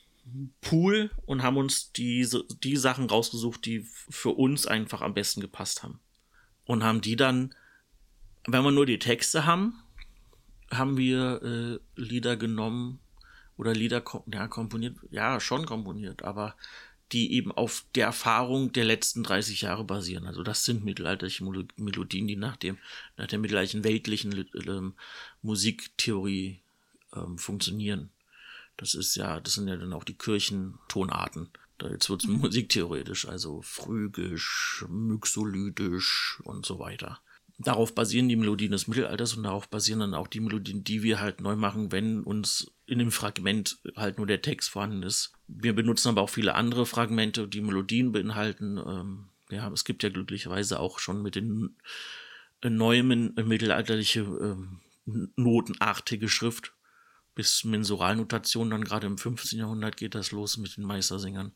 Pool 0.61 1.11
und 1.27 1.43
haben 1.43 1.57
uns 1.57 1.93
diese, 1.93 2.45
die 2.62 2.77
Sachen 2.77 3.07
rausgesucht, 3.07 3.64
die 3.64 3.87
für 4.09 4.31
uns 4.31 4.66
einfach 4.66 5.01
am 5.01 5.14
besten 5.14 5.40
gepasst 5.40 5.83
haben. 5.83 6.01
Und 6.64 6.85
haben 6.85 7.01
die 7.01 7.16
dann, 7.16 7.55
wenn 8.47 8.62
wir 8.62 8.71
nur 8.71 8.87
die 8.87 8.99
Texte 8.99 9.47
haben, 9.47 9.83
haben 10.71 10.97
wir 10.97 11.43
äh, 11.43 12.01
Lieder 12.01 12.37
genommen 12.37 13.01
oder 13.57 13.75
Lieder 13.75 14.03
ja, 14.33 14.49
komponiert, 14.49 14.97
ja, 15.11 15.40
schon 15.40 15.66
komponiert, 15.66 16.23
aber 16.23 16.55
die 17.12 17.33
eben 17.33 17.51
auf 17.51 17.85
der 17.95 18.07
Erfahrung 18.07 18.73
der 18.73 18.85
letzten 18.85 19.25
30 19.25 19.62
Jahre 19.62 19.85
basieren. 19.85 20.27
Also 20.27 20.43
das 20.43 20.64
sind 20.64 20.85
mittelalterliche 20.85 21.45
Melodien, 21.45 22.29
die 22.29 22.37
nach 22.37 22.57
dem, 22.57 22.79
nach 23.16 23.27
der 23.27 23.40
mittelalterlichen 23.40 23.85
weltlichen 23.85 24.49
ähm, 24.66 24.95
Musiktheorie 25.43 26.61
ähm, 27.14 27.37
funktionieren. 27.37 28.11
Das 28.81 28.95
ist 28.95 29.14
ja, 29.14 29.40
das 29.40 29.55
sind 29.55 29.69
ja 29.69 29.77
dann 29.77 29.93
auch 29.93 30.05
die 30.05 30.16
Kirchentonarten. 30.16 31.51
Da 31.79 31.88
jetzt 31.90 32.09
wird 32.09 32.25
es 32.25 32.29
mhm. 32.29 32.38
musiktheoretisch, 32.38 33.29
also 33.29 33.61
phrygisch, 33.62 34.85
myxolydisch 34.88 36.40
und 36.45 36.64
so 36.64 36.79
weiter 36.79 37.21
darauf 37.61 37.95
basieren 37.95 38.29
die 38.29 38.37
Melodien 38.37 38.73
des 38.73 38.88
Mittelalters 38.88 39.35
und 39.37 39.43
darauf 39.43 39.69
basieren 39.69 40.01
dann 40.01 40.14
auch 40.14 40.29
die 40.29 40.40
Melodien, 40.40 40.83
die 40.83 41.03
wir 41.03 41.21
halt 41.21 41.40
neu 41.40 41.57
machen, 41.57 41.93
wenn 41.93 42.23
uns 42.23 42.73
in 42.87 42.99
dem 42.99 43.12
Fragment 43.12 43.79
halt 43.97 44.19
nur 44.19 44.27
der 44.27 44.43
Text 44.43 44.71
vorhanden 44.71 45.03
ist. 45.03 45.33
Wir 45.47 45.75
benutzen 45.75 46.09
aber 46.09 46.23
auch 46.23 46.31
viele 46.31 46.55
andere 46.55 46.87
Fragmente, 46.87 47.47
die 47.47 47.61
Melodien 47.61 48.12
beinhalten. 48.12 48.79
Ähm, 48.79 49.29
ja, 49.51 49.71
es 49.71 49.85
gibt 49.85 50.03
ja 50.03 50.09
glücklicherweise 50.09 50.81
auch 50.81 50.99
schon 50.99 51.23
mit 51.23 51.35
den 51.35 51.77
neuen 52.62 53.35
mittelalterliche 53.35 54.21
äh, 54.21 55.12
notenartige 55.37 56.29
Schrift 56.29 56.73
bis 57.40 57.64
Mensuralnotation, 57.64 58.68
dann 58.68 58.85
gerade 58.85 59.07
im 59.07 59.16
15. 59.16 59.59
Jahrhundert 59.59 59.96
geht 59.96 60.14
das 60.14 60.31
los 60.31 60.59
mit 60.59 60.76
den 60.76 60.85
Meistersängern. 60.85 61.53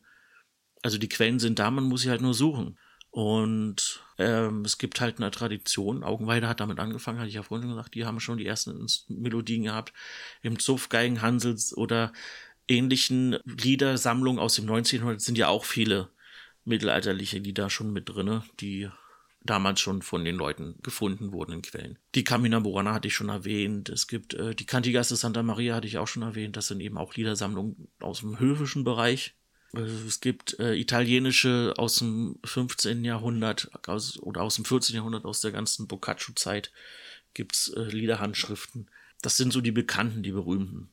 Also 0.81 0.97
die 0.97 1.09
Quellen 1.09 1.37
sind 1.37 1.59
da, 1.59 1.69
man 1.69 1.83
muss 1.83 2.01
sie 2.01 2.09
halt 2.09 2.21
nur 2.21 2.33
suchen. 2.33 2.79
Und 3.11 4.03
ähm, 4.17 4.65
es 4.65 4.79
gibt 4.79 4.99
halt 4.99 5.17
eine 5.17 5.29
Tradition. 5.29 6.03
Augenweide 6.03 6.47
hat 6.47 6.59
damit 6.59 6.79
angefangen, 6.79 7.19
hatte 7.19 7.29
ich 7.29 7.35
ja 7.35 7.43
vorhin 7.43 7.69
gesagt, 7.69 7.93
die 7.93 8.03
haben 8.03 8.19
schon 8.19 8.39
die 8.39 8.47
ersten 8.47 8.87
Melodien 9.09 9.61
gehabt. 9.61 9.93
Im 10.41 10.57
Zoff, 10.57 10.89
Geigen, 10.89 11.21
Hansels 11.21 11.77
oder 11.77 12.11
ähnlichen 12.67 13.37
Liedersammlungen 13.45 14.39
aus 14.39 14.55
dem 14.55 14.65
19. 14.65 15.01
Jahrhundert 15.01 15.21
sind 15.21 15.37
ja 15.37 15.49
auch 15.49 15.65
viele 15.65 16.09
mittelalterliche 16.63 17.37
Lieder 17.37 17.69
schon 17.69 17.93
mit 17.93 18.09
drinne, 18.09 18.43
die 18.59 18.89
damals 19.45 19.79
schon 19.79 20.01
von 20.01 20.25
den 20.25 20.35
Leuten 20.35 20.75
gefunden 20.81 21.31
wurden 21.31 21.53
in 21.53 21.61
Quellen. 21.61 21.97
Die 22.15 22.23
Camina 22.23 22.59
Burana 22.59 22.93
hatte 22.93 23.07
ich 23.07 23.15
schon 23.15 23.29
erwähnt. 23.29 23.89
Es 23.89 24.07
gibt 24.07 24.33
äh, 24.33 24.55
die 24.55 24.65
Cantigas 24.65 25.09
de 25.09 25.17
Santa 25.17 25.43
Maria 25.43 25.75
hatte 25.75 25.87
ich 25.87 25.97
auch 25.97 26.07
schon 26.07 26.23
erwähnt. 26.23 26.57
Das 26.57 26.67
sind 26.67 26.81
eben 26.81 26.97
auch 26.97 27.15
Liedersammlungen 27.15 27.87
aus 27.99 28.19
dem 28.19 28.39
höfischen 28.39 28.83
Bereich. 28.83 29.35
Also 29.73 30.07
es 30.07 30.21
gibt 30.21 30.57
äh, 30.59 30.75
italienische 30.75 31.73
aus 31.77 31.97
dem 31.97 32.39
15. 32.45 33.03
Jahrhundert 33.03 33.69
aus, 33.87 34.19
oder 34.21 34.41
aus 34.41 34.55
dem 34.55 34.65
14. 34.65 34.95
Jahrhundert, 34.95 35.25
aus 35.25 35.41
der 35.41 35.51
ganzen 35.51 35.87
Boccaccio-Zeit, 35.87 36.71
gibt's 37.33 37.67
äh, 37.69 37.81
Liederhandschriften. 37.81 38.89
Das 39.21 39.37
sind 39.37 39.51
so 39.51 39.61
die 39.61 39.71
bekannten, 39.71 40.23
die 40.23 40.31
berühmten. 40.31 40.89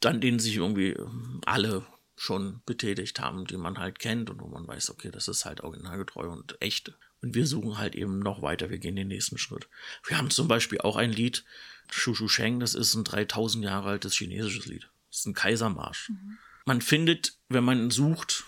Dann 0.00 0.20
denen 0.20 0.38
sich 0.38 0.56
irgendwie 0.56 0.90
ähm, 0.90 1.40
alle 1.44 1.84
schon 2.16 2.60
betätigt 2.64 3.20
haben, 3.20 3.46
die 3.46 3.56
man 3.56 3.78
halt 3.78 3.98
kennt 3.98 4.30
und 4.30 4.40
wo 4.40 4.46
man 4.46 4.66
weiß, 4.66 4.90
okay, 4.90 5.10
das 5.10 5.28
ist 5.28 5.44
halt 5.44 5.62
originalgetreu 5.62 6.28
und 6.28 6.60
echt. 6.62 6.92
Und 7.24 7.34
wir 7.34 7.46
suchen 7.46 7.78
halt 7.78 7.94
eben 7.94 8.18
noch 8.18 8.42
weiter, 8.42 8.68
wir 8.68 8.76
gehen 8.76 8.96
den 8.96 9.08
nächsten 9.08 9.38
Schritt. 9.38 9.66
Wir 10.06 10.18
haben 10.18 10.28
zum 10.28 10.46
Beispiel 10.46 10.82
auch 10.82 10.96
ein 10.96 11.10
Lied, 11.10 11.42
Shushu 11.90 12.28
Sheng, 12.28 12.60
das 12.60 12.74
ist 12.74 12.94
ein 12.94 13.02
3000 13.02 13.64
Jahre 13.64 13.88
altes 13.88 14.12
chinesisches 14.14 14.66
Lied. 14.66 14.90
Das 15.10 15.20
ist 15.20 15.26
ein 15.26 15.32
Kaisermarsch. 15.32 16.10
Mhm. 16.10 16.38
Man 16.66 16.82
findet, 16.82 17.38
wenn 17.48 17.64
man 17.64 17.90
sucht, 17.90 18.44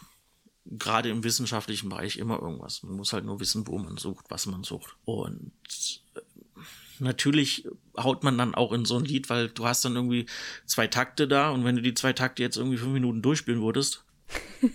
gerade 0.66 1.08
im 1.08 1.24
wissenschaftlichen 1.24 1.88
Bereich 1.88 2.18
immer 2.18 2.38
irgendwas. 2.38 2.82
Man 2.82 2.96
muss 2.96 3.14
halt 3.14 3.24
nur 3.24 3.40
wissen, 3.40 3.66
wo 3.66 3.78
man 3.78 3.96
sucht, 3.96 4.26
was 4.28 4.44
man 4.44 4.62
sucht. 4.62 4.94
Und 5.06 5.52
äh, 6.14 6.20
natürlich 6.98 7.66
haut 7.96 8.24
man 8.24 8.36
dann 8.36 8.54
auch 8.54 8.72
in 8.72 8.84
so 8.84 8.98
ein 8.98 9.06
Lied, 9.06 9.30
weil 9.30 9.48
du 9.48 9.64
hast 9.66 9.86
dann 9.86 9.96
irgendwie 9.96 10.26
zwei 10.66 10.86
Takte 10.86 11.26
da 11.26 11.48
und 11.48 11.64
wenn 11.64 11.76
du 11.76 11.82
die 11.82 11.94
zwei 11.94 12.12
Takte 12.12 12.42
jetzt 12.42 12.58
irgendwie 12.58 12.76
fünf 12.76 12.92
Minuten 12.92 13.22
durchspielen 13.22 13.62
würdest, 13.62 14.04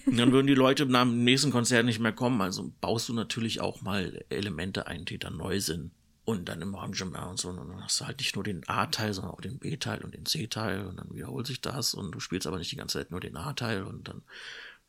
dann 0.05 0.31
würden 0.31 0.47
die 0.47 0.53
Leute 0.53 0.85
nach 0.85 1.03
dem 1.03 1.23
nächsten 1.23 1.51
Konzert 1.51 1.85
nicht 1.85 1.99
mehr 1.99 2.13
kommen. 2.13 2.41
Also 2.41 2.71
baust 2.81 3.09
du 3.09 3.13
natürlich 3.13 3.61
auch 3.61 3.81
mal 3.81 4.23
Elemente 4.29 4.87
ein, 4.87 5.05
die 5.05 5.17
dann 5.17 5.37
neu 5.37 5.59
sind. 5.59 5.91
Und 6.23 6.49
dann 6.49 6.61
im 6.61 6.75
Arrangement 6.75 7.31
und 7.31 7.39
so. 7.39 7.49
Und 7.49 7.57
dann 7.57 7.83
hast 7.83 7.99
du 7.99 8.05
halt 8.05 8.19
nicht 8.19 8.35
nur 8.35 8.43
den 8.43 8.67
A-Teil, 8.69 9.11
sondern 9.13 9.33
auch 9.33 9.41
den 9.41 9.57
B-Teil 9.57 10.03
und 10.03 10.13
den 10.13 10.25
C-Teil. 10.25 10.85
Und 10.85 10.97
dann 10.97 11.13
wiederholt 11.13 11.47
sich 11.47 11.61
das. 11.61 11.93
Und 11.93 12.11
du 12.11 12.19
spielst 12.19 12.45
aber 12.47 12.59
nicht 12.59 12.71
die 12.71 12.75
ganze 12.75 12.99
Zeit 12.99 13.11
nur 13.11 13.19
den 13.19 13.35
A-Teil. 13.35 13.83
Und 13.83 14.07
dann 14.07 14.21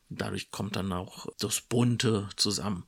dadurch 0.09 0.51
kommt 0.51 0.75
dann 0.75 0.91
auch 0.93 1.27
das 1.39 1.61
Bunte 1.61 2.29
zusammen. 2.35 2.85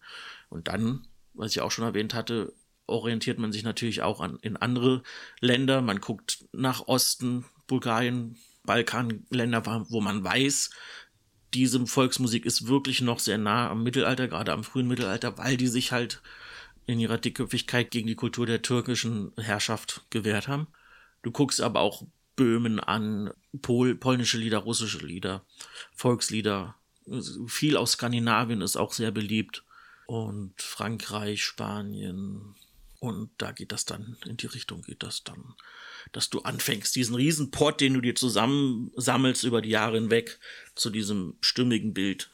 Und 0.50 0.68
dann, 0.68 1.08
was 1.34 1.52
ich 1.52 1.62
auch 1.62 1.72
schon 1.72 1.86
erwähnt 1.86 2.14
hatte, 2.14 2.54
orientiert 2.88 3.40
man 3.40 3.52
sich 3.52 3.64
natürlich 3.64 4.04
auch 4.04 4.22
an, 4.22 4.38
in 4.42 4.58
andere 4.58 5.02
Länder. 5.40 5.82
Man 5.82 6.00
guckt 6.00 6.46
nach 6.52 6.88
Osten, 6.88 7.46
Bulgarien, 7.68 8.38
Balkanländer, 8.64 9.86
wo 9.90 10.02
man 10.02 10.24
weiß, 10.24 10.70
diese 11.54 11.86
Volksmusik 11.86 12.46
ist 12.46 12.68
wirklich 12.68 13.02
noch 13.02 13.20
sehr 13.20 13.38
nah 13.38 13.70
am 13.70 13.84
Mittelalter, 13.84 14.28
gerade 14.28 14.54
am 14.54 14.64
frühen 14.64 14.88
Mittelalter, 14.88 15.38
weil 15.38 15.58
die 15.58 15.68
sich 15.68 15.92
halt 15.92 16.22
in 16.86 17.00
ihrer 17.00 17.18
Dickköpfigkeit 17.18 17.92
gegen 17.92 18.08
die 18.08 18.16
Kultur 18.16 18.46
der 18.46 18.62
türkischen 18.62 19.32
Herrschaft 19.38 20.06
gewehrt 20.10 20.48
haben. 20.48 20.68
Du 21.24 21.32
guckst 21.32 21.62
aber 21.62 21.80
auch 21.80 22.04
Böhmen 22.36 22.80
an, 22.80 23.32
Pol 23.62 23.96
polnische 23.96 24.38
Lieder, 24.38 24.60
russische 24.60 25.06
Lieder, 25.06 25.46
Volkslieder. 25.94 26.76
Viel 27.48 27.78
aus 27.78 27.94
Skandinavien 27.94 28.62
ist 28.62 28.76
auch 28.76 28.94
sehr 28.94 29.12
beliebt. 29.12 29.64
Und 30.08 30.62
Frankreich, 30.62 31.44
Spanien, 31.44 32.56
und 33.00 33.30
da 33.38 33.52
geht 33.52 33.72
das 33.72 33.86
dann, 33.86 34.18
in 34.26 34.38
die 34.38 34.48
Richtung 34.48 34.82
geht 34.82 35.04
das 35.04 35.24
dann, 35.24 35.56
dass 36.12 36.30
du 36.30 36.42
anfängst, 36.42 36.96
diesen 36.96 37.16
Riesenport, 37.16 37.82
den 37.82 37.96
du 37.96 38.02
dir 38.02 38.16
zusammensammelst 38.16 39.44
über 39.44 39.62
die 39.62 39.70
Jahre 39.70 39.96
hinweg, 39.98 40.40
zu 40.76 40.90
diesem 40.90 41.36
stimmigen 41.42 41.94
Bild. 41.94 42.30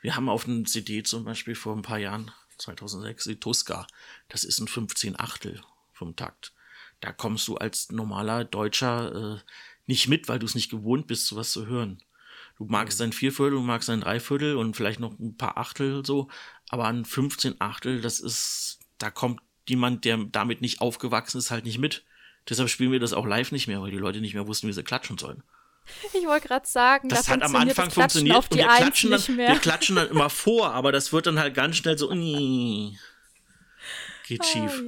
Wir 0.00 0.16
haben 0.16 0.28
auf 0.28 0.46
einem 0.46 0.66
CD 0.66 1.02
zum 1.02 1.24
Beispiel 1.24 1.54
vor 1.54 1.74
ein 1.74 1.82
paar 1.82 1.98
Jahren, 1.98 2.30
2006, 2.58 3.24
die 3.24 3.40
Tuska. 3.40 3.86
Das 4.28 4.44
ist 4.44 4.60
ein 4.60 4.68
15 4.68 5.18
Achtel 5.18 5.60
vom 5.92 6.16
Takt. 6.16 6.52
Da 7.00 7.12
kommst 7.12 7.48
du 7.48 7.56
als 7.56 7.90
normaler 7.90 8.44
Deutscher 8.44 9.36
äh, 9.36 9.50
nicht 9.86 10.08
mit, 10.08 10.28
weil 10.28 10.38
du 10.38 10.46
es 10.46 10.54
nicht 10.54 10.70
gewohnt 10.70 11.06
bist, 11.06 11.26
sowas 11.26 11.50
zu 11.50 11.66
hören. 11.66 12.02
Du 12.58 12.66
magst 12.66 13.00
ein 13.00 13.12
Vierviertel, 13.12 13.56
du 13.56 13.60
magst 13.60 13.90
ein 13.90 14.02
Dreiviertel 14.02 14.56
und 14.56 14.76
vielleicht 14.76 15.00
noch 15.00 15.18
ein 15.18 15.36
paar 15.36 15.58
Achtel 15.58 16.04
so, 16.06 16.28
aber 16.68 16.86
ein 16.86 17.04
15 17.04 17.60
Achtel, 17.60 18.00
das 18.00 18.20
ist, 18.20 18.78
da 18.98 19.10
kommt 19.10 19.40
jemand, 19.68 20.04
der 20.04 20.18
damit 20.18 20.60
nicht 20.60 20.80
aufgewachsen 20.80 21.38
ist, 21.38 21.50
halt 21.50 21.64
nicht 21.64 21.78
mit. 21.78 22.04
Deshalb 22.48 22.68
spielen 22.68 22.92
wir 22.92 23.00
das 23.00 23.12
auch 23.12 23.26
live 23.26 23.52
nicht 23.52 23.68
mehr, 23.68 23.80
weil 23.80 23.90
die 23.90 23.98
Leute 23.98 24.20
nicht 24.20 24.34
mehr 24.34 24.46
wussten, 24.46 24.68
wie 24.68 24.72
sie 24.72 24.82
klatschen 24.82 25.18
sollen. 25.18 25.42
Ich 26.12 26.26
wollte 26.26 26.46
gerade 26.48 26.66
sagen, 26.66 27.08
das 27.08 27.28
hat 27.28 27.42
am 27.42 27.56
Anfang 27.56 27.90
funktioniert 27.90 28.36
und 28.36 28.56
wir 28.56 28.64
klatschen, 28.66 29.10
dann, 29.10 29.36
wir 29.36 29.58
klatschen 29.58 29.96
dann 29.96 30.08
immer 30.08 30.30
vor, 30.30 30.72
aber 30.72 30.92
das 30.92 31.12
wird 31.12 31.26
dann 31.26 31.40
halt 31.40 31.54
ganz 31.54 31.76
schnell 31.76 31.98
so, 31.98 32.08
geht 34.26 34.44
schief. 34.44 34.82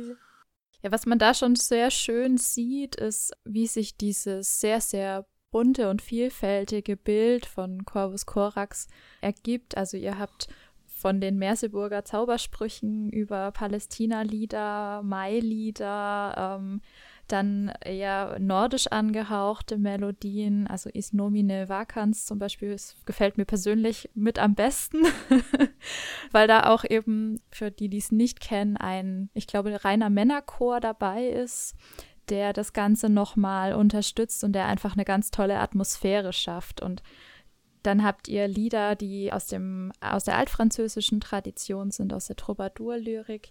Ja, 0.82 0.92
was 0.92 1.06
man 1.06 1.18
da 1.18 1.34
schon 1.34 1.56
sehr 1.56 1.90
schön 1.90 2.36
sieht, 2.36 2.94
ist, 2.96 3.32
wie 3.44 3.66
sich 3.66 3.96
dieses 3.96 4.60
sehr, 4.60 4.80
sehr 4.80 5.26
bunte 5.50 5.88
und 5.88 6.02
vielfältige 6.02 6.96
Bild 6.96 7.46
von 7.46 7.84
Corvus 7.84 8.26
Corax 8.26 8.88
ergibt. 9.20 9.76
Also 9.76 9.96
ihr 9.96 10.18
habt 10.18 10.48
von 10.86 11.20
den 11.20 11.38
Merseburger 11.38 12.04
Zaubersprüchen 12.04 13.08
über 13.10 13.52
Palästina-Lieder, 13.52 15.02
Mai-Lieder, 15.02 16.58
ähm, 16.58 16.80
dann 17.28 17.72
eher 17.84 18.38
nordisch 18.38 18.86
angehauchte 18.88 19.78
Melodien, 19.78 20.66
also 20.66 20.90
Is 20.90 21.12
Nomine 21.12 21.68
Vacans 21.68 22.26
zum 22.26 22.38
Beispiel, 22.38 22.72
das 22.72 22.96
gefällt 23.06 23.38
mir 23.38 23.44
persönlich 23.44 24.10
mit 24.14 24.38
am 24.38 24.54
besten, 24.54 25.04
weil 26.32 26.48
da 26.48 26.70
auch 26.70 26.84
eben, 26.84 27.40
für 27.50 27.70
die, 27.70 27.88
die 27.88 27.98
es 27.98 28.12
nicht 28.12 28.40
kennen, 28.40 28.76
ein, 28.76 29.30
ich 29.34 29.46
glaube, 29.46 29.84
reiner 29.84 30.10
Männerchor 30.10 30.80
dabei 30.80 31.26
ist, 31.26 31.74
der 32.28 32.52
das 32.52 32.72
Ganze 32.72 33.08
nochmal 33.08 33.74
unterstützt 33.74 34.44
und 34.44 34.52
der 34.52 34.66
einfach 34.66 34.94
eine 34.94 35.04
ganz 35.04 35.30
tolle 35.30 35.58
Atmosphäre 35.58 36.32
schafft 36.32 36.80
und 36.80 37.02
dann 37.84 38.02
habt 38.02 38.28
ihr 38.28 38.48
Lieder, 38.48 38.96
die 38.96 39.30
aus, 39.30 39.46
dem, 39.46 39.92
aus 40.00 40.24
der 40.24 40.38
altfranzösischen 40.38 41.20
Tradition 41.20 41.90
sind, 41.90 42.14
aus 42.14 42.26
der 42.26 42.36
Troubadour-Lyrik. 42.36 43.50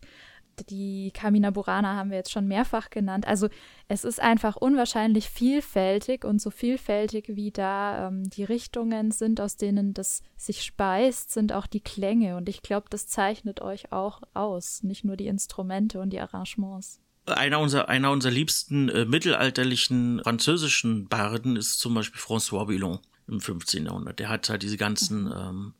Die 0.69 1.11
Camina 1.11 1.51
Burana 1.51 1.95
haben 1.95 2.09
wir 2.09 2.17
jetzt 2.17 2.31
schon 2.31 2.47
mehrfach 2.47 2.89
genannt. 2.89 3.27
Also 3.27 3.49
es 3.87 4.03
ist 4.03 4.19
einfach 4.19 4.55
unwahrscheinlich 4.55 5.29
vielfältig 5.29 6.25
und 6.25 6.41
so 6.41 6.49
vielfältig 6.49 7.25
wie 7.29 7.51
da 7.51 8.07
ähm, 8.07 8.29
die 8.29 8.43
Richtungen 8.43 9.11
sind, 9.11 9.41
aus 9.41 9.57
denen 9.57 9.93
das 9.93 10.21
sich 10.37 10.63
speist, 10.63 11.31
sind 11.31 11.53
auch 11.53 11.67
die 11.67 11.81
Klänge. 11.81 12.37
Und 12.37 12.49
ich 12.49 12.61
glaube, 12.61 12.87
das 12.89 13.07
zeichnet 13.07 13.61
euch 13.61 13.91
auch 13.91 14.21
aus, 14.33 14.83
nicht 14.83 15.03
nur 15.03 15.17
die 15.17 15.27
Instrumente 15.27 15.99
und 15.99 16.11
die 16.11 16.19
Arrangements. 16.19 16.99
Einer 17.25 17.59
unserer, 17.59 17.87
einer 17.87 18.11
unserer 18.11 18.33
liebsten 18.33 18.89
äh, 18.89 19.05
mittelalterlichen 19.05 20.21
französischen 20.23 21.07
Barden 21.07 21.55
ist 21.55 21.79
zum 21.79 21.93
Beispiel 21.93 22.19
François 22.19 22.67
Villon 22.67 22.99
im 23.27 23.39
15. 23.39 23.85
Jahrhundert. 23.85 24.19
Der 24.19 24.29
hat 24.29 24.49
halt 24.49 24.63
diese 24.63 24.77
ganzen 24.77 25.25
mhm. 25.25 25.33
ähm, 25.37 25.73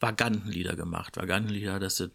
Vagantenlieder 0.00 0.76
gemacht. 0.76 1.16
Vagantenlieder, 1.16 1.78
das 1.78 1.96
sind 1.96 2.12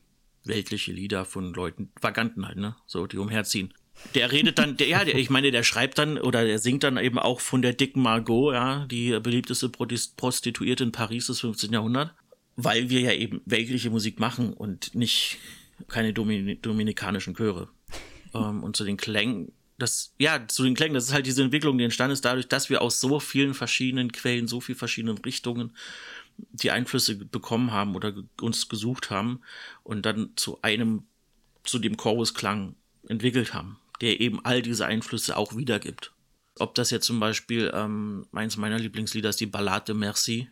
weltliche 0.50 0.91
Lieder 0.91 1.24
von 1.24 1.54
Leuten, 1.54 1.91
Vaganten 2.02 2.45
halt, 2.45 2.58
ne? 2.58 2.76
So, 2.86 3.08
die 3.08 3.18
umherziehen. 3.18 3.74
Der 4.16 4.32
redet 4.32 4.58
dann, 4.58 4.78
der, 4.78 4.88
ja, 4.88 5.06
der, 5.06 5.16
ich 5.16 5.30
meine, 5.30 5.52
der 5.52 5.64
schreibt 5.64 5.97
dann 5.97 6.18
oder 6.18 6.45
der 6.45 6.60
singt 6.60 6.84
dann 6.84 6.97
eben 6.97 7.20
auch 7.20 7.41
von 7.41 7.62
der 7.62 7.74
dicken 7.74 8.02
Margot, 8.02 8.54
ja, 8.54 8.86
die 8.86 9.18
beliebteste 9.20 9.70
Prostituierte 9.70 10.84
in 10.84 10.91
Paris 10.91 11.28
des 11.28 11.41
15. 11.41 11.74
Jahrhunderts, 11.74 12.12
weil 12.56 12.89
wir 12.89 13.02
ja 13.02 13.14
eben 13.14 13.41
weltliche 13.45 13.89
Musik 13.89 14.20
machen 14.20 14.54
und 14.54 14.95
nicht 14.95 15.38
keine 15.88 16.14
Domin 16.14 16.62
dominikanischen 16.62 17.36
Chöre. 17.36 17.70
ähm, 18.34 18.64
und 18.64 18.76
zu 18.76 18.84
den 18.84 18.97
Klängen 18.97 19.52
das, 19.80 20.14
ja, 20.20 20.45
zu 20.47 20.64
den 20.64 20.76
Klängen, 20.76 20.93
das 20.93 21.06
ist 21.06 21.14
halt 21.14 21.26
diese 21.26 21.41
Entwicklung, 21.41 21.78
die 21.78 21.84
entstanden 21.84 22.14
ist 22.14 22.26
dadurch, 22.26 22.47
dass 22.47 22.70
wir 22.70 22.82
aus 22.82 23.00
so 23.00 23.20
vielen 23.20 23.54
verschiedenen 23.54 24.12
Quellen, 24.12 24.47
so 24.47 24.60
vielen 24.60 24.78
verschiedenen 24.78 25.18
Richtungen 25.18 25.72
die 26.52 26.72
Einflüsse 26.72 27.16
bekommen 27.16 27.72
haben 27.72 27.96
oder 27.96 28.14
uns 28.42 28.70
gesucht 28.70 29.10
haben 29.10 29.42
und 29.84 30.06
dann 30.06 30.32
zu 30.36 30.62
einem, 30.62 31.04
zu 31.64 31.80
dem 31.80 31.98
Chorusklang 31.98 32.76
entwickelt 33.08 33.54
haben, 33.54 33.78
der 34.02 34.20
eben 34.20 34.44
all 34.46 34.62
diese 34.62 34.86
Einflüsse 34.86 35.38
auch 35.38 35.56
wiedergibt. 35.56 36.12
Ob 36.60 36.76
das 36.76 36.90
jetzt 36.90 37.06
zum 37.06 37.20
Beispiel, 37.20 37.72
ähm, 37.74 38.28
eins 38.34 38.58
meiner 38.58 38.80
Lieblingslieder 38.80 39.30
ist 39.30 39.40
die 39.40 39.46
Ballade 39.46 39.94
de 39.94 39.96
Merci. 39.96 40.50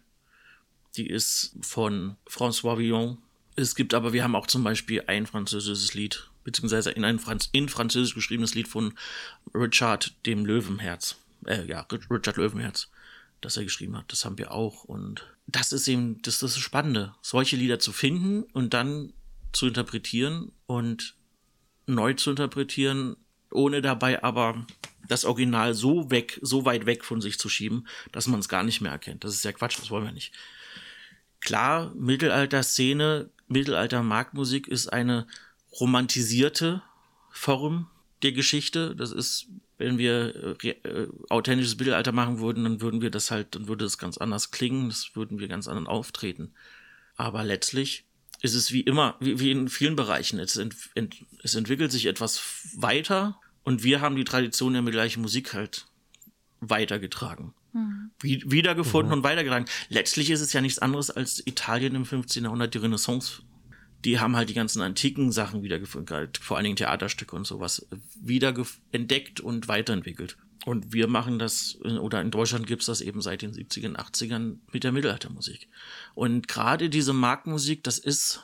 Die 0.95 1.07
ist 1.07 1.55
von 1.61 2.15
François 2.27 2.77
Villon. 2.77 3.17
Es 3.55 3.75
gibt 3.75 3.93
aber, 3.93 4.13
wir 4.13 4.23
haben 4.23 4.35
auch 4.35 4.47
zum 4.47 4.63
Beispiel 4.63 5.03
ein 5.07 5.27
französisches 5.27 5.93
Lied, 5.93 6.29
beziehungsweise 6.43 6.91
in 6.91 7.03
ein 7.03 7.19
Franz 7.19 7.49
in 7.51 7.67
Französisch 7.67 8.15
geschriebenes 8.15 8.55
Lied 8.55 8.67
von 8.67 8.93
Richard 9.53 10.15
dem 10.25 10.45
Löwenherz. 10.45 11.17
Äh, 11.45 11.65
ja, 11.65 11.85
Richard 12.09 12.37
Löwenherz, 12.37 12.89
das 13.41 13.57
er 13.57 13.63
geschrieben 13.63 13.97
hat. 13.97 14.11
Das 14.11 14.25
haben 14.25 14.37
wir 14.37 14.51
auch. 14.51 14.83
Und 14.83 15.25
das 15.47 15.71
ist 15.71 15.87
eben, 15.87 16.21
das 16.21 16.35
ist 16.35 16.43
das 16.43 16.57
Spannende, 16.57 17.15
solche 17.21 17.55
Lieder 17.55 17.79
zu 17.79 17.91
finden 17.91 18.43
und 18.43 18.73
dann 18.73 19.13
zu 19.53 19.67
interpretieren 19.67 20.51
und 20.65 21.15
neu 21.85 22.13
zu 22.13 22.31
interpretieren, 22.31 23.15
ohne 23.51 23.81
dabei 23.81 24.23
aber 24.23 24.65
das 25.07 25.25
Original 25.25 25.73
so 25.73 26.11
weg, 26.11 26.39
so 26.41 26.65
weit 26.65 26.85
weg 26.85 27.05
von 27.05 27.21
sich 27.21 27.39
zu 27.39 27.49
schieben, 27.49 27.87
dass 28.11 28.27
man 28.27 28.39
es 28.39 28.49
gar 28.49 28.63
nicht 28.63 28.81
mehr 28.81 28.91
erkennt. 28.91 29.23
Das 29.23 29.33
ist 29.33 29.45
ja 29.45 29.53
Quatsch, 29.53 29.79
das 29.79 29.89
wollen 29.89 30.05
wir 30.05 30.11
nicht. 30.11 30.33
Klar, 31.39 31.93
Mittelalter-Szene, 31.95 33.29
Mittelalter-Marktmusik 33.47 34.67
ist 34.67 34.91
eine 34.91 35.27
romantisierte 35.79 36.81
Form 37.29 37.87
der 38.21 38.33
Geschichte. 38.33 38.95
Das 38.95 39.11
ist, 39.11 39.47
wenn 39.77 39.97
wir 39.97 40.57
äh, 40.63 40.69
äh, 40.69 41.07
authentisches 41.29 41.77
Mittelalter 41.77 42.11
machen 42.11 42.39
würden, 42.39 42.63
dann 42.63 42.81
würden 42.81 43.01
wir 43.01 43.11
das 43.11 43.31
halt, 43.31 43.55
dann 43.55 43.67
würde 43.67 43.85
es 43.85 43.97
ganz 43.97 44.17
anders 44.17 44.51
klingen, 44.51 44.89
das 44.89 45.15
würden 45.15 45.39
wir 45.39 45.47
ganz 45.47 45.67
anders 45.67 45.87
auftreten. 45.87 46.53
Aber 47.15 47.43
letztlich 47.43 48.05
ist 48.41 48.53
es 48.53 48.71
wie 48.71 48.81
immer, 48.81 49.15
wie, 49.19 49.39
wie 49.39 49.51
in 49.51 49.67
vielen 49.67 49.95
Bereichen. 49.95 50.39
Es, 50.39 50.55
ent, 50.55 50.75
ent, 50.95 51.15
es 51.43 51.55
entwickelt 51.55 51.91
sich 51.91 52.05
etwas 52.05 52.41
weiter 52.75 53.39
Und 53.63 53.83
wir 53.83 54.01
haben 54.01 54.15
die 54.15 54.23
Tradition 54.23 54.73
der 54.73 54.81
mittelalterlichen 54.81 55.21
Musik 55.21 55.53
halt 55.53 55.87
weitergetragen. 56.59 57.53
Mhm. 57.73 58.11
Wiedergefunden 58.21 59.09
mhm. 59.09 59.17
und 59.17 59.23
weitergetragen. 59.23 59.67
Letztlich 59.89 60.29
ist 60.29 60.41
es 60.41 60.53
ja 60.53 60.61
nichts 60.61 60.79
anderes 60.79 61.11
als 61.11 61.45
Italien 61.45 61.95
im 61.95 62.05
15. 62.05 62.43
Jahrhundert, 62.43 62.73
die 62.73 62.79
Renaissance. 62.79 63.41
Die 64.07 64.21
haben 64.21 64.37
halt 64.37 64.47
die 64.47 64.53
ganzen 64.53 64.81
antiken 64.81 65.33
Sachen 65.33 65.63
wiedergefunden, 65.63 66.29
vor 66.39 66.55
allen 66.55 66.63
Dingen 66.63 66.77
Theaterstücke 66.77 67.35
und 67.35 67.45
sowas, 67.45 67.85
wieder 68.15 68.55
entdeckt 68.93 69.41
und 69.41 69.67
weiterentwickelt. 69.67 70.37
Und 70.65 70.93
wir 70.93 71.07
machen 71.07 71.39
das, 71.39 71.77
oder 71.81 72.21
in 72.21 72.31
Deutschland 72.31 72.67
gibt's 72.67 72.85
das 72.85 73.01
eben 73.01 73.21
seit 73.21 73.41
den 73.41 73.51
70ern, 73.51 73.97
80ern 73.97 74.59
mit 74.71 74.85
der 74.85 74.93
Mittelaltermusik. 74.93 75.67
Und 76.15 76.47
gerade 76.47 76.89
diese 76.89 77.11
Marktmusik, 77.11 77.83
das 77.83 77.99
ist 77.99 78.43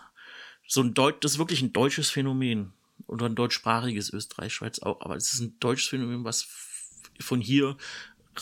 so 0.68 0.82
ein 0.82 0.94
Deutsch, 0.94 1.20
das 1.22 1.34
ist 1.34 1.38
wirklich 1.38 1.62
ein 1.62 1.72
deutsches 1.72 2.10
Phänomen. 2.10 2.74
Oder 3.08 3.28
ein 3.28 3.36
deutschsprachiges 3.36 4.12
Österreich, 4.12 4.54
Schweiz 4.54 4.80
auch. 4.80 5.00
Aber 5.00 5.16
es 5.16 5.34
ist 5.34 5.40
ein 5.40 5.58
deutsches 5.62 5.88
Phänomen, 5.88 6.26
was 6.26 6.46
von 7.22 7.40
hier 7.40 7.78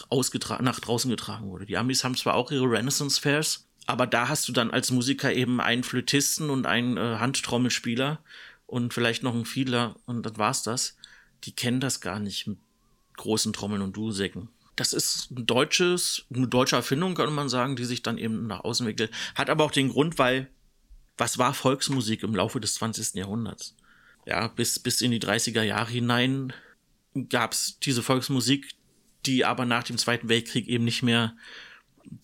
ausgetragen, 0.09 0.63
nach 0.63 0.79
draußen 0.79 1.09
getragen 1.09 1.49
wurde. 1.49 1.67
Die 1.67 1.77
Amis 1.77 2.03
haben 2.03 2.17
zwar 2.17 2.33
auch 2.33 2.49
ihre 2.49 2.69
Renaissance 2.69 3.21
Fairs, 3.21 3.67
aber 3.91 4.07
da 4.07 4.29
hast 4.29 4.47
du 4.47 4.53
dann 4.53 4.71
als 4.71 4.89
Musiker 4.89 5.33
eben 5.33 5.59
einen 5.59 5.83
Flötisten 5.83 6.49
und 6.49 6.65
einen 6.65 6.95
äh, 6.95 7.17
Handtrommelspieler 7.17 8.23
und 8.65 8.93
vielleicht 8.93 9.21
noch 9.21 9.33
einen 9.33 9.43
Fiedler 9.43 9.97
und 10.05 10.25
dann 10.25 10.37
war's 10.37 10.63
das. 10.63 10.95
Die 11.43 11.51
kennen 11.51 11.81
das 11.81 11.99
gar 11.99 12.19
nicht 12.19 12.49
großen 13.17 13.51
Trommeln 13.51 13.81
und 13.81 13.97
Dudelsäcken. 13.97 14.47
Das 14.77 14.93
ist 14.93 15.31
ein 15.31 15.45
deutsches, 15.45 16.25
eine 16.33 16.47
deutsche 16.47 16.77
Erfindung, 16.77 17.15
kann 17.15 17.33
man 17.33 17.49
sagen, 17.49 17.75
die 17.75 17.83
sich 17.83 18.01
dann 18.01 18.17
eben 18.17 18.47
nach 18.47 18.61
außen 18.61 18.87
entwickelt. 18.87 19.13
Hat 19.35 19.49
aber 19.49 19.65
auch 19.65 19.71
den 19.71 19.89
Grund, 19.89 20.17
weil 20.17 20.47
was 21.17 21.37
war 21.37 21.53
Volksmusik 21.53 22.23
im 22.23 22.33
Laufe 22.33 22.61
des 22.61 22.75
20. 22.75 23.15
Jahrhunderts? 23.15 23.75
Ja, 24.25 24.47
bis, 24.47 24.79
bis 24.79 25.01
in 25.01 25.11
die 25.11 25.19
30er 25.19 25.63
Jahre 25.63 25.91
hinein 25.91 26.53
gab 27.27 27.51
es 27.51 27.77
diese 27.79 28.03
Volksmusik, 28.03 28.69
die 29.25 29.43
aber 29.43 29.65
nach 29.65 29.83
dem 29.83 29.97
Zweiten 29.97 30.29
Weltkrieg 30.29 30.69
eben 30.69 30.85
nicht 30.85 31.03
mehr 31.03 31.35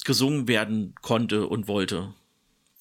gesungen 0.06 0.48
werden 0.48 0.96
konnte 1.02 1.48
und 1.48 1.68
wollte 1.68 2.14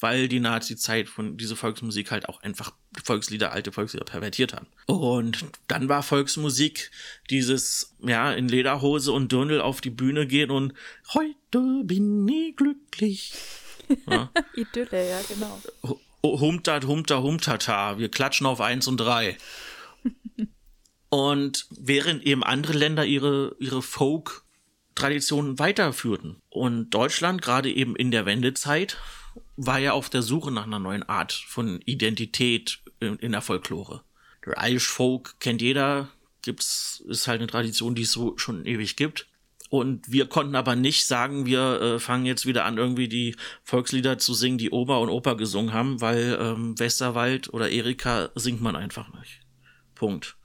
weil 0.00 0.28
die 0.28 0.40
Nazi-Zeit 0.40 1.08
von 1.08 1.36
diese 1.36 1.56
Volksmusik 1.56 2.10
halt 2.10 2.28
auch 2.28 2.42
einfach 2.42 2.72
Volkslieder, 3.02 3.52
alte 3.52 3.72
Volkslieder 3.72 4.04
pervertiert 4.04 4.52
haben. 4.52 4.66
Und 4.86 5.44
dann 5.68 5.88
war 5.88 6.02
Volksmusik 6.02 6.90
dieses, 7.30 7.94
ja, 8.00 8.32
in 8.32 8.48
Lederhose 8.48 9.12
und 9.12 9.32
Dirndl 9.32 9.60
auf 9.60 9.80
die 9.80 9.90
Bühne 9.90 10.26
gehen 10.26 10.50
und 10.50 10.74
heute 11.14 11.82
bin 11.84 12.26
ich 12.28 12.56
glücklich. 12.56 13.32
Ja. 14.10 14.32
Idylle, 14.56 15.08
ja, 15.10 15.20
genau. 15.28 15.62
Humtat, 16.20 16.86
humta, 16.86 17.22
humtata. 17.22 18.00
Wir 18.00 18.08
klatschen 18.08 18.44
auf 18.44 18.60
eins 18.60 18.88
und 18.88 18.96
drei. 18.96 19.38
und 21.08 21.68
während 21.70 22.24
eben 22.24 22.42
andere 22.42 22.72
Länder 22.72 23.06
ihre, 23.06 23.54
ihre 23.60 23.82
Folk-Traditionen 24.96 25.58
weiterführten. 25.58 26.36
Und 26.48 26.90
Deutschland, 26.90 27.42
gerade 27.42 27.70
eben 27.70 27.94
in 27.96 28.10
der 28.10 28.24
Wendezeit, 28.24 28.96
war 29.56 29.78
ja 29.78 29.92
auf 29.92 30.08
der 30.08 30.22
Suche 30.22 30.50
nach 30.50 30.64
einer 30.64 30.78
neuen 30.78 31.02
Art 31.02 31.32
von 31.32 31.80
Identität 31.84 32.80
in, 33.00 33.16
in 33.16 33.32
der 33.32 33.42
Folklore. 33.42 34.02
Der 34.44 34.54
Irish 34.68 34.88
Folk 34.88 35.38
kennt 35.38 35.60
jeder, 35.60 36.08
gibt's, 36.42 37.02
ist 37.08 37.28
halt 37.28 37.40
eine 37.40 37.50
Tradition, 37.50 37.94
die 37.94 38.02
es 38.02 38.12
so 38.12 38.38
schon 38.38 38.64
ewig 38.64 38.96
gibt. 38.96 39.26
Und 39.68 40.10
wir 40.10 40.26
konnten 40.28 40.54
aber 40.54 40.76
nicht 40.76 41.06
sagen, 41.06 41.44
wir 41.44 41.80
äh, 41.80 41.98
fangen 41.98 42.24
jetzt 42.24 42.46
wieder 42.46 42.64
an, 42.64 42.78
irgendwie 42.78 43.08
die 43.08 43.36
Volkslieder 43.64 44.16
zu 44.16 44.32
singen, 44.32 44.58
die 44.58 44.70
Opa 44.70 44.96
und 44.96 45.10
Opa 45.10 45.34
gesungen 45.34 45.74
haben, 45.74 46.00
weil 46.00 46.38
ähm, 46.40 46.78
Westerwald 46.78 47.52
oder 47.52 47.68
Erika 47.68 48.30
singt 48.36 48.62
man 48.62 48.76
einfach 48.76 49.12
nicht. 49.12 49.40
Punkt. 49.94 50.36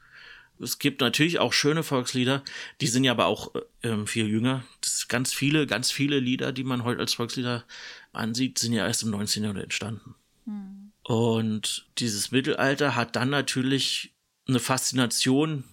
Es 0.61 0.79
gibt 0.79 1.01
natürlich 1.01 1.39
auch 1.39 1.53
schöne 1.53 1.83
Volkslieder, 1.83 2.43
die 2.79 2.87
sind 2.87 3.03
ja 3.03 3.11
aber 3.11 3.25
auch 3.25 3.53
äh, 3.55 3.89
ähm, 3.89 4.07
viel 4.07 4.27
jünger. 4.27 4.63
Das 4.81 5.07
ganz 5.07 5.33
viele, 5.33 5.67
ganz 5.67 5.91
viele 5.91 6.19
Lieder, 6.19 6.51
die 6.51 6.63
man 6.63 6.83
heute 6.83 7.01
als 7.01 7.13
Volkslieder 7.13 7.65
ansieht, 8.13 8.59
sind 8.59 8.73
ja 8.73 8.87
erst 8.87 9.03
im 9.03 9.09
19. 9.11 9.43
Jahrhundert 9.43 9.65
entstanden. 9.65 10.15
Hm. 10.45 10.91
Und 11.03 11.87
dieses 11.97 12.31
Mittelalter 12.31 12.95
hat 12.95 13.15
dann 13.15 13.29
natürlich 13.29 14.13
eine 14.47 14.59
Faszination 14.59 15.63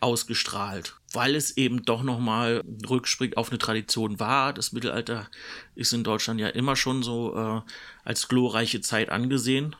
ausgestrahlt, 0.00 0.96
weil 1.12 1.34
es 1.34 1.56
eben 1.56 1.84
doch 1.84 2.02
nochmal 2.02 2.62
rückspringt 2.88 3.36
auf 3.36 3.50
eine 3.50 3.58
Tradition 3.58 4.18
war. 4.20 4.52
Das 4.52 4.72
Mittelalter 4.72 5.28
ist 5.74 5.92
in 5.92 6.04
Deutschland 6.04 6.40
ja 6.40 6.48
immer 6.48 6.76
schon 6.76 7.02
so 7.02 7.36
äh, 7.36 7.60
als 8.04 8.28
glorreiche 8.28 8.80
Zeit 8.80 9.10
angesehen. 9.10 9.76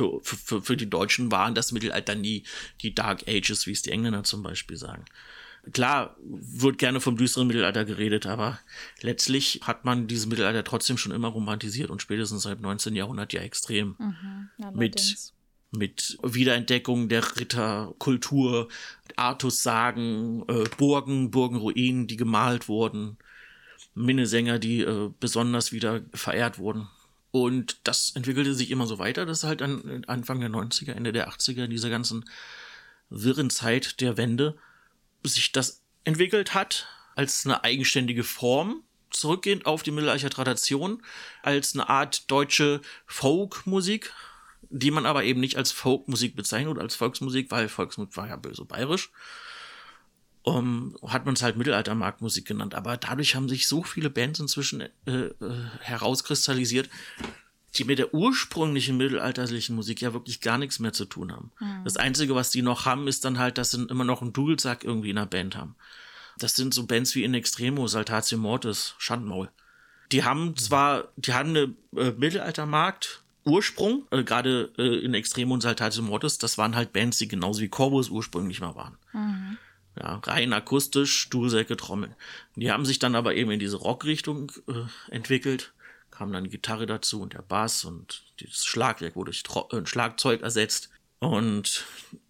Für, 0.00 0.36
für, 0.36 0.62
für 0.62 0.76
die 0.76 0.88
Deutschen 0.88 1.30
waren 1.30 1.54
das 1.54 1.72
Mittelalter 1.72 2.14
nie 2.14 2.44
die 2.82 2.94
Dark 2.94 3.28
Ages, 3.28 3.66
wie 3.66 3.72
es 3.72 3.82
die 3.82 3.90
Engländer 3.90 4.24
zum 4.24 4.42
Beispiel 4.42 4.76
sagen. 4.76 5.04
Klar, 5.72 6.16
wird 6.22 6.78
gerne 6.78 7.00
vom 7.00 7.18
düsteren 7.18 7.46
Mittelalter 7.46 7.84
geredet, 7.84 8.24
aber 8.26 8.58
letztlich 9.02 9.60
hat 9.62 9.84
man 9.84 10.06
dieses 10.06 10.26
Mittelalter 10.26 10.64
trotzdem 10.64 10.96
schon 10.96 11.12
immer 11.12 11.28
romantisiert 11.28 11.90
und 11.90 12.00
spätestens 12.00 12.44
seit 12.44 12.60
19. 12.60 12.96
Jahrhundert 12.96 13.32
ja 13.34 13.42
extrem. 13.42 13.94
Mhm, 13.98 14.48
mit, 14.72 15.32
mit 15.70 16.18
Wiederentdeckung 16.22 17.10
der 17.10 17.36
Ritterkultur, 17.36 18.68
Artus-Sagen, 19.16 20.44
äh, 20.48 20.64
Burgen, 20.78 21.30
Burgenruinen, 21.30 22.06
die 22.06 22.16
gemalt 22.16 22.68
wurden, 22.68 23.18
Minnesänger, 23.94 24.58
die 24.58 24.80
äh, 24.80 25.10
besonders 25.20 25.72
wieder 25.72 26.00
verehrt 26.14 26.58
wurden. 26.58 26.88
Und 27.32 27.78
das 27.84 28.12
entwickelte 28.14 28.54
sich 28.54 28.70
immer 28.70 28.86
so 28.86 28.98
weiter, 28.98 29.24
dass 29.24 29.44
halt 29.44 29.62
an 29.62 30.04
Anfang 30.06 30.40
der 30.40 30.50
90er, 30.50 30.92
Ende 30.92 31.12
der 31.12 31.30
80er, 31.30 31.64
in 31.64 31.70
dieser 31.70 31.90
ganzen 31.90 32.28
wirren 33.08 33.50
Zeit 33.50 34.00
der 34.00 34.16
Wende, 34.16 34.56
sich 35.22 35.52
das 35.52 35.82
entwickelt 36.04 36.54
hat 36.54 36.88
als 37.14 37.44
eine 37.44 37.62
eigenständige 37.62 38.24
Form, 38.24 38.82
zurückgehend 39.10 39.66
auf 39.66 39.82
die 39.82 39.90
mittelalterliche 39.90 40.30
Tradition, 40.30 41.02
als 41.42 41.74
eine 41.74 41.88
Art 41.88 42.30
deutsche 42.30 42.80
Folkmusik, 43.06 44.12
die 44.70 44.90
man 44.90 45.06
aber 45.06 45.24
eben 45.24 45.40
nicht 45.40 45.56
als 45.56 45.72
Folkmusik 45.72 46.36
bezeichnet 46.36 46.70
oder 46.70 46.82
als 46.82 46.94
Volksmusik, 46.94 47.50
weil 47.50 47.68
Volksmusik 47.68 48.16
war 48.16 48.28
ja 48.28 48.36
böse 48.36 48.64
bayerisch. 48.64 49.10
Um, 50.50 50.96
hat 51.06 51.26
man 51.26 51.34
es 51.34 51.42
halt 51.42 51.56
Mittelaltermarktmusik 51.56 52.44
genannt. 52.46 52.74
Aber 52.74 52.96
dadurch 52.96 53.34
haben 53.34 53.48
sich 53.48 53.68
so 53.68 53.82
viele 53.82 54.10
Bands 54.10 54.40
inzwischen 54.40 54.80
äh, 54.80 54.88
äh, 55.06 55.32
herauskristallisiert, 55.80 56.88
die 57.76 57.84
mit 57.84 57.98
der 57.98 58.12
ursprünglichen 58.14 58.96
mittelalterlichen 58.96 59.76
Musik 59.76 60.00
ja 60.00 60.12
wirklich 60.12 60.40
gar 60.40 60.58
nichts 60.58 60.80
mehr 60.80 60.92
zu 60.92 61.04
tun 61.04 61.32
haben. 61.32 61.52
Mhm. 61.60 61.84
Das 61.84 61.96
Einzige, 61.96 62.34
was 62.34 62.50
die 62.50 62.62
noch 62.62 62.84
haben, 62.84 63.06
ist 63.06 63.24
dann 63.24 63.38
halt, 63.38 63.58
dass 63.58 63.70
sie 63.70 63.84
immer 63.84 64.04
noch 64.04 64.22
einen 64.22 64.32
Dudelsack 64.32 64.82
irgendwie 64.82 65.10
in 65.10 65.16
der 65.16 65.26
Band 65.26 65.56
haben. 65.56 65.76
Das 66.38 66.56
sind 66.56 66.74
so 66.74 66.86
Bands 66.86 67.14
wie 67.14 67.22
In 67.22 67.34
Extremo, 67.34 67.86
Saltatio 67.86 68.38
Mortis, 68.38 68.94
Schandmaul. 68.98 69.50
Die 70.10 70.24
haben 70.24 70.56
zwar, 70.56 71.08
die 71.16 71.32
haben 71.32 71.50
eine 71.50 71.74
äh, 71.96 72.10
Mittelaltermarkt, 72.12 73.22
Ursprung, 73.44 74.06
äh, 74.10 74.24
gerade 74.24 74.72
äh, 74.76 75.04
in 75.04 75.14
Extremo 75.14 75.54
und 75.54 75.60
Saltatio 75.60 76.02
Mortis, 76.02 76.38
das 76.38 76.58
waren 76.58 76.74
halt 76.74 76.92
Bands, 76.92 77.18
die 77.18 77.28
genauso 77.28 77.60
wie 77.60 77.68
Corvus 77.68 78.08
ursprünglich 78.08 78.60
mal 78.60 78.74
waren. 78.74 78.96
Mhm. 79.12 79.58
Ja, 80.00 80.20
rein 80.24 80.52
akustisch, 80.52 81.28
Dudelsäcke, 81.28 81.76
Trommeln. 81.76 82.14
Die 82.56 82.70
haben 82.70 82.86
sich 82.86 82.98
dann 82.98 83.14
aber 83.14 83.34
eben 83.34 83.50
in 83.50 83.60
diese 83.60 83.76
Rockrichtung 83.76 84.50
äh, 84.66 85.12
entwickelt 85.12 85.72
kam 86.20 86.32
dann 86.34 86.44
die 86.44 86.50
Gitarre 86.50 86.84
dazu 86.84 87.22
und 87.22 87.32
der 87.32 87.40
Bass 87.40 87.82
und 87.82 88.24
das 88.38 88.66
Schlagwerk 88.66 89.16
wurde 89.16 89.32
durch 89.32 89.72
ein 89.72 89.84
äh, 89.84 89.86
Schlagzeug 89.86 90.42
ersetzt. 90.42 90.90
Und 91.18 91.86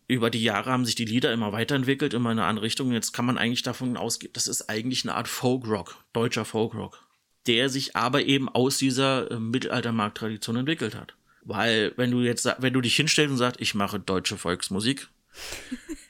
über 0.07 0.31
die 0.31 0.45
Jahre 0.45 0.71
haben 0.71 0.85
sich 0.85 0.95
die 0.95 1.05
Lieder 1.05 1.33
immer 1.33 1.53
weiterentwickelt, 1.53 2.15
immer 2.15 2.31
in 2.31 2.39
eine 2.39 2.47
andere 2.47 2.67
Richtung. 2.67 2.93
jetzt 2.93 3.11
kann 3.11 3.25
man 3.25 3.37
eigentlich 3.37 3.65
davon 3.65 3.97
ausgehen, 3.97 4.33
das 4.33 4.47
ist 4.47 4.71
eigentlich 4.71 5.05
eine 5.05 5.17
Art 5.17 5.27
Folkrock, 5.27 5.97
deutscher 6.13 6.45
Folkrock, 6.45 7.05
der 7.49 7.69
sich 7.69 7.97
aber 7.97 8.23
eben 8.23 8.49
aus 8.49 8.79
dieser 8.79 9.29
äh, 9.29 9.41
Mittelaltermarkttradition 9.41 10.55
entwickelt 10.55 10.95
hat. 10.95 11.17
Weil, 11.43 11.93
wenn 11.97 12.13
du 12.13 12.21
jetzt, 12.21 12.49
wenn 12.59 12.73
du 12.73 12.81
dich 12.81 12.95
hinstellst 12.95 13.33
und 13.33 13.39
sagst, 13.39 13.61
ich 13.61 13.75
mache 13.75 13.99
deutsche 13.99 14.37
Volksmusik, 14.37 15.09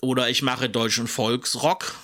oder 0.00 0.28
ich 0.28 0.42
mache 0.42 0.68
deutschen 0.68 1.06
Volksrock, 1.06 1.94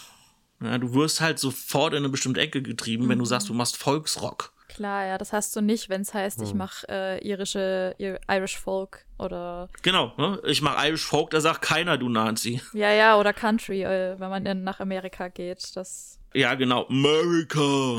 ja, 0.63 0.79
du 0.79 0.95
wirst 0.95 1.21
halt 1.21 1.39
sofort 1.39 1.93
in 1.93 1.99
eine 1.99 2.09
bestimmte 2.09 2.41
Ecke 2.41 2.63
getrieben, 2.63 3.05
mhm. 3.05 3.09
wenn 3.11 3.19
du 3.19 3.25
sagst, 3.25 3.49
du 3.49 3.53
mhm. 3.53 3.59
machst 3.59 3.77
Volksrock. 3.77 4.55
Klar, 4.69 5.07
ja, 5.07 5.19
das 5.19 5.33
hast 5.33 5.55
du 5.55 5.61
nicht, 5.61 5.89
wenn 5.89 6.01
es 6.01 6.15
heißt, 6.15 6.43
ich 6.43 6.51
hm. 6.51 6.59
mache 6.59 6.87
äh, 6.89 7.25
irische, 7.25 7.95
Irish 8.29 8.59
Folk 8.59 9.05
oder. 9.19 9.69
Genau, 9.83 10.13
ne? 10.17 10.41
ich 10.47 10.63
mache 10.63 10.89
Irish 10.89 11.05
Folk, 11.05 11.31
da 11.31 11.41
sagt 11.41 11.63
keiner, 11.63 11.97
du 11.97 12.09
Nazi. 12.09 12.61
Ja, 12.73 12.91
ja, 12.91 13.17
oder 13.17 13.33
Country, 13.33 13.85
äh, 13.85 14.19
wenn 14.19 14.31
man 14.31 14.45
dann 14.45 14.65
nach 14.65 14.81
Amerika 14.81 15.29
geht. 15.29 15.77
Das 15.77 16.19
ja, 16.35 16.55
genau, 16.55 16.87
America. 16.89 17.61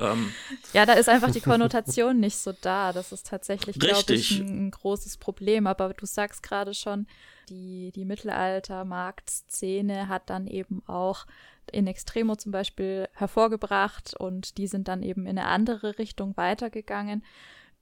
ähm. 0.00 0.32
Ja, 0.72 0.86
da 0.86 0.94
ist 0.94 1.08
einfach 1.08 1.30
die 1.30 1.40
Konnotation 1.40 2.18
nicht 2.18 2.36
so 2.36 2.52
da. 2.60 2.92
Das 2.92 3.12
ist 3.12 3.26
tatsächlich, 3.26 3.78
glaube 3.78 4.14
ich, 4.14 4.40
ein, 4.40 4.66
ein, 4.66 4.70
großes 4.70 5.18
Problem. 5.18 5.66
Aber 5.66 5.92
du 5.92 6.06
sagst 6.06 6.42
gerade 6.42 6.74
schon, 6.74 7.06
die, 7.48 7.92
die 7.94 8.04
Mittelalter-Marktszene 8.04 10.08
hat 10.08 10.30
dann 10.30 10.46
eben 10.46 10.82
auch 10.86 11.26
in 11.70 11.86
Extremo 11.86 12.36
zum 12.36 12.52
Beispiel 12.52 13.08
hervorgebracht 13.12 14.14
und 14.18 14.58
die 14.58 14.66
sind 14.66 14.88
dann 14.88 15.02
eben 15.02 15.26
in 15.26 15.38
eine 15.38 15.48
andere 15.48 15.98
Richtung 15.98 16.36
weitergegangen. 16.36 17.24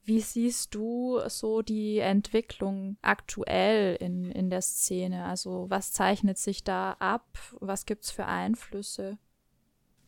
Wie 0.04 0.20
siehst 0.20 0.74
du 0.74 1.20
so 1.28 1.62
die 1.62 1.98
Entwicklung 1.98 2.96
aktuell 3.02 3.96
in, 3.96 4.30
in 4.32 4.50
der 4.50 4.62
Szene? 4.62 5.26
Also 5.26 5.66
was 5.68 5.92
zeichnet 5.92 6.38
sich 6.38 6.64
da 6.64 6.96
ab? 6.98 7.26
Was 7.60 7.84
gibt 7.84 8.04
es 8.04 8.10
für 8.10 8.24
Einflüsse? 8.24 9.18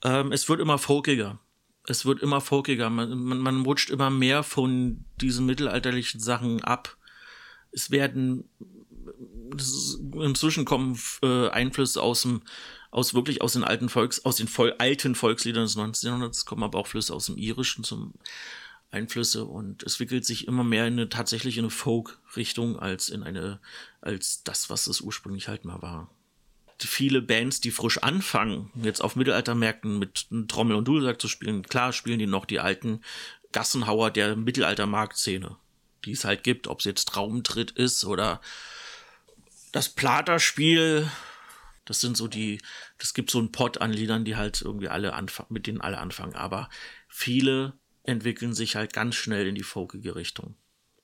Ähm, 0.02 0.32
es 0.32 0.48
wird 0.48 0.60
immer 0.60 0.78
folkiger. 0.78 1.38
Es 1.86 2.04
wird 2.04 2.20
immer 2.20 2.40
folkiger. 2.40 2.90
Man, 2.90 3.18
man, 3.18 3.38
man 3.38 3.62
rutscht 3.62 3.90
immer 3.90 4.10
mehr 4.10 4.42
von 4.42 5.04
diesen 5.20 5.46
mittelalterlichen 5.46 6.20
Sachen 6.20 6.62
ab. 6.62 6.96
Es 7.72 7.90
werden 7.90 8.48
inzwischen 10.14 10.64
kommen 10.64 10.98
äh, 11.22 11.48
Einflüsse 11.48 12.02
aus 12.02 12.22
dem 12.22 12.42
aus 12.92 13.14
wirklich 13.14 13.42
aus 13.42 13.52
den 13.52 13.64
alten 13.64 13.88
Volks 13.88 14.24
aus 14.24 14.36
den 14.36 14.48
Vol 14.48 14.74
alten 14.78 15.14
Volksliedern 15.14 15.64
des 15.64 15.76
19. 15.76 16.08
Jahrhunderts 16.08 16.44
kommen 16.44 16.62
aber 16.62 16.78
auch 16.78 16.86
Flüsse 16.86 17.14
aus 17.14 17.26
dem 17.26 17.36
irischen 17.36 17.84
zum 17.84 18.14
Einflüsse 18.90 19.44
und 19.44 19.82
es 19.84 19.94
entwickelt 19.94 20.24
sich 20.24 20.48
immer 20.48 20.64
mehr 20.64 20.86
in 20.86 20.94
eine 20.94 21.08
tatsächlich 21.08 21.56
in 21.58 21.64
eine 21.64 21.70
Folk-Richtung 21.70 22.78
als 22.78 23.08
in 23.08 23.22
eine, 23.22 23.60
als 24.00 24.42
das, 24.42 24.68
was 24.68 24.86
es 24.88 25.00
ursprünglich 25.00 25.48
halt 25.48 25.64
mal 25.64 25.80
war. 25.80 26.10
Viele 26.82 27.22
Bands, 27.22 27.60
die 27.60 27.70
frisch 27.70 27.98
anfangen, 27.98 28.70
jetzt 28.82 29.02
auf 29.02 29.16
Mittelaltermärkten 29.16 29.98
mit 29.98 30.28
Trommel 30.48 30.76
und 30.76 30.86
Dudelsack 30.86 31.20
zu 31.20 31.28
spielen, 31.28 31.62
klar 31.62 31.92
spielen 31.92 32.18
die 32.18 32.26
noch 32.26 32.44
die 32.44 32.60
alten 32.60 33.02
Gassenhauer 33.52 34.10
der 34.10 34.36
Mittelaltermarktszene, 34.36 35.56
die 36.04 36.12
es 36.12 36.24
halt 36.24 36.44
gibt, 36.44 36.68
ob 36.68 36.80
es 36.80 36.84
jetzt 36.84 37.08
Traumtritt 37.08 37.72
ist 37.72 38.04
oder 38.04 38.40
das 39.72 39.88
Platerspiel, 39.88 41.10
das 41.84 42.00
sind 42.00 42.16
so 42.16 42.28
die, 42.28 42.60
das 42.98 43.14
gibt 43.14 43.30
so 43.30 43.38
einen 43.38 43.52
Pot 43.52 43.80
an 43.80 43.92
Liedern, 43.92 44.24
die 44.24 44.36
halt 44.36 44.62
irgendwie 44.62 44.88
alle 44.88 45.14
anfangen, 45.14 45.52
mit 45.52 45.66
denen 45.66 45.80
alle 45.80 45.98
anfangen. 45.98 46.34
Aber 46.34 46.68
viele 47.08 47.72
entwickeln 48.04 48.54
sich 48.54 48.76
halt 48.76 48.92
ganz 48.92 49.16
schnell 49.16 49.46
in 49.46 49.54
die 49.54 49.62
folkige 49.62 50.14
Richtung. 50.14 50.56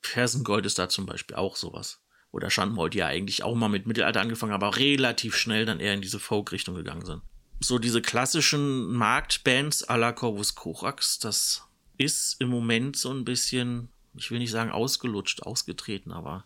Fersengold 0.03 0.66
ist 0.66 0.79
da 0.79 0.89
zum 0.89 1.07
Beispiel 1.07 1.37
auch 1.37 1.57
sowas. 1.57 2.01
Oder 2.37 2.51
Schandmaul, 2.51 2.91
die 2.91 2.99
ja 2.99 3.07
eigentlich 3.07 3.43
auch 3.45 3.55
mal 3.55 3.70
mit 3.70 3.87
Mittelalter 3.87 4.20
angefangen 4.20 4.53
aber 4.53 4.76
relativ 4.76 5.34
schnell 5.34 5.64
dann 5.64 5.80
eher 5.80 5.95
in 5.95 6.03
diese 6.03 6.20
Folk-Richtung 6.20 6.74
gegangen 6.74 7.07
sind. 7.07 7.22
So 7.61 7.78
diese 7.78 8.03
klassischen 8.03 8.93
Marktbands 8.93 9.89
à 9.89 9.97
la 9.97 10.12
Corvus 10.12 10.55
Corax, 10.55 11.18
das 11.18 11.62
ist 11.97 12.39
im 12.39 12.51
Moment 12.51 12.99
so 12.99 13.11
ein 13.11 13.24
bisschen, 13.24 13.89
ich 14.14 14.30
will 14.30 14.39
nicht 14.39 14.51
sagen 14.51 14.70
ausgelutscht, 14.70 15.45
ausgetreten, 15.45 16.12
aber 16.12 16.45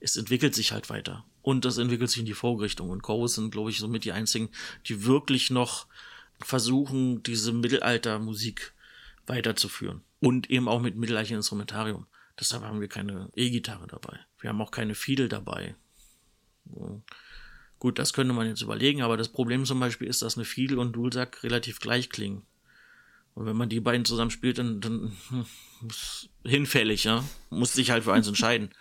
es 0.00 0.16
entwickelt 0.16 0.52
sich 0.56 0.72
halt 0.72 0.90
weiter. 0.90 1.24
Und 1.42 1.64
das 1.64 1.78
entwickelt 1.78 2.10
sich 2.10 2.18
in 2.18 2.26
die 2.26 2.34
Folk-Richtung. 2.34 2.90
Und 2.90 3.02
Corvus 3.02 3.36
sind, 3.36 3.52
glaube 3.52 3.70
ich, 3.70 3.78
somit 3.78 4.04
die 4.04 4.10
einzigen, 4.10 4.48
die 4.88 5.04
wirklich 5.04 5.50
noch 5.50 5.86
versuchen, 6.40 7.22
diese 7.22 7.52
Mittelalter-Musik 7.52 8.74
weiterzuführen. 9.28 10.02
Und 10.18 10.50
eben 10.50 10.66
auch 10.66 10.80
mit 10.80 10.96
mittelalterlichem 10.96 11.36
Instrumentarium. 11.36 12.06
Deshalb 12.40 12.64
haben 12.64 12.80
wir 12.80 12.88
keine 12.88 13.30
E-Gitarre 13.36 13.86
dabei. 13.86 14.18
Wir 14.40 14.50
haben 14.50 14.60
auch 14.60 14.70
keine 14.70 14.94
Fiedel 14.94 15.28
dabei. 15.28 15.74
Gut, 17.78 17.98
das 17.98 18.12
könnte 18.12 18.32
man 18.32 18.46
jetzt 18.46 18.62
überlegen, 18.62 19.02
aber 19.02 19.16
das 19.16 19.28
Problem 19.28 19.64
zum 19.64 19.78
Beispiel 19.80 20.08
ist, 20.08 20.22
dass 20.22 20.36
eine 20.36 20.44
Fiedel 20.44 20.78
und 20.78 20.92
Dudelsack 20.92 21.42
relativ 21.42 21.80
gleich 21.80 22.08
klingen. 22.10 22.46
Und 23.34 23.46
wenn 23.46 23.56
man 23.56 23.68
die 23.68 23.80
beiden 23.80 24.04
zusammen 24.04 24.30
spielt, 24.30 24.58
dann, 24.58 24.80
dann 24.80 25.16
hinfällig, 26.44 27.04
ja. 27.04 27.24
Muss 27.50 27.72
sich 27.72 27.90
halt 27.90 28.04
für 28.04 28.12
eins 28.12 28.28
entscheiden. 28.28 28.70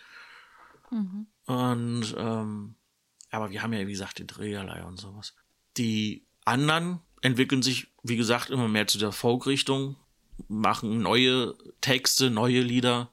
Mhm. 0.91 1.27
Und 1.45 2.15
ähm, 2.17 2.73
aber 3.29 3.51
wir 3.51 3.61
haben 3.61 3.73
ja, 3.73 3.85
wie 3.85 3.91
gesagt, 3.91 4.17
die 4.17 4.25
Dreherlei 4.25 4.83
und 4.83 4.99
sowas. 4.99 5.35
Die 5.77 6.25
anderen 6.45 6.99
entwickeln 7.21 7.61
sich, 7.61 7.87
wie 8.01 8.17
gesagt, 8.17 8.49
immer 8.49 8.67
mehr 8.67 8.87
zu 8.87 8.97
der 8.97 9.11
Folk-Richtung 9.11 9.97
machen 10.47 11.01
neue 11.01 11.55
Texte, 11.81 12.31
neue 12.31 12.61
Lieder, 12.61 13.11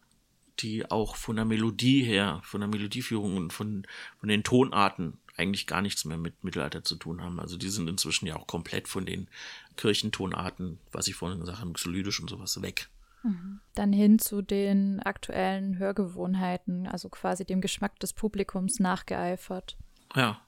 die 0.60 0.90
auch 0.90 1.16
von 1.16 1.36
der 1.36 1.44
Melodie 1.44 2.02
her, 2.02 2.40
von 2.44 2.60
der 2.60 2.68
Melodieführung 2.68 3.36
und 3.36 3.52
von, 3.52 3.86
von 4.18 4.28
den 4.28 4.44
Tonarten 4.44 5.18
eigentlich 5.36 5.66
gar 5.66 5.82
nichts 5.82 6.04
mehr 6.04 6.16
mit 6.16 6.42
Mittelalter 6.44 6.82
zu 6.82 6.96
tun 6.96 7.22
haben. 7.22 7.40
Also 7.40 7.56
die 7.56 7.68
sind 7.68 7.88
inzwischen 7.88 8.26
ja 8.26 8.36
auch 8.36 8.46
komplett 8.46 8.88
von 8.88 9.04
den 9.04 9.28
Kirchentonarten, 9.76 10.78
was 10.92 11.08
ich 11.08 11.14
vorhin 11.14 11.40
gesagt 11.40 11.60
habe, 11.60 11.72
Xylidisch 11.72 12.20
und 12.20 12.30
sowas, 12.30 12.60
weg. 12.62 12.88
Mhm. 13.22 13.60
Dann 13.74 13.92
hin 13.92 14.18
zu 14.18 14.40
den 14.42 15.00
aktuellen 15.00 15.78
Hörgewohnheiten, 15.78 16.86
also 16.86 17.08
quasi 17.08 17.44
dem 17.44 17.60
Geschmack 17.60 17.98
des 18.00 18.12
Publikums 18.12 18.80
nachgeeifert. 18.80 19.76
Ja. 20.14 20.40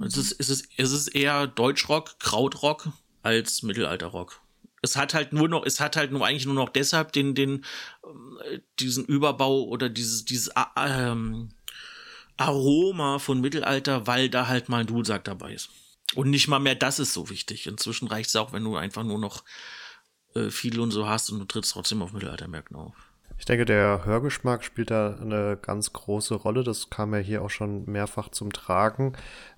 Es 0.00 0.16
ist, 0.16 0.32
es 0.32 0.48
ist, 0.48 0.68
es 0.76 0.92
ist 0.92 1.08
eher 1.08 1.46
Deutschrock, 1.46 2.18
Krautrock 2.18 2.88
als 3.22 3.62
Mittelalterrock 3.62 4.43
es 4.84 4.96
hat 4.96 5.14
halt 5.14 5.32
nur 5.32 5.48
noch, 5.48 5.64
es 5.64 5.80
hat 5.80 5.96
halt 5.96 6.12
nur 6.12 6.24
eigentlich 6.24 6.46
nur 6.46 6.54
noch 6.54 6.68
deshalb 6.68 7.12
den, 7.12 7.34
den, 7.34 7.64
äh, 8.44 8.60
diesen 8.78 9.04
Überbau 9.04 9.62
oder 9.64 9.88
dieses, 9.88 10.24
dieses 10.24 10.48
äh, 10.48 10.62
ähm, 10.76 11.48
Aroma 12.36 13.18
von 13.18 13.40
Mittelalter, 13.40 14.06
weil 14.06 14.28
da 14.28 14.46
halt 14.46 14.68
mal 14.68 14.82
ein 14.82 14.86
Dudelsack 14.86 15.24
dabei 15.24 15.54
ist. 15.54 15.70
Und 16.14 16.30
nicht 16.30 16.48
mal 16.48 16.60
mehr 16.60 16.74
das 16.74 16.98
ist 16.98 17.12
so 17.12 17.30
wichtig. 17.30 17.66
Inzwischen 17.66 18.08
reicht 18.08 18.28
es 18.28 18.36
auch, 18.36 18.52
wenn 18.52 18.62
du 18.62 18.76
einfach 18.76 19.02
nur 19.02 19.18
noch 19.18 19.42
äh, 20.34 20.50
viel 20.50 20.78
und 20.78 20.90
so 20.90 21.08
hast 21.08 21.30
und 21.30 21.38
du 21.38 21.44
trittst 21.44 21.72
trotzdem 21.72 22.02
auf 22.02 22.12
Mittelaltermärkten 22.12 22.76
auf. 22.76 22.94
Ich 23.38 23.46
denke, 23.46 23.64
der 23.64 24.04
Hörgeschmack 24.04 24.62
spielt 24.62 24.90
da 24.90 25.16
eine 25.16 25.58
ganz 25.60 25.92
große 25.92 26.34
Rolle. 26.34 26.62
Das 26.62 26.90
kam 26.90 27.14
ja 27.14 27.20
hier 27.20 27.42
auch 27.42 27.50
schon 27.50 27.84
mehrfach 27.86 28.28
zum 28.28 28.52
Tragen, 28.52 29.16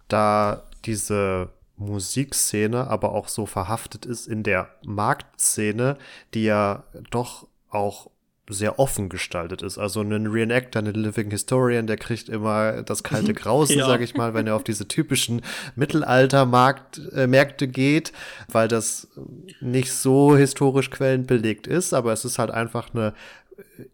da 0.09 0.66
diese 0.85 1.51
Musikszene 1.77 2.89
aber 2.89 3.12
auch 3.12 3.29
so 3.29 3.47
verhaftet 3.47 4.07
ist 4.07 4.27
in 4.27 4.43
der 4.43 4.70
Marktszene, 4.85 5.99
die 6.33 6.45
ja 6.45 6.85
doch 7.11 7.47
auch 7.70 8.11
sehr 8.49 8.79
offen 8.79 9.09
gestaltet 9.09 9.62
ist. 9.62 9.77
Also 9.77 10.03
ein 10.03 10.27
Reenactor, 10.27 10.83
ein 10.83 10.95
Living 10.95 11.31
Historian, 11.31 11.87
der 11.87 11.97
kriegt 11.97 12.29
immer 12.29 12.83
das 12.83 13.03
kalte 13.03 13.35
Grausen, 13.41 13.79
ja. 13.79 13.87
sage 13.87 14.05
ich 14.05 14.14
mal, 14.14 14.35
wenn 14.35 14.47
er 14.47 14.55
auf 14.55 14.62
diese 14.62 14.87
typischen 14.87 15.43
Mittelalter-Märkte 15.74 17.64
äh, 17.64 17.68
geht, 17.68 18.12
weil 18.51 18.68
das 18.68 19.09
nicht 19.61 19.93
so 19.93 20.37
historisch 20.37 20.91
quellenbelegt 20.91 21.66
ist, 21.66 21.93
aber 21.93 22.12
es 22.12 22.24
ist 22.24 22.39
halt 22.39 22.53
einfach 22.53 22.95
eine 22.95 23.14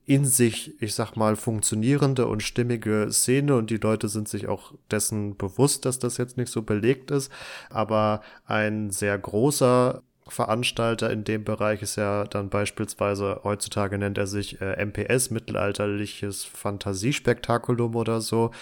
in 0.04 0.24
sich, 0.24 0.80
ich 0.82 0.94
sag 0.94 1.16
mal, 1.16 1.36
funktionierende 1.36 2.26
und 2.26 2.42
stimmige 2.42 3.08
Szene 3.10 3.56
und 3.56 3.70
die 3.70 3.76
Leute 3.76 4.08
sind 4.08 4.28
sich 4.28 4.48
auch 4.48 4.72
dessen 4.90 5.36
bewusst, 5.36 5.84
dass 5.84 5.98
das 5.98 6.16
jetzt 6.16 6.36
nicht 6.36 6.50
so 6.50 6.62
belegt 6.62 7.10
ist. 7.10 7.30
Aber 7.70 8.22
ein 8.44 8.90
sehr 8.90 9.18
großer 9.18 10.02
Veranstalter 10.28 11.10
in 11.10 11.24
dem 11.24 11.42
Bereich 11.42 11.82
ist 11.82 11.96
ja 11.96 12.24
dann 12.24 12.48
beispielsweise, 12.48 13.40
heutzutage 13.42 13.98
nennt 13.98 14.18
er 14.18 14.28
sich 14.28 14.60
äh, 14.60 14.84
MPS, 14.84 15.30
mittelalterliches 15.30 16.44
Fantasiespektakulum 16.44 17.96
oder 17.96 18.20
so, 18.20 18.52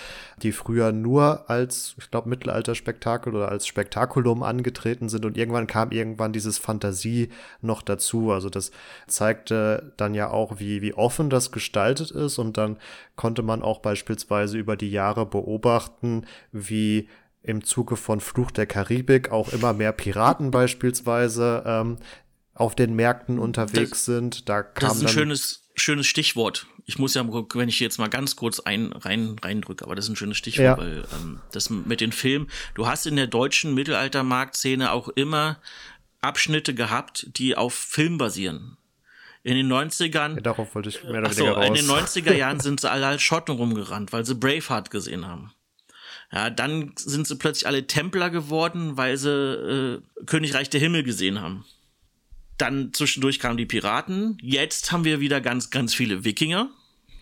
die 0.42 0.52
früher 0.52 0.92
nur 0.92 1.50
als, 1.50 1.94
ich 1.98 2.10
glaube, 2.10 2.30
Mittelalterspektakel 2.30 3.34
oder 3.34 3.50
als 3.50 3.66
Spektakulum 3.66 4.42
angetreten 4.42 5.10
sind 5.10 5.26
und 5.26 5.36
irgendwann 5.36 5.66
kam 5.66 5.90
irgendwann 5.90 6.32
dieses 6.32 6.56
Fantasie 6.56 7.28
noch 7.60 7.82
dazu. 7.82 8.32
Also 8.32 8.48
das 8.48 8.70
zeigte 9.06 9.92
dann 9.98 10.14
ja 10.14 10.30
auch, 10.30 10.60
wie, 10.60 10.80
wie 10.80 10.94
offen 10.94 11.28
das 11.28 11.52
gestaltet 11.52 12.10
ist 12.10 12.38
und 12.38 12.56
dann 12.56 12.78
konnte 13.16 13.42
man 13.42 13.62
auch 13.62 13.80
beispielsweise 13.80 14.56
über 14.56 14.76
die 14.76 14.90
Jahre 14.90 15.26
beobachten, 15.26 16.24
wie 16.52 17.08
im 17.42 17.64
Zuge 17.64 17.96
von 17.96 18.20
Fluch 18.20 18.50
der 18.50 18.66
Karibik 18.66 19.30
auch 19.30 19.52
immer 19.52 19.72
mehr 19.72 19.92
Piraten 19.92 20.50
beispielsweise 20.50 21.62
ähm, 21.66 21.98
auf 22.54 22.74
den 22.74 22.94
Märkten 22.94 23.38
unterwegs 23.38 23.90
das, 23.90 24.04
sind. 24.04 24.48
Da 24.48 24.62
kam 24.62 24.88
das 24.88 24.98
ist 24.98 25.02
ein 25.04 25.08
schönes, 25.08 25.62
schönes 25.74 26.06
Stichwort. 26.06 26.66
Ich 26.84 26.98
muss 26.98 27.14
ja, 27.14 27.24
wenn 27.26 27.68
ich 27.68 27.80
jetzt 27.80 27.98
mal 27.98 28.08
ganz 28.08 28.36
kurz 28.36 28.60
ein, 28.60 28.92
rein, 28.92 29.36
reindrücke, 29.40 29.84
aber 29.84 29.94
das 29.94 30.06
ist 30.06 30.10
ein 30.10 30.16
schönes 30.16 30.36
Stichwort, 30.36 30.64
ja. 30.64 30.78
weil 30.78 31.04
ähm, 31.14 31.40
das 31.52 31.70
mit 31.70 32.00
den 32.00 32.12
Filmen, 32.12 32.50
du 32.74 32.86
hast 32.86 33.06
in 33.06 33.16
der 33.16 33.28
deutschen 33.28 33.74
Mittelaltermarktszene 33.74 34.92
auch 34.92 35.08
immer 35.08 35.58
Abschnitte 36.20 36.74
gehabt, 36.74 37.26
die 37.38 37.56
auf 37.56 37.74
Film 37.74 38.18
basieren. 38.18 38.76
In 39.42 39.54
den 39.54 39.72
90ern. 39.72 40.34
Ja, 40.34 40.40
darauf 40.40 40.74
wollte 40.74 40.90
ich 40.90 41.02
mehr 41.02 41.20
oder 41.20 41.34
weniger 41.34 41.52
raus. 41.52 41.66
In 41.66 41.74
den 41.74 41.86
90er 41.86 42.34
Jahren 42.34 42.60
sind 42.60 42.80
sie 42.80 42.90
alle 42.90 43.06
als 43.06 43.22
Schotten 43.22 43.54
rumgerannt, 43.54 44.12
weil 44.12 44.26
sie 44.26 44.34
Braveheart 44.34 44.90
gesehen 44.90 45.26
haben. 45.26 45.54
Ja, 46.32 46.48
dann 46.48 46.92
sind 46.96 47.26
sie 47.26 47.36
plötzlich 47.36 47.66
alle 47.66 47.86
Templer 47.86 48.30
geworden, 48.30 48.96
weil 48.96 49.16
sie 49.16 49.30
äh, 49.30 50.24
Königreich 50.26 50.70
der 50.70 50.80
Himmel 50.80 51.02
gesehen 51.02 51.40
haben. 51.40 51.64
Dann 52.56 52.92
zwischendurch 52.92 53.40
kamen 53.40 53.56
die 53.56 53.66
Piraten. 53.66 54.38
Jetzt 54.40 54.92
haben 54.92 55.04
wir 55.04 55.20
wieder 55.20 55.40
ganz, 55.40 55.70
ganz 55.70 55.94
viele 55.94 56.24
Wikinger 56.24 56.70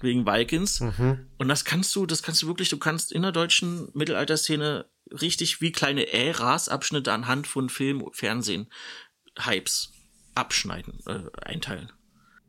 wegen 0.01 0.27
Vikings. 0.27 0.81
Mhm. 0.81 1.27
Und 1.39 1.49
das 1.49 1.65
kannst 1.65 1.95
du, 1.97 2.07
das 2.07 2.23
kannst 2.23 2.43
du 2.43 2.49
wirklich, 2.49 2.69
du 2.69 2.79
kannst 2.79 3.13
in 3.13 3.23
der 3.23 3.33
deutschen 3.33 3.89
Mittelalterszene 3.95 4.87
richtig 5.11 5.61
wie 5.61 5.73
kleine 5.73 6.13
Äras 6.13 6.69
Abschnitte 6.69 7.13
anhand 7.13 7.47
von 7.47 7.69
Film, 7.71 8.05
Fernsehen, 8.13 8.67
Hypes 9.39 9.93
abschneiden, 10.35 11.01
äh, 11.07 11.21
einteilen. 11.41 11.91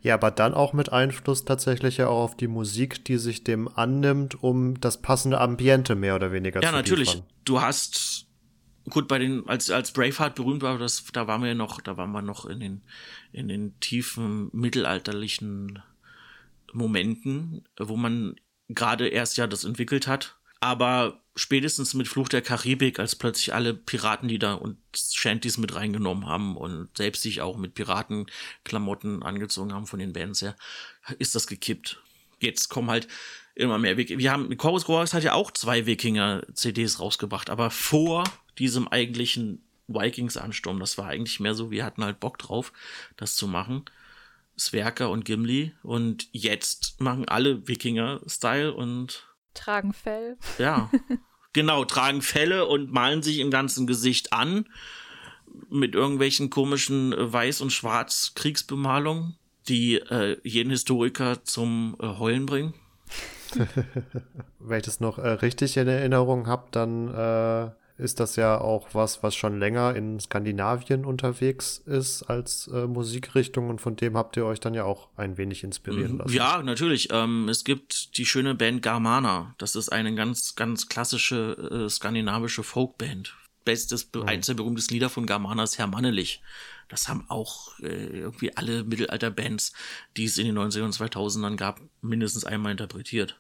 Ja, 0.02 0.14
aber 0.14 0.32
dann 0.32 0.54
auch 0.54 0.74
mit 0.74 0.92
Einfluss 0.92 1.44
tatsächlich 1.44 1.98
ja 1.98 2.08
auch 2.08 2.24
auf 2.24 2.38
die 2.38 2.48
Musik, 2.48 3.04
die 3.06 3.18
sich 3.18 3.44
dem 3.44 3.68
annimmt, 3.68 4.42
um 4.42 4.80
das 4.80 5.02
passende 5.02 5.42
Ambiente 5.42 5.96
mehr 5.96 6.16
oder 6.16 6.32
weniger 6.32 6.62
ja, 6.62 6.70
zu 6.70 6.74
Ja, 6.74 6.82
natürlich. 6.82 7.24
Du 7.44 7.62
hast 7.62 8.28
gut 8.90 9.08
bei 9.08 9.20
den 9.20 9.48
als 9.48 9.70
als 9.70 9.92
Braveheart 9.92 10.36
berühmt 10.36 10.62
war, 10.62 10.78
das 10.78 11.06
da 11.14 11.28
waren 11.28 11.44
wir 11.44 11.54
noch, 11.54 11.82
da 11.82 11.98
waren 11.98 12.12
wir 12.12 12.22
noch 12.22 12.46
in 12.46 12.60
den 12.60 12.82
in 13.32 13.48
den 13.48 13.80
tiefen 13.80 14.50
mittelalterlichen 14.54 15.80
Momenten, 16.74 17.66
wo 17.78 17.98
man 17.98 18.36
gerade 18.70 19.08
erst 19.08 19.38
ja 19.38 19.48
das 19.48 19.64
entwickelt 19.64 20.08
hat. 20.08 20.38
Aber 20.62 21.22
spätestens 21.40 21.94
mit 21.94 22.08
Fluch 22.08 22.28
der 22.28 22.42
Karibik, 22.42 23.00
als 23.00 23.16
plötzlich 23.16 23.54
alle 23.54 23.74
Piratenlieder 23.74 24.62
und 24.62 24.78
Shanties 24.94 25.58
mit 25.58 25.74
reingenommen 25.74 26.28
haben 26.28 26.58
und 26.58 26.90
selbst 26.98 27.22
sich 27.22 27.42
auch 27.42 27.58
mit 27.58 27.74
Piratenklamotten 27.76 29.24
angezogen 29.24 29.74
haben 29.74 29.88
von 29.88 30.00
den 30.00 30.14
Bands 30.14 30.42
her, 30.42 30.56
ist 31.18 31.36
das 31.36 31.48
gekippt. 31.48 32.02
Jetzt 32.42 32.68
kommen 32.68 32.90
halt 32.90 33.08
immer 33.56 33.78
mehr 33.78 33.96
Wikinger. 33.96 34.20
Wir 34.20 34.32
haben, 34.32 34.56
Chorus 34.58 34.86
Chorus 34.86 35.14
hat 35.14 35.24
ja 35.24 35.34
auch 35.34 35.52
zwei 35.52 35.86
Wikinger-CDs 35.86 37.00
rausgebracht, 37.00 37.50
aber 37.50 37.70
vor 37.70 38.26
diesem 38.58 38.88
eigentlichen 38.90 39.64
Vikings-Ansturm. 39.88 40.80
Das 40.80 40.98
war 40.98 41.08
eigentlich 41.08 41.40
mehr 41.40 41.56
so, 41.56 41.72
wir 41.72 41.86
hatten 41.86 42.04
halt 42.04 42.20
Bock 42.20 42.38
drauf, 42.38 42.74
das 43.16 43.36
zu 43.36 43.48
machen. 43.48 43.86
Sverker 44.58 45.10
und 45.10 45.24
Gimli. 45.24 45.74
Und 45.84 46.28
jetzt 46.34 47.00
machen 47.00 47.30
alle 47.30 47.68
Wikinger-Style 47.68 48.74
und. 48.74 49.26
Tragen 49.54 49.94
Fell. 49.94 50.38
Ja. 50.58 50.92
genau, 51.54 51.86
tragen 51.86 52.22
Felle 52.22 52.66
und 52.66 52.92
malen 52.92 53.22
sich 53.22 53.40
im 53.40 53.52
ganzen 53.52 53.88
Gesicht 53.88 54.34
an. 54.34 54.66
Mit 55.70 55.96
irgendwelchen 55.96 56.50
komischen 56.50 57.12
äh, 57.14 57.18
Weiß- 57.18 57.62
und 57.62 57.72
Schwarz-Kriegsbemalungen, 57.72 59.36
die 59.68 59.96
äh, 59.96 60.38
jeden 60.44 60.70
Historiker 60.70 61.44
zum 61.44 61.96
äh, 62.00 62.06
Heulen 62.06 62.46
bringen. 62.46 62.74
Wenn 64.60 64.78
ich 64.78 64.86
das 64.86 65.00
noch 65.00 65.18
äh, 65.18 65.28
richtig 65.28 65.76
in 65.78 65.88
Erinnerung 65.88 66.48
habe, 66.48 66.68
dann 66.72 67.08
äh, 67.08 67.72
ist 68.00 68.20
das 68.20 68.36
ja 68.38 68.60
auch 68.60 68.88
was, 68.94 69.24
was 69.24 69.36
schon 69.36 69.60
länger 69.60 69.96
in 69.96 70.20
Skandinavien 70.20 71.06
unterwegs 71.06 71.78
ist 71.86 72.24
als 72.24 72.68
äh, 72.68 72.88
Musikrichtung 72.88 73.70
und 73.70 73.82
von 73.82 73.96
dem 73.96 74.16
habt 74.16 74.38
ihr 74.38 74.46
euch 74.46 74.60
dann 74.60 74.74
ja 74.74 74.86
auch 74.86 75.10
ein 75.18 75.38
wenig 75.38 75.64
inspirieren 75.64 76.18
lassen. 76.18 76.34
Ja, 76.34 76.64
natürlich. 76.64 77.10
Ähm, 77.12 77.50
es 77.50 77.64
gibt 77.64 78.18
die 78.18 78.26
schöne 78.26 78.56
Band 78.56 78.82
Garmana. 78.82 79.54
Das 79.58 79.76
ist 79.76 79.90
eine 79.90 80.16
ganz, 80.16 80.56
ganz 80.56 80.88
klassische 80.88 81.86
äh, 81.86 81.90
skandinavische 81.90 82.64
Folkband. 82.64 83.36
Bestes, 83.66 84.10
mhm. 84.16 84.24
eins 84.24 84.48
der 84.48 84.54
berühmtesten 84.54 84.94
Lieder 84.94 85.10
von 85.10 85.26
Garmana 85.26 85.64
ist 85.64 85.78
Herr 85.78 85.88
Mannelich. 85.88 86.42
Das 86.88 87.10
haben 87.10 87.26
auch 87.28 87.78
äh, 87.80 88.20
irgendwie 88.20 88.56
alle 88.56 88.86
Mittelalterbands, 88.86 89.74
die 90.16 90.24
es 90.24 90.38
in 90.38 90.46
den 90.46 90.58
90er 90.58 90.84
und 90.84 90.96
2000ern 90.96 91.58
gab, 91.58 91.82
mindestens 92.02 92.46
einmal 92.46 92.72
interpretiert 92.72 93.40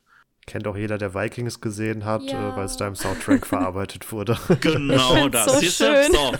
kennt 0.50 0.68
auch 0.68 0.76
jeder, 0.76 0.98
der 0.98 1.14
Vikings 1.14 1.62
gesehen 1.62 2.06
hat, 2.06 2.24
ja. 2.24 2.54
äh, 2.54 2.56
weil 2.58 2.66
es 2.66 2.76
da 2.76 2.88
im 2.88 2.96
Soundtrack 2.96 3.46
verarbeitet 3.48 4.12
wurde. 4.12 4.38
Genau 4.62 5.30
das. 5.30 5.60
So 5.60 5.86
schön. 5.86 6.12
So. 6.12 6.34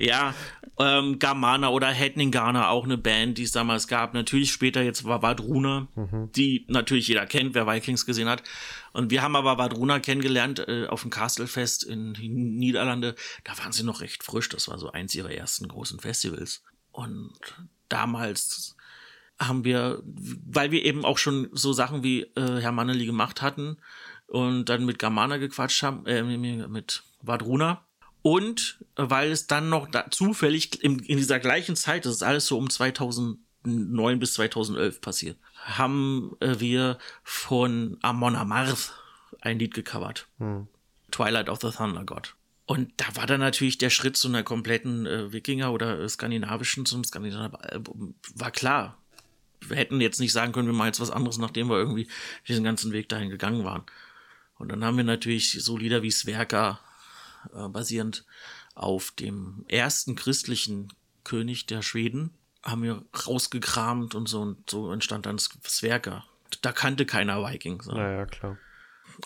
Ja, 0.00 0.34
ähm, 0.78 1.18
Gamana 1.18 1.68
oder 1.68 1.88
Hedningana, 1.88 2.68
auch 2.68 2.84
eine 2.84 2.96
Band, 2.96 3.36
die 3.36 3.42
es 3.42 3.52
damals 3.52 3.88
gab. 3.88 4.14
Natürlich 4.14 4.52
später 4.52 4.82
jetzt 4.82 5.04
war 5.04 5.22
Vadruna, 5.22 5.88
mhm. 5.94 6.32
die 6.34 6.64
natürlich 6.68 7.08
jeder 7.08 7.26
kennt, 7.26 7.54
wer 7.54 7.66
Vikings 7.66 8.06
gesehen 8.06 8.28
hat. 8.28 8.42
Und 8.94 9.10
wir 9.10 9.22
haben 9.22 9.36
aber 9.36 9.58
Vadruna 9.58 10.00
kennengelernt 10.00 10.66
äh, 10.66 10.86
auf 10.86 11.02
dem 11.02 11.10
Castlefest 11.10 11.84
in 11.84 12.14
den 12.14 12.56
Niederlande. 12.56 13.14
Da 13.44 13.56
waren 13.58 13.72
sie 13.72 13.84
noch 13.84 14.00
recht 14.00 14.24
frisch. 14.24 14.48
Das 14.48 14.68
war 14.68 14.78
so 14.78 14.90
eins 14.90 15.14
ihrer 15.14 15.30
ersten 15.30 15.68
großen 15.68 16.00
Festivals. 16.00 16.62
Und 16.90 17.38
damals 17.88 18.76
haben 19.48 19.64
wir, 19.64 20.02
weil 20.04 20.70
wir 20.70 20.84
eben 20.84 21.04
auch 21.04 21.18
schon 21.18 21.48
so 21.52 21.72
Sachen 21.72 22.02
wie 22.02 22.22
äh, 22.22 22.60
Herr 22.60 22.72
Manneli 22.72 23.06
gemacht 23.06 23.42
hatten 23.42 23.76
und 24.26 24.66
dann 24.66 24.86
mit 24.86 24.98
Germana 24.98 25.36
gequatscht 25.36 25.82
haben, 25.82 26.06
äh, 26.06 26.22
mit 26.22 27.02
Vadruna. 27.20 27.84
Und 28.22 28.78
weil 28.94 29.32
es 29.32 29.48
dann 29.48 29.68
noch 29.68 29.90
da, 29.90 30.10
zufällig 30.10 30.82
in, 30.82 31.00
in 31.00 31.18
dieser 31.18 31.40
gleichen 31.40 31.76
Zeit, 31.76 32.06
das 32.06 32.14
ist 32.14 32.22
alles 32.22 32.46
so 32.46 32.56
um 32.56 32.70
2009 32.70 33.38
bis 34.18 34.34
2011 34.34 35.00
passiert, 35.00 35.36
haben 35.56 36.36
äh, 36.40 36.60
wir 36.60 36.98
von 37.24 37.98
Amon 38.00 38.36
Amarth 38.36 38.94
ein 39.40 39.58
Lied 39.58 39.74
gecovert. 39.74 40.28
Hm. 40.38 40.68
Twilight 41.10 41.48
of 41.48 41.60
the 41.60 41.70
Thunder 41.70 42.04
God. 42.04 42.34
Und 42.64 42.92
da 42.96 43.16
war 43.16 43.26
dann 43.26 43.40
natürlich 43.40 43.76
der 43.78 43.90
Schritt 43.90 44.16
zu 44.16 44.28
einer 44.28 44.44
kompletten 44.44 45.04
äh, 45.04 45.32
Wikinger 45.32 45.72
oder 45.72 46.00
äh, 46.00 46.08
skandinavischen, 46.08 46.86
zum 46.86 47.04
Skandinav 47.04 47.52
war 48.34 48.50
klar 48.50 49.01
hätten 49.72 50.00
jetzt 50.00 50.20
nicht 50.20 50.32
sagen 50.32 50.52
können, 50.52 50.68
wir 50.68 50.74
machen 50.74 50.88
jetzt 50.88 51.00
was 51.00 51.10
anderes, 51.10 51.38
nachdem 51.38 51.68
wir 51.68 51.78
irgendwie 51.78 52.08
diesen 52.48 52.64
ganzen 52.64 52.92
Weg 52.92 53.08
dahin 53.08 53.30
gegangen 53.30 53.64
waren. 53.64 53.84
Und 54.58 54.70
dann 54.70 54.84
haben 54.84 54.96
wir 54.96 55.04
natürlich 55.04 55.62
so 55.62 55.76
Lieder 55.76 56.02
wie 56.02 56.10
Sverka, 56.10 56.80
äh, 57.54 57.68
basierend 57.68 58.24
auf 58.74 59.10
dem 59.10 59.64
ersten 59.68 60.14
christlichen 60.14 60.92
König 61.24 61.66
der 61.66 61.82
Schweden, 61.82 62.30
haben 62.62 62.82
wir 62.82 63.04
rausgekramt 63.26 64.14
und 64.14 64.28
so 64.28 64.40
und 64.40 64.70
so 64.70 64.92
entstand 64.92 65.26
dann 65.26 65.38
Sverka. 65.38 66.24
Da 66.60 66.72
kannte 66.72 67.06
keiner 67.06 67.42
Vikings. 67.44 67.86
Ne? 67.86 67.94
Naja, 67.94 68.26
klar. 68.26 68.58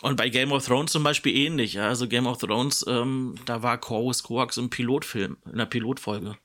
Und 0.00 0.16
bei 0.16 0.28
Game 0.28 0.52
of 0.52 0.64
Thrones 0.64 0.92
zum 0.92 1.02
Beispiel 1.02 1.36
ähnlich. 1.36 1.74
Ja? 1.74 1.88
Also 1.88 2.08
Game 2.08 2.26
of 2.26 2.38
Thrones, 2.38 2.84
ähm, 2.88 3.34
da 3.44 3.62
war 3.62 3.78
Corvus 3.78 4.22
Coax 4.22 4.56
im 4.56 4.70
Pilotfilm, 4.70 5.36
in 5.50 5.58
der 5.58 5.66
Pilotfolge 5.66 6.36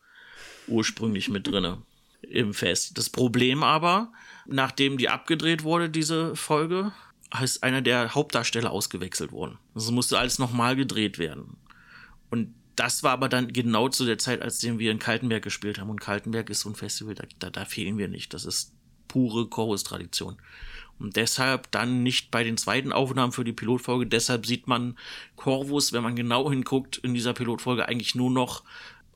ursprünglich 0.67 1.29
mit 1.29 1.47
drinne 1.47 1.81
im 2.31 2.53
Fest. 2.53 2.97
Das 2.97 3.09
Problem 3.09 3.63
aber, 3.63 4.11
nachdem 4.45 4.97
die 4.97 5.09
abgedreht 5.09 5.63
wurde, 5.63 5.89
diese 5.89 6.35
Folge, 6.35 6.91
ist 7.41 7.63
einer 7.63 7.81
der 7.81 8.13
Hauptdarsteller 8.13 8.71
ausgewechselt 8.71 9.31
worden. 9.31 9.57
Also 9.73 9.91
musste 9.91 10.19
alles 10.19 10.39
nochmal 10.39 10.75
gedreht 10.75 11.17
werden. 11.17 11.57
Und 12.29 12.53
das 12.75 13.03
war 13.03 13.11
aber 13.11 13.29
dann 13.29 13.53
genau 13.53 13.89
zu 13.89 14.05
der 14.05 14.17
Zeit, 14.17 14.41
als 14.41 14.63
wir 14.63 14.91
in 14.91 14.99
Kaltenberg 14.99 15.43
gespielt 15.43 15.79
haben. 15.79 15.89
Und 15.89 16.01
Kaltenberg 16.01 16.49
ist 16.49 16.61
so 16.61 16.69
ein 16.69 16.75
Festival, 16.75 17.15
da, 17.15 17.23
da, 17.39 17.49
da 17.49 17.65
fehlen 17.65 17.97
wir 17.97 18.07
nicht. 18.07 18.33
Das 18.33 18.45
ist 18.45 18.73
pure 19.07 19.47
Chorus-Tradition. 19.47 20.37
Und 20.99 21.15
deshalb 21.15 21.71
dann 21.71 22.03
nicht 22.03 22.31
bei 22.31 22.43
den 22.43 22.57
zweiten 22.57 22.91
Aufnahmen 22.91 23.31
für 23.31 23.43
die 23.43 23.53
Pilotfolge. 23.53 24.07
Deshalb 24.07 24.45
sieht 24.45 24.67
man 24.67 24.97
Corvus, 25.35 25.93
wenn 25.93 26.03
man 26.03 26.15
genau 26.15 26.49
hinguckt, 26.49 26.97
in 26.97 27.13
dieser 27.13 27.33
Pilotfolge 27.33 27.87
eigentlich 27.87 28.15
nur 28.15 28.31
noch 28.31 28.63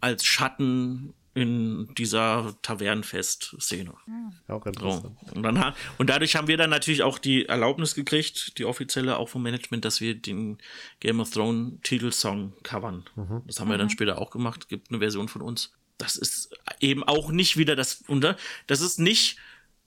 als 0.02 0.26
Schatten 0.26 1.14
in 1.36 1.94
dieser 1.96 2.56
Tavernenfest-Szene. 2.62 3.94
Auch 4.48 4.66
interessant. 4.66 5.18
So. 5.28 5.36
Und, 5.36 5.44
dann, 5.44 5.74
und 5.98 6.10
dadurch 6.10 6.38
haben 6.38 6.48
wir 6.48 6.56
dann 6.56 6.70
natürlich 6.70 7.04
auch 7.04 7.20
die 7.20 7.46
Erlaubnis 7.46 7.94
gekriegt, 7.94 8.58
die 8.58 8.64
offizielle 8.64 9.18
auch 9.18 9.28
vom 9.28 9.44
Management, 9.44 9.84
dass 9.84 10.00
wir 10.00 10.16
den 10.16 10.58
Game 11.02 11.20
of 11.20 11.30
Thrones 11.30 11.74
Titelsong 11.84 12.54
covern. 12.64 13.04
Mhm. 13.18 13.42
Das 13.48 13.60
haben 13.60 13.70
wir 13.70 13.78
dann 13.78 13.88
mhm. 13.88 13.92
später 13.92 14.18
auch 14.18 14.32
gemacht. 14.32 14.70
Gibt 14.70 14.90
eine 14.90 15.00
Version 15.00 15.28
von 15.28 15.42
uns. 15.42 15.74
Das 15.98 16.16
ist 16.16 16.58
eben 16.80 17.04
auch 17.04 17.32
nicht 17.32 17.58
wieder 17.58 17.76
das, 17.76 18.02
und 18.08 18.26
das 18.68 18.82
ist 18.82 19.00
nicht, 19.00 19.38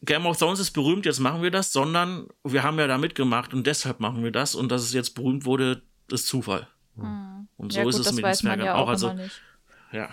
Game 0.02 0.26
of 0.26 0.36
Thrones 0.36 0.60
ist 0.60 0.72
berühmt, 0.72 1.06
jetzt 1.06 1.18
machen 1.18 1.42
wir 1.42 1.50
das, 1.50 1.72
sondern 1.72 2.28
wir 2.44 2.62
haben 2.62 2.78
ja 2.78 2.86
da 2.86 2.98
mitgemacht 2.98 3.54
und 3.54 3.66
deshalb 3.66 4.00
machen 4.00 4.22
wir 4.22 4.32
das 4.32 4.54
und 4.54 4.70
dass 4.70 4.82
es 4.82 4.92
jetzt 4.92 5.14
berühmt 5.14 5.46
wurde, 5.46 5.82
ist 6.10 6.26
Zufall. 6.26 6.68
Mhm. 6.94 7.48
Und 7.56 7.72
so 7.72 7.80
ja, 7.80 7.88
ist 7.88 7.98
es 7.98 8.12
mit 8.12 8.24
den 8.24 8.34
Zwergen 8.34 8.64
ja 8.64 8.74
auch. 8.74 8.82
auch 8.82 8.88
also, 8.88 9.18
ja. 9.92 10.10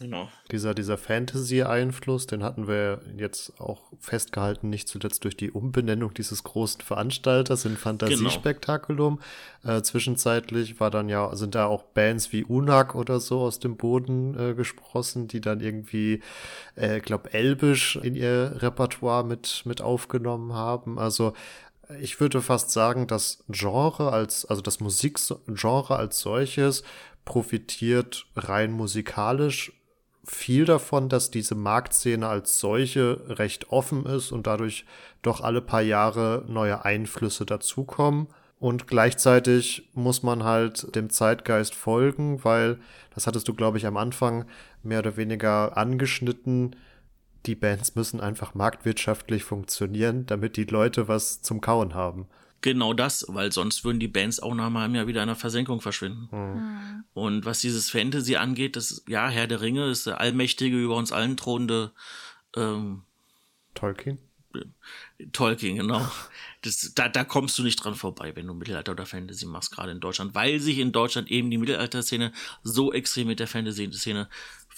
Genau. 0.00 0.28
Dieser, 0.52 0.74
dieser 0.74 0.96
Fantasy-Einfluss, 0.96 2.28
den 2.28 2.44
hatten 2.44 2.68
wir 2.68 3.00
jetzt 3.16 3.60
auch 3.60 3.82
festgehalten, 3.98 4.70
nicht 4.70 4.88
zuletzt 4.88 5.24
durch 5.24 5.36
die 5.36 5.50
Umbenennung 5.50 6.14
dieses 6.14 6.44
großen 6.44 6.82
Veranstalters 6.82 7.64
in 7.64 7.76
Fantasiespektakulum. 7.76 9.20
Genau. 9.62 9.76
Äh, 9.76 9.82
zwischenzeitlich 9.82 10.78
war 10.78 10.90
dann 10.90 11.08
ja, 11.08 11.34
sind 11.34 11.56
da 11.56 11.66
auch 11.66 11.82
Bands 11.82 12.32
wie 12.32 12.44
Unak 12.44 12.94
oder 12.94 13.18
so 13.18 13.40
aus 13.40 13.58
dem 13.58 13.76
Boden 13.76 14.38
äh, 14.38 14.54
gesprossen, 14.54 15.26
die 15.26 15.40
dann 15.40 15.60
irgendwie, 15.60 16.22
äh, 16.76 17.00
glaube 17.00 17.32
Elbisch 17.32 17.96
in 17.96 18.14
ihr 18.14 18.54
Repertoire 18.58 19.24
mit, 19.24 19.62
mit 19.64 19.80
aufgenommen 19.80 20.52
haben. 20.52 20.98
Also 21.00 21.32
ich 22.00 22.20
würde 22.20 22.40
fast 22.40 22.70
sagen, 22.70 23.06
das 23.06 23.42
Genre 23.48 24.12
als, 24.12 24.44
also 24.44 24.62
das 24.62 24.78
Musikgenre 24.78 25.96
als 25.96 26.20
solches 26.20 26.84
profitiert 27.24 28.26
rein 28.36 28.72
musikalisch 28.72 29.72
viel 30.30 30.64
davon, 30.64 31.08
dass 31.08 31.30
diese 31.30 31.54
Marktszene 31.54 32.28
als 32.28 32.58
solche 32.58 33.20
recht 33.28 33.70
offen 33.70 34.06
ist 34.06 34.32
und 34.32 34.46
dadurch 34.46 34.84
doch 35.22 35.40
alle 35.40 35.60
paar 35.60 35.82
Jahre 35.82 36.44
neue 36.48 36.84
Einflüsse 36.84 37.46
dazukommen. 37.46 38.28
Und 38.60 38.86
gleichzeitig 38.88 39.88
muss 39.94 40.22
man 40.22 40.42
halt 40.42 40.94
dem 40.96 41.10
Zeitgeist 41.10 41.74
folgen, 41.74 42.44
weil, 42.44 42.78
das 43.14 43.26
hattest 43.26 43.46
du, 43.46 43.54
glaube 43.54 43.78
ich, 43.78 43.86
am 43.86 43.96
Anfang 43.96 44.46
mehr 44.82 44.98
oder 44.98 45.16
weniger 45.16 45.76
angeschnitten, 45.76 46.74
die 47.46 47.54
Bands 47.54 47.94
müssen 47.94 48.20
einfach 48.20 48.54
marktwirtschaftlich 48.54 49.44
funktionieren, 49.44 50.26
damit 50.26 50.56
die 50.56 50.64
Leute 50.64 51.08
was 51.08 51.40
zum 51.40 51.60
Kauen 51.60 51.94
haben. 51.94 52.26
Genau 52.60 52.92
das, 52.92 53.24
weil 53.28 53.52
sonst 53.52 53.84
würden 53.84 54.00
die 54.00 54.08
Bands 54.08 54.40
auch 54.40 54.54
nach 54.54 54.66
einem 54.74 54.94
Jahr 54.94 55.06
wieder 55.06 55.22
in 55.22 55.28
der 55.28 55.36
Versenkung 55.36 55.80
verschwinden. 55.80 56.28
Mhm. 56.32 57.04
Und 57.14 57.44
was 57.44 57.60
dieses 57.60 57.90
Fantasy 57.90 58.36
angeht, 58.36 58.74
das, 58.74 59.04
ja, 59.06 59.28
Herr 59.28 59.46
der 59.46 59.60
Ringe 59.60 59.88
ist 59.90 60.06
der 60.06 60.20
allmächtige, 60.20 60.76
über 60.76 60.96
uns 60.96 61.12
allen 61.12 61.36
thronende 61.36 61.92
ähm, 62.56 63.02
Tolkien. 63.74 64.18
Tolkien, 65.32 65.76
genau. 65.76 66.08
Das, 66.62 66.92
da, 66.94 67.08
da 67.08 67.22
kommst 67.22 67.58
du 67.58 67.62
nicht 67.62 67.76
dran 67.76 67.94
vorbei, 67.94 68.34
wenn 68.34 68.46
du 68.46 68.54
Mittelalter 68.54 68.92
oder 68.92 69.06
Fantasy 69.06 69.46
machst, 69.46 69.70
gerade 69.70 69.92
in 69.92 70.00
Deutschland, 70.00 70.34
weil 70.34 70.58
sich 70.58 70.78
in 70.78 70.90
Deutschland 70.90 71.30
eben 71.30 71.50
die 71.50 71.58
Mittelalter-Szene 71.58 72.32
so 72.64 72.92
extrem 72.92 73.28
mit 73.28 73.38
der 73.38 73.46
Fantasy-Szene 73.46 74.28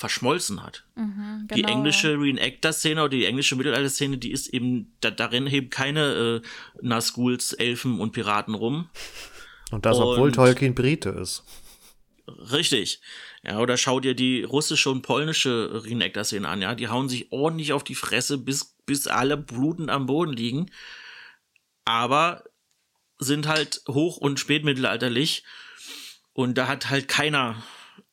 verschmolzen 0.00 0.62
hat. 0.62 0.84
Mhm, 0.96 1.46
Die 1.52 1.56
genau. 1.60 1.68
englische 1.74 2.18
Reenactor-Szene 2.18 3.00
oder 3.02 3.10
die 3.10 3.26
englische 3.26 3.54
Mittelalter-Szene, 3.54 4.16
die 4.16 4.32
ist 4.32 4.48
eben, 4.48 4.96
da, 5.00 5.10
darin 5.10 5.46
heben 5.46 5.68
keine 5.68 6.40
äh, 6.42 6.48
Nazguls, 6.80 7.52
Elfen 7.52 8.00
und 8.00 8.12
Piraten 8.12 8.54
rum. 8.54 8.88
Und 9.70 9.84
das, 9.84 9.98
obwohl 9.98 10.28
Und- 10.28 10.34
Tolkien 10.34 10.74
Brite 10.74 11.10
ist. 11.10 11.44
Richtig. 12.26 13.00
Ja, 13.42 13.58
oder 13.58 13.76
schau 13.76 14.00
dir 14.00 14.14
die 14.14 14.42
russische 14.42 14.88
und 14.90 15.02
polnische 15.02 15.82
Reenactor-Szene 15.84 16.48
an, 16.48 16.62
ja. 16.62 16.74
Die 16.74 16.88
hauen 16.88 17.08
sich 17.10 17.30
ordentlich 17.30 17.72
auf 17.74 17.84
die 17.84 17.94
Fresse, 17.94 18.38
bis, 18.38 18.76
bis 18.86 19.06
alle 19.06 19.36
blutend 19.36 19.90
am 19.90 20.06
Boden 20.06 20.32
liegen. 20.32 20.70
Aber 21.84 22.44
sind 23.18 23.46
halt 23.48 23.82
hoch- 23.88 24.16
und 24.16 24.40
spätmittelalterlich. 24.40 25.44
Und 26.32 26.56
da 26.56 26.68
hat 26.68 26.88
halt 26.88 27.06
keiner 27.08 27.62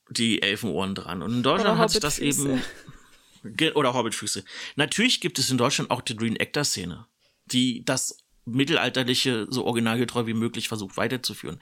die 0.09 0.41
Elfenohren 0.41 0.95
dran. 0.95 1.21
Und 1.21 1.33
in 1.33 1.43
Deutschland 1.43 1.77
hat 1.77 1.91
sich 1.91 1.99
das 1.99 2.19
eben. 2.19 2.61
Oder 3.75 3.93
Hobbitfüße. 3.93 4.43
Natürlich 4.75 5.21
gibt 5.21 5.39
es 5.39 5.49
in 5.49 5.57
Deutschland 5.57 5.91
auch 5.91 6.01
die 6.01 6.13
Reenactor-Szene, 6.13 7.05
die 7.45 7.85
das 7.85 8.17
Mittelalterliche 8.45 9.47
so 9.49 9.65
originalgetreu 9.65 10.25
wie 10.25 10.33
möglich 10.33 10.67
versucht 10.67 10.97
weiterzuführen. 10.97 11.61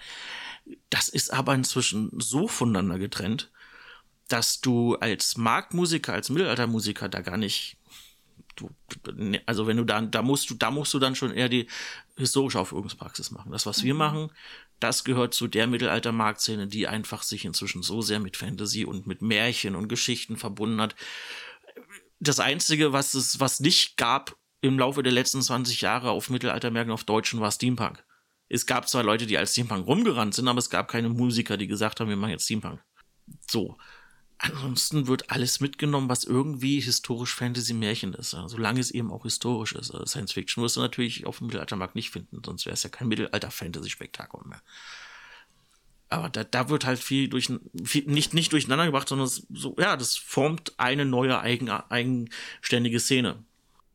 Das 0.90 1.10
ist 1.10 1.34
aber 1.34 1.54
inzwischen 1.54 2.12
so 2.18 2.48
voneinander 2.48 2.98
getrennt, 2.98 3.52
dass 4.28 4.62
du 4.62 4.96
als 4.96 5.38
Marktmusiker, 5.38 6.14
als 6.14 6.30
Mittelaltermusiker 6.30 7.10
da 7.10 7.22
gar 7.22 7.38
nicht, 7.38 7.78
du, 8.56 8.70
ne, 9.14 9.42
also 9.46 9.68
wenn 9.68 9.78
du 9.78 9.84
da, 9.84 10.02
da 10.02 10.22
musst 10.22 10.50
du, 10.50 10.56
da 10.56 10.72
musst 10.72 10.94
du 10.94 11.00
dann 11.00 11.16
schon 11.16 11.32
eher 11.32 11.50
die 11.50 11.68
historische 12.18 12.60
Aufführungspraxis 12.60 13.32
machen. 13.32 13.52
Das, 13.52 13.66
was 13.66 13.84
wir 13.84 13.94
machen, 13.94 14.32
das 14.80 15.04
gehört 15.04 15.34
zu 15.34 15.48
der 15.48 15.68
Mittelalter-Marktszene, 15.68 16.68
die 16.68 16.88
einfach 16.88 17.24
sich 17.24 17.46
inzwischen 17.46 17.82
so 17.82 18.02
sehr 18.02 18.20
mit 18.20 18.38
Fantasy 18.38 18.86
und 18.86 19.08
mit 19.08 19.22
Märchen 19.22 19.76
und 19.76 19.88
Geschichten 19.88 20.38
verbunden 20.38 20.82
hat. 20.82 20.96
Das 22.20 22.40
Einzige, 22.40 22.94
was 22.94 23.14
es, 23.14 23.40
was 23.40 23.60
nicht 23.60 23.98
gab 23.98 24.36
im 24.62 24.80
Laufe 24.80 25.04
der 25.04 25.12
letzten 25.12 25.42
20 25.42 25.82
Jahre 25.82 26.12
auf 26.12 26.30
Mittelaltermärkten 26.30 26.94
auf 26.94 27.04
Deutschen, 27.04 27.40
war 27.40 27.52
Steampunk. 27.52 28.04
Es 28.48 28.66
gab 28.66 28.88
zwar 28.88 29.04
Leute, 29.04 29.26
die 29.26 29.38
als 29.38 29.54
Steampunk 29.54 29.88
rumgerannt 29.88 30.34
sind, 30.36 30.48
aber 30.48 30.60
es 30.60 30.70
gab 30.70 30.88
keine 30.88 31.10
Musiker, 31.10 31.58
die 31.58 31.68
gesagt 31.68 32.00
haben, 32.00 32.10
wir 32.10 32.16
machen 32.16 32.32
jetzt 32.32 32.46
Steampunk. 32.46 32.82
So. 33.50 33.78
Ansonsten 34.46 35.08
wird 35.08 35.32
alles 35.32 35.60
mitgenommen, 35.60 36.10
was 36.10 36.24
irgendwie 36.24 36.80
historisch 36.80 37.34
Fantasy-Märchen 37.34 38.14
ist. 38.14 38.34
Ja, 38.34 38.48
solange 38.48 38.80
es 38.80 38.92
eben 38.92 39.12
auch 39.12 39.24
historisch 39.24 39.74
ist. 39.74 39.92
Also 39.92 40.06
Science 40.06 40.34
Fiction 40.34 40.64
wirst 40.64 40.78
du 40.78 40.82
natürlich 40.82 41.26
auf 41.26 41.40
dem 41.40 41.48
Mittelaltermarkt 41.48 41.96
nicht 41.96 42.12
finden, 42.12 42.42
sonst 42.46 42.66
wäre 42.66 42.74
es 42.74 42.84
ja 42.84 42.90
kein 42.90 43.08
Mittelalter-Fantasy-Spektakel 43.08 44.42
mehr. 44.46 44.62
Aber 46.10 46.30
da, 46.30 46.44
da 46.44 46.70
wird 46.70 46.86
halt 46.86 47.00
viel 47.00 47.28
durch 47.28 47.52
viel, 47.84 48.06
nicht, 48.06 48.34
nicht 48.34 48.54
durcheinander 48.54 48.86
gebracht, 48.86 49.10
sondern 49.10 49.28
es, 49.28 49.48
so, 49.52 49.76
ja, 49.80 49.98
das 49.98 50.16
formt 50.16 50.74
eine 50.78 51.06
neue 51.06 51.40
eigen, 51.40 51.70
eigenständige 51.70 53.00
Szene. 53.00 53.44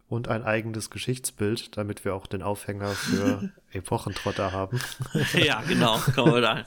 Und 0.09 0.26
ein 0.26 0.42
eigenes 0.42 0.90
Geschichtsbild, 0.90 1.76
damit 1.76 2.05
wir 2.05 2.16
auch 2.16 2.26
den 2.26 2.42
Aufhänger 2.42 2.90
für 2.90 3.53
Epochentrotter 3.72 4.52
haben. 4.52 4.80
ja, 5.34 5.62
genau. 5.66 5.96
Kommen 6.14 6.34
wir 6.34 6.40
da. 6.40 6.64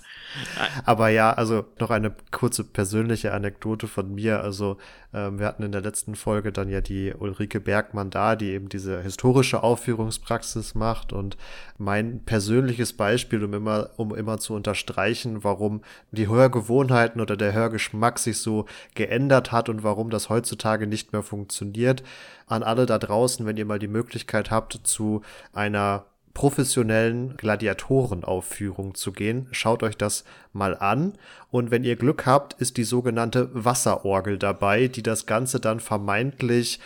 Aber 0.86 1.10
ja, 1.10 1.34
also 1.34 1.66
noch 1.80 1.90
eine 1.90 2.16
kurze 2.32 2.64
persönliche 2.64 3.34
Anekdote 3.34 3.88
von 3.88 4.14
mir. 4.16 4.42
Also 4.42 4.78
ähm, 5.14 5.40
wir 5.40 5.48
hatten 5.48 5.64
in 5.64 5.72
der 5.72 5.82
letzten 5.82 6.16
Folge 6.16 6.52
dann 6.52 6.70
ja 6.70 6.82
die 6.82 7.14
Ulrike 7.14 7.60
Bergmann 7.60 8.10
da, 8.10 8.36
die 8.36 8.52
eben 8.52 8.70
diese 8.70 9.02
historische 9.02 9.64
Aufführungspraxis 9.64 10.76
macht. 10.76 11.12
Und 11.12 11.38
mein 11.78 12.24
persönliches 12.24 12.94
Beispiel, 12.94 13.44
um 13.44 13.54
immer, 13.54 13.90
um 13.98 14.16
immer 14.16 14.38
zu 14.38 14.54
unterstreichen, 14.54 15.44
warum 15.44 15.82
die 16.12 16.28
Hörgewohnheiten 16.30 17.22
oder 17.22 17.36
der 17.36 17.54
Hörgeschmack 17.54 18.18
sich 18.18 18.38
so 18.38 18.66
geändert 18.96 19.52
hat 19.52 19.68
und 19.68 19.84
warum 19.84 20.10
das 20.10 20.30
heutzutage 20.30 20.88
nicht 20.88 21.12
mehr 21.12 21.24
funktioniert. 21.24 22.02
An 22.48 22.64
alle 22.64 22.86
da 22.86 22.98
draußen, 22.98 23.46
wenn 23.46 23.58
ihr 23.58 23.66
mal 23.66 23.80
die 23.80 23.88
Möglichkeit 23.88 24.52
habt, 24.52 24.80
zu 24.84 25.22
einer 25.54 26.06
professionellen 26.34 27.38
Gladiatorenaufführung 27.38 28.96
zu 28.96 29.12
gehen. 29.12 29.48
Schaut 29.52 29.84
euch 29.84 29.98
das 29.98 30.24
mal 30.52 30.76
an. 30.76 31.14
Und 31.52 31.70
wenn 31.70 31.84
ihr 31.84 31.96
Glück 31.96 32.26
habt, 32.26 32.54
ist 32.54 32.78
die 32.78 32.84
sogenannte 32.84 33.50
Wasserorgel 33.54 34.40
dabei, 34.40 34.88
die 34.88 35.04
das 35.04 35.26
Ganze 35.28 35.60
dann 35.60 35.80
vermeintlich 35.80 36.80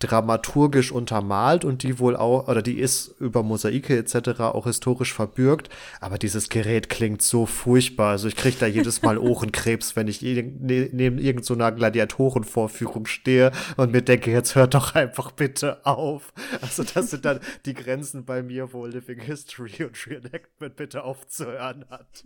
dramaturgisch 0.00 0.90
untermalt 0.90 1.64
und 1.64 1.82
die 1.82 1.98
wohl 1.98 2.16
auch, 2.16 2.48
oder 2.48 2.62
die 2.62 2.78
ist 2.78 3.14
über 3.20 3.42
Mosaike 3.42 3.96
etc. 3.98 4.40
auch 4.40 4.64
historisch 4.64 5.12
verbürgt. 5.12 5.68
Aber 6.00 6.18
dieses 6.18 6.48
Gerät 6.48 6.88
klingt 6.88 7.22
so 7.22 7.46
furchtbar. 7.46 8.10
Also 8.10 8.26
ich 8.26 8.36
kriege 8.36 8.56
da 8.58 8.66
jedes 8.66 9.02
Mal 9.02 9.18
Ohrenkrebs, 9.30 9.96
wenn 9.96 10.08
ich 10.08 10.22
ne 10.22 10.88
neben 10.92 11.18
irgendeiner 11.18 11.70
Gladiatorenvorführung 11.70 13.06
stehe 13.06 13.52
und 13.76 13.92
mir 13.92 14.02
denke, 14.02 14.32
jetzt 14.32 14.54
hört 14.54 14.74
doch 14.74 14.94
einfach 14.94 15.30
bitte 15.32 15.84
auf. 15.84 16.32
Also 16.62 16.82
das 16.82 17.10
sind 17.10 17.24
dann 17.24 17.40
die 17.66 17.74
Grenzen 17.74 18.24
bei 18.24 18.42
mir, 18.42 18.72
wo 18.72 18.86
Living 18.86 19.20
History 19.20 19.84
und 19.84 20.06
Reenactment 20.06 20.76
bitte 20.76 21.04
aufzuhören 21.04 21.84
hat. 21.90 22.24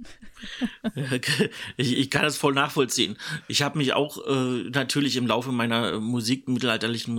Ich, 1.77 1.97
ich 1.99 2.11
kann 2.11 2.23
das 2.23 2.37
voll 2.37 2.53
nachvollziehen. 2.53 3.17
Ich 3.49 3.63
habe 3.63 3.79
mich 3.79 3.95
auch 3.95 4.19
äh, 4.27 4.71
natürlich 4.71 5.17
im 5.17 5.27
Laufe 5.27 5.51
meiner 5.51 5.99
Musik, 5.99 6.49
mittelalterlichen 6.49 7.15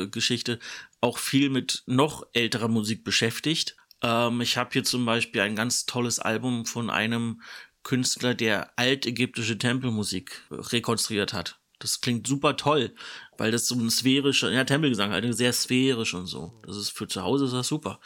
Musikgeschichte 0.00 0.58
auch 1.00 1.18
viel 1.18 1.50
mit 1.50 1.82
noch 1.86 2.26
älterer 2.32 2.68
Musik 2.68 3.04
beschäftigt. 3.04 3.76
Ähm, 4.02 4.40
ich 4.40 4.56
habe 4.56 4.70
hier 4.72 4.84
zum 4.84 5.04
Beispiel 5.04 5.40
ein 5.42 5.56
ganz 5.56 5.86
tolles 5.86 6.18
Album 6.18 6.66
von 6.66 6.90
einem 6.90 7.42
Künstler, 7.82 8.34
der 8.34 8.78
altägyptische 8.78 9.58
Tempelmusik 9.58 10.42
rekonstruiert 10.50 11.32
hat. 11.32 11.58
Das 11.78 12.02
klingt 12.02 12.26
super 12.26 12.58
toll, 12.58 12.94
weil 13.38 13.50
das 13.50 13.66
so 13.66 13.74
ein 13.74 13.90
sphärischer, 13.90 14.50
ja, 14.50 14.64
Tempelgesang, 14.64 15.12
halt 15.12 15.34
sehr 15.34 15.52
sphärisch 15.54 16.12
und 16.12 16.26
so. 16.26 16.60
Das 16.66 16.76
ist 16.76 16.90
für 16.90 17.08
zu 17.08 17.22
Hause 17.22 17.46
ist 17.46 17.54
das 17.54 17.68
super. 17.68 18.00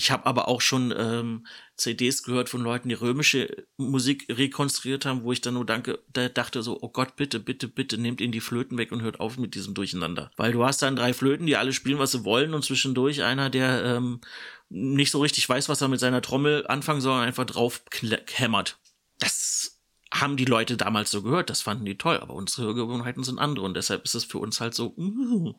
Ich 0.00 0.10
habe 0.10 0.24
aber 0.24 0.48
auch 0.48 0.62
schon 0.62 0.94
ähm, 0.96 1.46
CDs 1.76 2.22
gehört 2.22 2.48
von 2.48 2.62
Leuten, 2.62 2.88
die 2.88 2.94
römische 2.94 3.66
Musik 3.76 4.24
rekonstruiert 4.30 5.04
haben, 5.04 5.24
wo 5.24 5.32
ich 5.32 5.42
dann 5.42 5.52
nur 5.52 5.66
danke, 5.66 6.02
da 6.10 6.30
dachte 6.30 6.62
so, 6.62 6.78
oh 6.80 6.88
Gott, 6.88 7.16
bitte, 7.16 7.38
bitte, 7.38 7.68
bitte, 7.68 7.98
nehmt 7.98 8.22
ihnen 8.22 8.32
die 8.32 8.40
Flöten 8.40 8.78
weg 8.78 8.92
und 8.92 9.02
hört 9.02 9.20
auf 9.20 9.36
mit 9.36 9.54
diesem 9.54 9.74
Durcheinander. 9.74 10.30
Weil 10.38 10.52
du 10.52 10.64
hast 10.64 10.80
dann 10.80 10.96
drei 10.96 11.12
Flöten, 11.12 11.44
die 11.44 11.58
alle 11.58 11.74
spielen, 11.74 11.98
was 11.98 12.12
sie 12.12 12.24
wollen 12.24 12.54
und 12.54 12.64
zwischendurch 12.64 13.22
einer, 13.22 13.50
der 13.50 13.84
ähm, 13.84 14.22
nicht 14.70 15.10
so 15.10 15.20
richtig 15.20 15.46
weiß, 15.46 15.68
was 15.68 15.82
er 15.82 15.88
mit 15.88 16.00
seiner 16.00 16.22
Trommel 16.22 16.66
anfangen 16.66 17.02
soll, 17.02 17.20
einfach 17.20 17.44
drauf 17.44 17.82
hämmert. 18.32 18.78
Das 19.18 19.82
haben 20.10 20.38
die 20.38 20.46
Leute 20.46 20.78
damals 20.78 21.10
so 21.10 21.20
gehört, 21.20 21.50
das 21.50 21.60
fanden 21.60 21.84
die 21.84 21.98
toll, 21.98 22.16
aber 22.20 22.32
unsere 22.32 22.68
Hörgewohnheiten 22.68 23.22
sind 23.22 23.38
andere 23.38 23.66
und 23.66 23.74
deshalb 23.74 24.04
ist 24.04 24.14
es 24.14 24.24
für 24.24 24.38
uns 24.38 24.62
halt 24.62 24.72
so, 24.72 24.94
uh, 24.96 25.52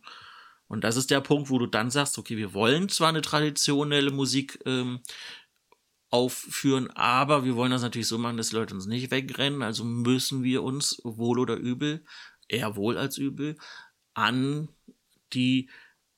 und 0.72 0.86
das 0.86 0.95
ist 0.95 1.11
der 1.11 1.19
Punkt, 1.19 1.49
wo 1.49 1.59
du 1.59 1.65
dann 1.65 1.91
sagst, 1.91 2.17
okay, 2.17 2.38
wir 2.38 2.53
wollen 2.53 2.88
zwar 2.88 3.09
eine 3.09 3.22
traditionelle 3.22 4.09
Musik 4.09 4.57
ähm, 4.65 5.01
aufführen, 6.09 6.89
aber 6.91 7.43
wir 7.43 7.57
wollen 7.57 7.72
das 7.72 7.82
natürlich 7.82 8.07
so 8.07 8.17
machen, 8.17 8.38
dass 8.38 8.51
die 8.51 8.55
Leute 8.55 8.74
uns 8.74 8.86
nicht 8.86 9.11
wegrennen. 9.11 9.63
Also 9.63 9.84
müssen 9.84 10.43
wir 10.43 10.63
uns 10.63 11.01
wohl 11.03 11.39
oder 11.39 11.57
übel, 11.57 12.05
eher 12.47 12.78
wohl 12.78 12.97
als 12.97 13.17
übel, 13.17 13.57
an 14.13 14.69
die 15.34 15.69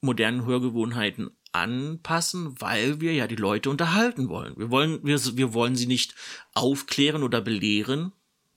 modernen 0.01 0.45
Hörgewohnheiten 0.45 1.31
anpassen, 1.51 2.61
weil 2.61 3.01
wir 3.01 3.15
ja 3.15 3.25
die 3.25 3.35
Leute 3.35 3.71
unterhalten 3.71 4.29
wollen. 4.29 4.55
Wir 4.55 4.69
wollen, 4.69 5.03
wir, 5.03 5.19
wir 5.35 5.55
wollen 5.55 5.75
sie 5.75 5.87
nicht 5.87 6.13
aufklären 6.53 7.23
oder 7.23 7.41
belehren. 7.41 8.11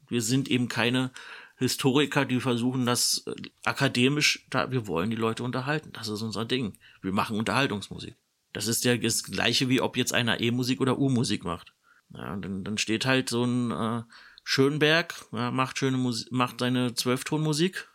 Wir 0.08 0.20
sind 0.20 0.50
eben 0.50 0.68
keine 0.68 1.10
Historiker, 1.56 2.24
die 2.24 2.40
versuchen 2.40 2.86
das 2.86 3.24
äh, 3.26 3.34
akademisch, 3.64 4.46
da, 4.50 4.70
wir 4.70 4.86
wollen 4.86 5.10
die 5.10 5.16
Leute 5.16 5.42
unterhalten. 5.42 5.90
Das 5.92 6.08
ist 6.08 6.22
unser 6.22 6.44
Ding. 6.44 6.74
Wir 7.02 7.12
machen 7.12 7.38
Unterhaltungsmusik. 7.38 8.14
Das 8.52 8.66
ist 8.66 8.84
ja 8.84 8.96
das 8.96 9.24
gleiche, 9.24 9.68
wie 9.68 9.80
ob 9.80 9.96
jetzt 9.96 10.12
einer 10.12 10.40
E-Musik 10.40 10.80
oder 10.80 10.98
U-Musik 10.98 11.44
macht. 11.44 11.72
Ja, 12.14 12.36
dann, 12.36 12.62
dann 12.64 12.78
steht 12.78 13.06
halt 13.06 13.28
so 13.28 13.44
ein 13.44 13.70
äh, 13.70 14.02
Schönberg, 14.44 15.14
ja, 15.32 15.50
macht 15.50 15.78
schöne 15.78 15.96
Musik, 15.96 16.30
macht 16.30 16.60
seine 16.60 16.94
Zwölftonmusik. 16.94 17.88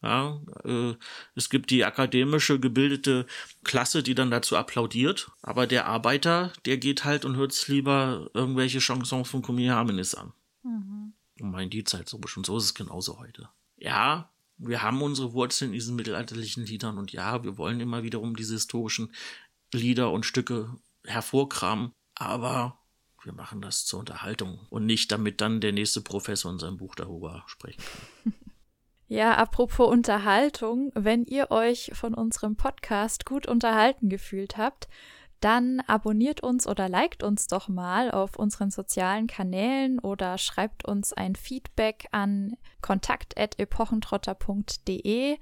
Ja, 0.00 0.40
äh, 0.64 0.94
es 1.34 1.50
gibt 1.50 1.70
die 1.70 1.84
akademische 1.84 2.60
gebildete 2.60 3.26
Klasse, 3.64 4.02
die 4.04 4.14
dann 4.14 4.30
dazu 4.30 4.56
applaudiert, 4.56 5.30
aber 5.42 5.66
der 5.66 5.86
Arbeiter, 5.86 6.52
der 6.66 6.76
geht 6.76 7.04
halt 7.04 7.24
und 7.24 7.36
hört 7.36 7.66
lieber 7.66 8.30
irgendwelche 8.32 8.78
Chansons 8.78 9.28
von 9.28 9.42
Kumi 9.42 9.66
Harmonis 9.66 10.14
an. 10.14 10.32
Mhm. 10.62 11.14
Und 11.40 11.50
meint 11.50 11.72
die 11.72 11.84
Zeit 11.84 12.08
so 12.08 12.18
bestimmt. 12.18 12.46
So 12.46 12.56
ist 12.56 12.64
es 12.64 12.74
genauso 12.74 13.18
heute. 13.18 13.48
Ja, 13.76 14.30
wir 14.56 14.82
haben 14.82 15.02
unsere 15.02 15.32
Wurzeln 15.32 15.70
in 15.70 15.74
diesen 15.74 15.96
mittelalterlichen 15.96 16.64
Liedern 16.64 16.98
und 16.98 17.12
ja, 17.12 17.44
wir 17.44 17.56
wollen 17.58 17.80
immer 17.80 18.02
wiederum 18.02 18.34
diese 18.36 18.54
historischen 18.54 19.12
Lieder 19.72 20.10
und 20.10 20.26
Stücke 20.26 20.74
hervorkramen, 21.04 21.92
aber 22.14 22.78
wir 23.22 23.32
machen 23.32 23.60
das 23.60 23.84
zur 23.84 24.00
Unterhaltung 24.00 24.66
und 24.70 24.86
nicht 24.86 25.12
damit 25.12 25.40
dann 25.40 25.60
der 25.60 25.72
nächste 25.72 26.00
Professor 26.00 26.50
in 26.50 26.58
seinem 26.58 26.78
Buch 26.78 26.94
darüber 26.94 27.44
sprechen 27.46 27.82
kann. 27.82 28.34
Ja, 29.10 29.36
apropos 29.36 29.88
Unterhaltung, 29.88 30.92
wenn 30.94 31.24
ihr 31.24 31.50
euch 31.50 31.92
von 31.94 32.12
unserem 32.12 32.56
Podcast 32.56 33.24
gut 33.24 33.46
unterhalten 33.48 34.10
gefühlt 34.10 34.58
habt, 34.58 34.86
dann 35.40 35.80
abonniert 35.86 36.42
uns 36.42 36.66
oder 36.66 36.88
liked 36.88 37.22
uns 37.22 37.46
doch 37.46 37.68
mal 37.68 38.10
auf 38.10 38.36
unseren 38.36 38.70
sozialen 38.70 39.26
Kanälen 39.26 39.98
oder 39.98 40.38
schreibt 40.38 40.84
uns 40.84 41.12
ein 41.12 41.36
Feedback 41.36 42.08
an 42.10 42.56
kontakt.epochentrotter.de. 42.80 45.36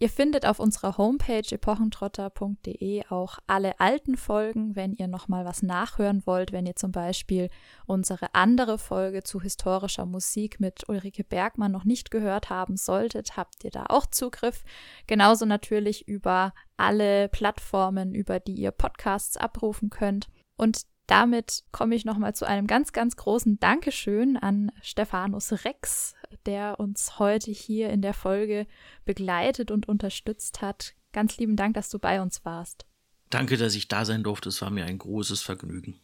Ihr 0.00 0.08
findet 0.08 0.44
auf 0.44 0.58
unserer 0.58 0.98
Homepage 0.98 1.44
epochentrotter.de 1.48 3.06
auch 3.10 3.38
alle 3.46 3.78
alten 3.78 4.16
Folgen, 4.16 4.74
wenn 4.74 4.92
ihr 4.92 5.06
nochmal 5.06 5.44
was 5.44 5.62
nachhören 5.62 6.22
wollt, 6.26 6.50
wenn 6.50 6.66
ihr 6.66 6.74
zum 6.74 6.90
Beispiel 6.90 7.48
unsere 7.86 8.34
andere 8.34 8.78
Folge 8.78 9.22
zu 9.22 9.40
historischer 9.40 10.04
Musik 10.04 10.58
mit 10.58 10.88
Ulrike 10.88 11.22
Bergmann 11.22 11.70
noch 11.70 11.84
nicht 11.84 12.10
gehört 12.10 12.50
haben 12.50 12.76
solltet, 12.76 13.36
habt 13.36 13.62
ihr 13.62 13.70
da 13.70 13.86
auch 13.88 14.06
Zugriff. 14.06 14.64
Genauso 15.06 15.46
natürlich 15.46 16.08
über 16.08 16.54
alle 16.76 17.28
Plattformen, 17.28 18.14
über 18.14 18.40
die 18.40 18.54
ihr 18.54 18.72
Podcasts 18.72 19.36
abrufen 19.36 19.90
könnt. 19.90 20.28
Und 20.56 20.86
damit 21.06 21.64
komme 21.70 21.94
ich 21.94 22.04
nochmal 22.04 22.34
zu 22.34 22.46
einem 22.46 22.66
ganz, 22.66 22.92
ganz 22.92 23.16
großen 23.16 23.60
Dankeschön 23.60 24.36
an 24.36 24.72
Stephanus 24.82 25.64
Rex, 25.64 26.14
der 26.46 26.80
uns 26.80 27.18
heute 27.18 27.50
hier 27.50 27.90
in 27.90 28.02
der 28.02 28.14
Folge 28.14 28.66
begleitet 29.04 29.70
und 29.70 29.88
unterstützt 29.88 30.62
hat. 30.62 30.94
Ganz 31.12 31.36
lieben 31.38 31.56
Dank, 31.56 31.74
dass 31.74 31.90
du 31.90 31.98
bei 31.98 32.20
uns 32.20 32.44
warst. 32.44 32.86
Danke, 33.30 33.56
dass 33.56 33.74
ich 33.74 33.88
da 33.88 34.04
sein 34.04 34.22
durfte. 34.22 34.48
Es 34.48 34.62
war 34.62 34.70
mir 34.70 34.84
ein 34.84 34.98
großes 34.98 35.42
Vergnügen. 35.42 36.00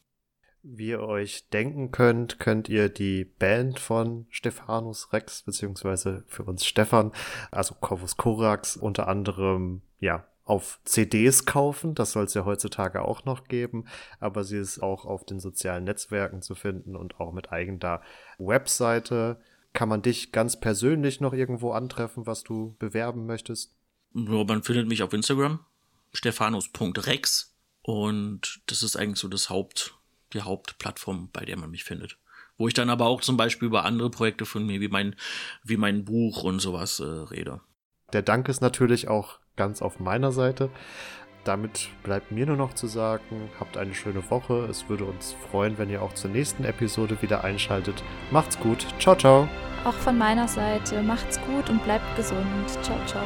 Wie 0.63 0.89
ihr 0.89 1.01
euch 1.01 1.49
denken 1.49 1.91
könnt, 1.91 2.39
könnt 2.39 2.69
ihr 2.69 2.91
die 2.91 3.25
Band 3.25 3.79
von 3.79 4.27
Stephanus 4.29 5.13
Rex, 5.13 5.43
beziehungsweise 5.43 6.25
für 6.27 6.45
uns 6.45 6.67
Stefan, 6.67 7.13
also 7.51 7.75
Corvus 7.81 8.19
Corax, 8.19 8.77
unter 8.77 9.09
anderem, 9.09 9.81
ja, 10.01 10.27
auf 10.45 10.81
CDs 10.85 11.47
kaufen. 11.47 11.95
Das 11.95 12.13
soll 12.13 12.25
es 12.25 12.35
ja 12.35 12.45
heutzutage 12.45 13.03
auch 13.03 13.25
noch 13.25 13.45
geben. 13.47 13.87
Aber 14.19 14.43
sie 14.45 14.59
ist 14.59 14.83
auch 14.83 15.05
auf 15.05 15.25
den 15.25 15.39
sozialen 15.39 15.85
Netzwerken 15.85 16.43
zu 16.43 16.55
finden 16.55 16.97
und 16.97 17.21
auch 17.21 17.33
mit 17.33 17.53
eigener 17.53 18.03
Webseite. 18.39 19.41
Kann 19.73 19.89
man 19.89 20.03
dich 20.03 20.33
ganz 20.33 20.59
persönlich 20.59 21.21
noch 21.21 21.33
irgendwo 21.33 21.73
antreffen, 21.73 22.27
was 22.27 22.43
du 22.43 22.75
bewerben 22.79 23.27
möchtest? 23.27 23.77
Ja, 24.15 24.45
man 24.45 24.63
findet 24.63 24.89
mich 24.89 25.03
auf 25.03 25.13
Instagram, 25.13 25.61
stephanus.rex. 26.13 27.55
Und 27.83 28.61
das 28.67 28.83
ist 28.83 28.97
eigentlich 28.97 29.21
so 29.21 29.29
das 29.29 29.49
Haupt, 29.49 29.95
die 30.33 30.43
Hauptplattform, 30.43 31.31
bei 31.33 31.45
der 31.45 31.57
man 31.57 31.71
mich 31.71 31.85
findet. 31.85 32.19
Wo 32.59 32.69
ich 32.69 32.75
dann 32.75 32.91
aber 32.91 33.07
auch 33.07 33.21
zum 33.21 33.37
Beispiel 33.37 33.67
über 33.67 33.85
andere 33.85 34.11
Projekte 34.11 34.45
von 34.45 34.67
mir, 34.67 34.81
wie 34.81 34.89
mein, 34.89 35.17
wie 35.63 35.77
mein 35.77 36.05
Buch 36.05 36.43
und 36.43 36.61
sowas 36.61 37.01
äh, 37.01 37.05
rede. 37.05 37.61
Der 38.13 38.23
Dank 38.23 38.49
ist 38.49 38.61
natürlich 38.61 39.09
auch 39.09 39.39
ganz 39.57 39.83
auf 39.83 40.01
meiner 40.01 40.33
Seite. 40.33 40.71
Damit 41.45 41.89
bleibt 42.03 42.33
mir 42.33 42.47
nur 42.47 42.57
noch 42.57 42.75
zu 42.75 42.87
sagen, 42.87 43.51
habt 43.59 43.77
eine 43.77 43.95
schöne 43.95 44.29
Woche. 44.31 44.67
Es 44.71 44.89
würde 44.89 45.05
uns 45.05 45.35
freuen, 45.51 45.79
wenn 45.79 45.89
ihr 45.89 46.03
auch 46.03 46.15
zur 46.15 46.31
nächsten 46.31 46.65
Episode 46.65 47.23
wieder 47.23 47.45
einschaltet. 47.45 48.03
Macht's 48.31 48.59
gut. 48.59 48.87
Ciao, 48.99 49.17
ciao. 49.17 49.49
Auch 49.85 49.95
von 49.95 50.19
meiner 50.19 50.47
Seite, 50.47 51.01
macht's 51.03 51.41
gut 51.41 51.71
und 51.71 51.83
bleibt 51.85 52.15
gesund. 52.17 52.69
Ciao, 52.83 52.99
ciao. 53.07 53.23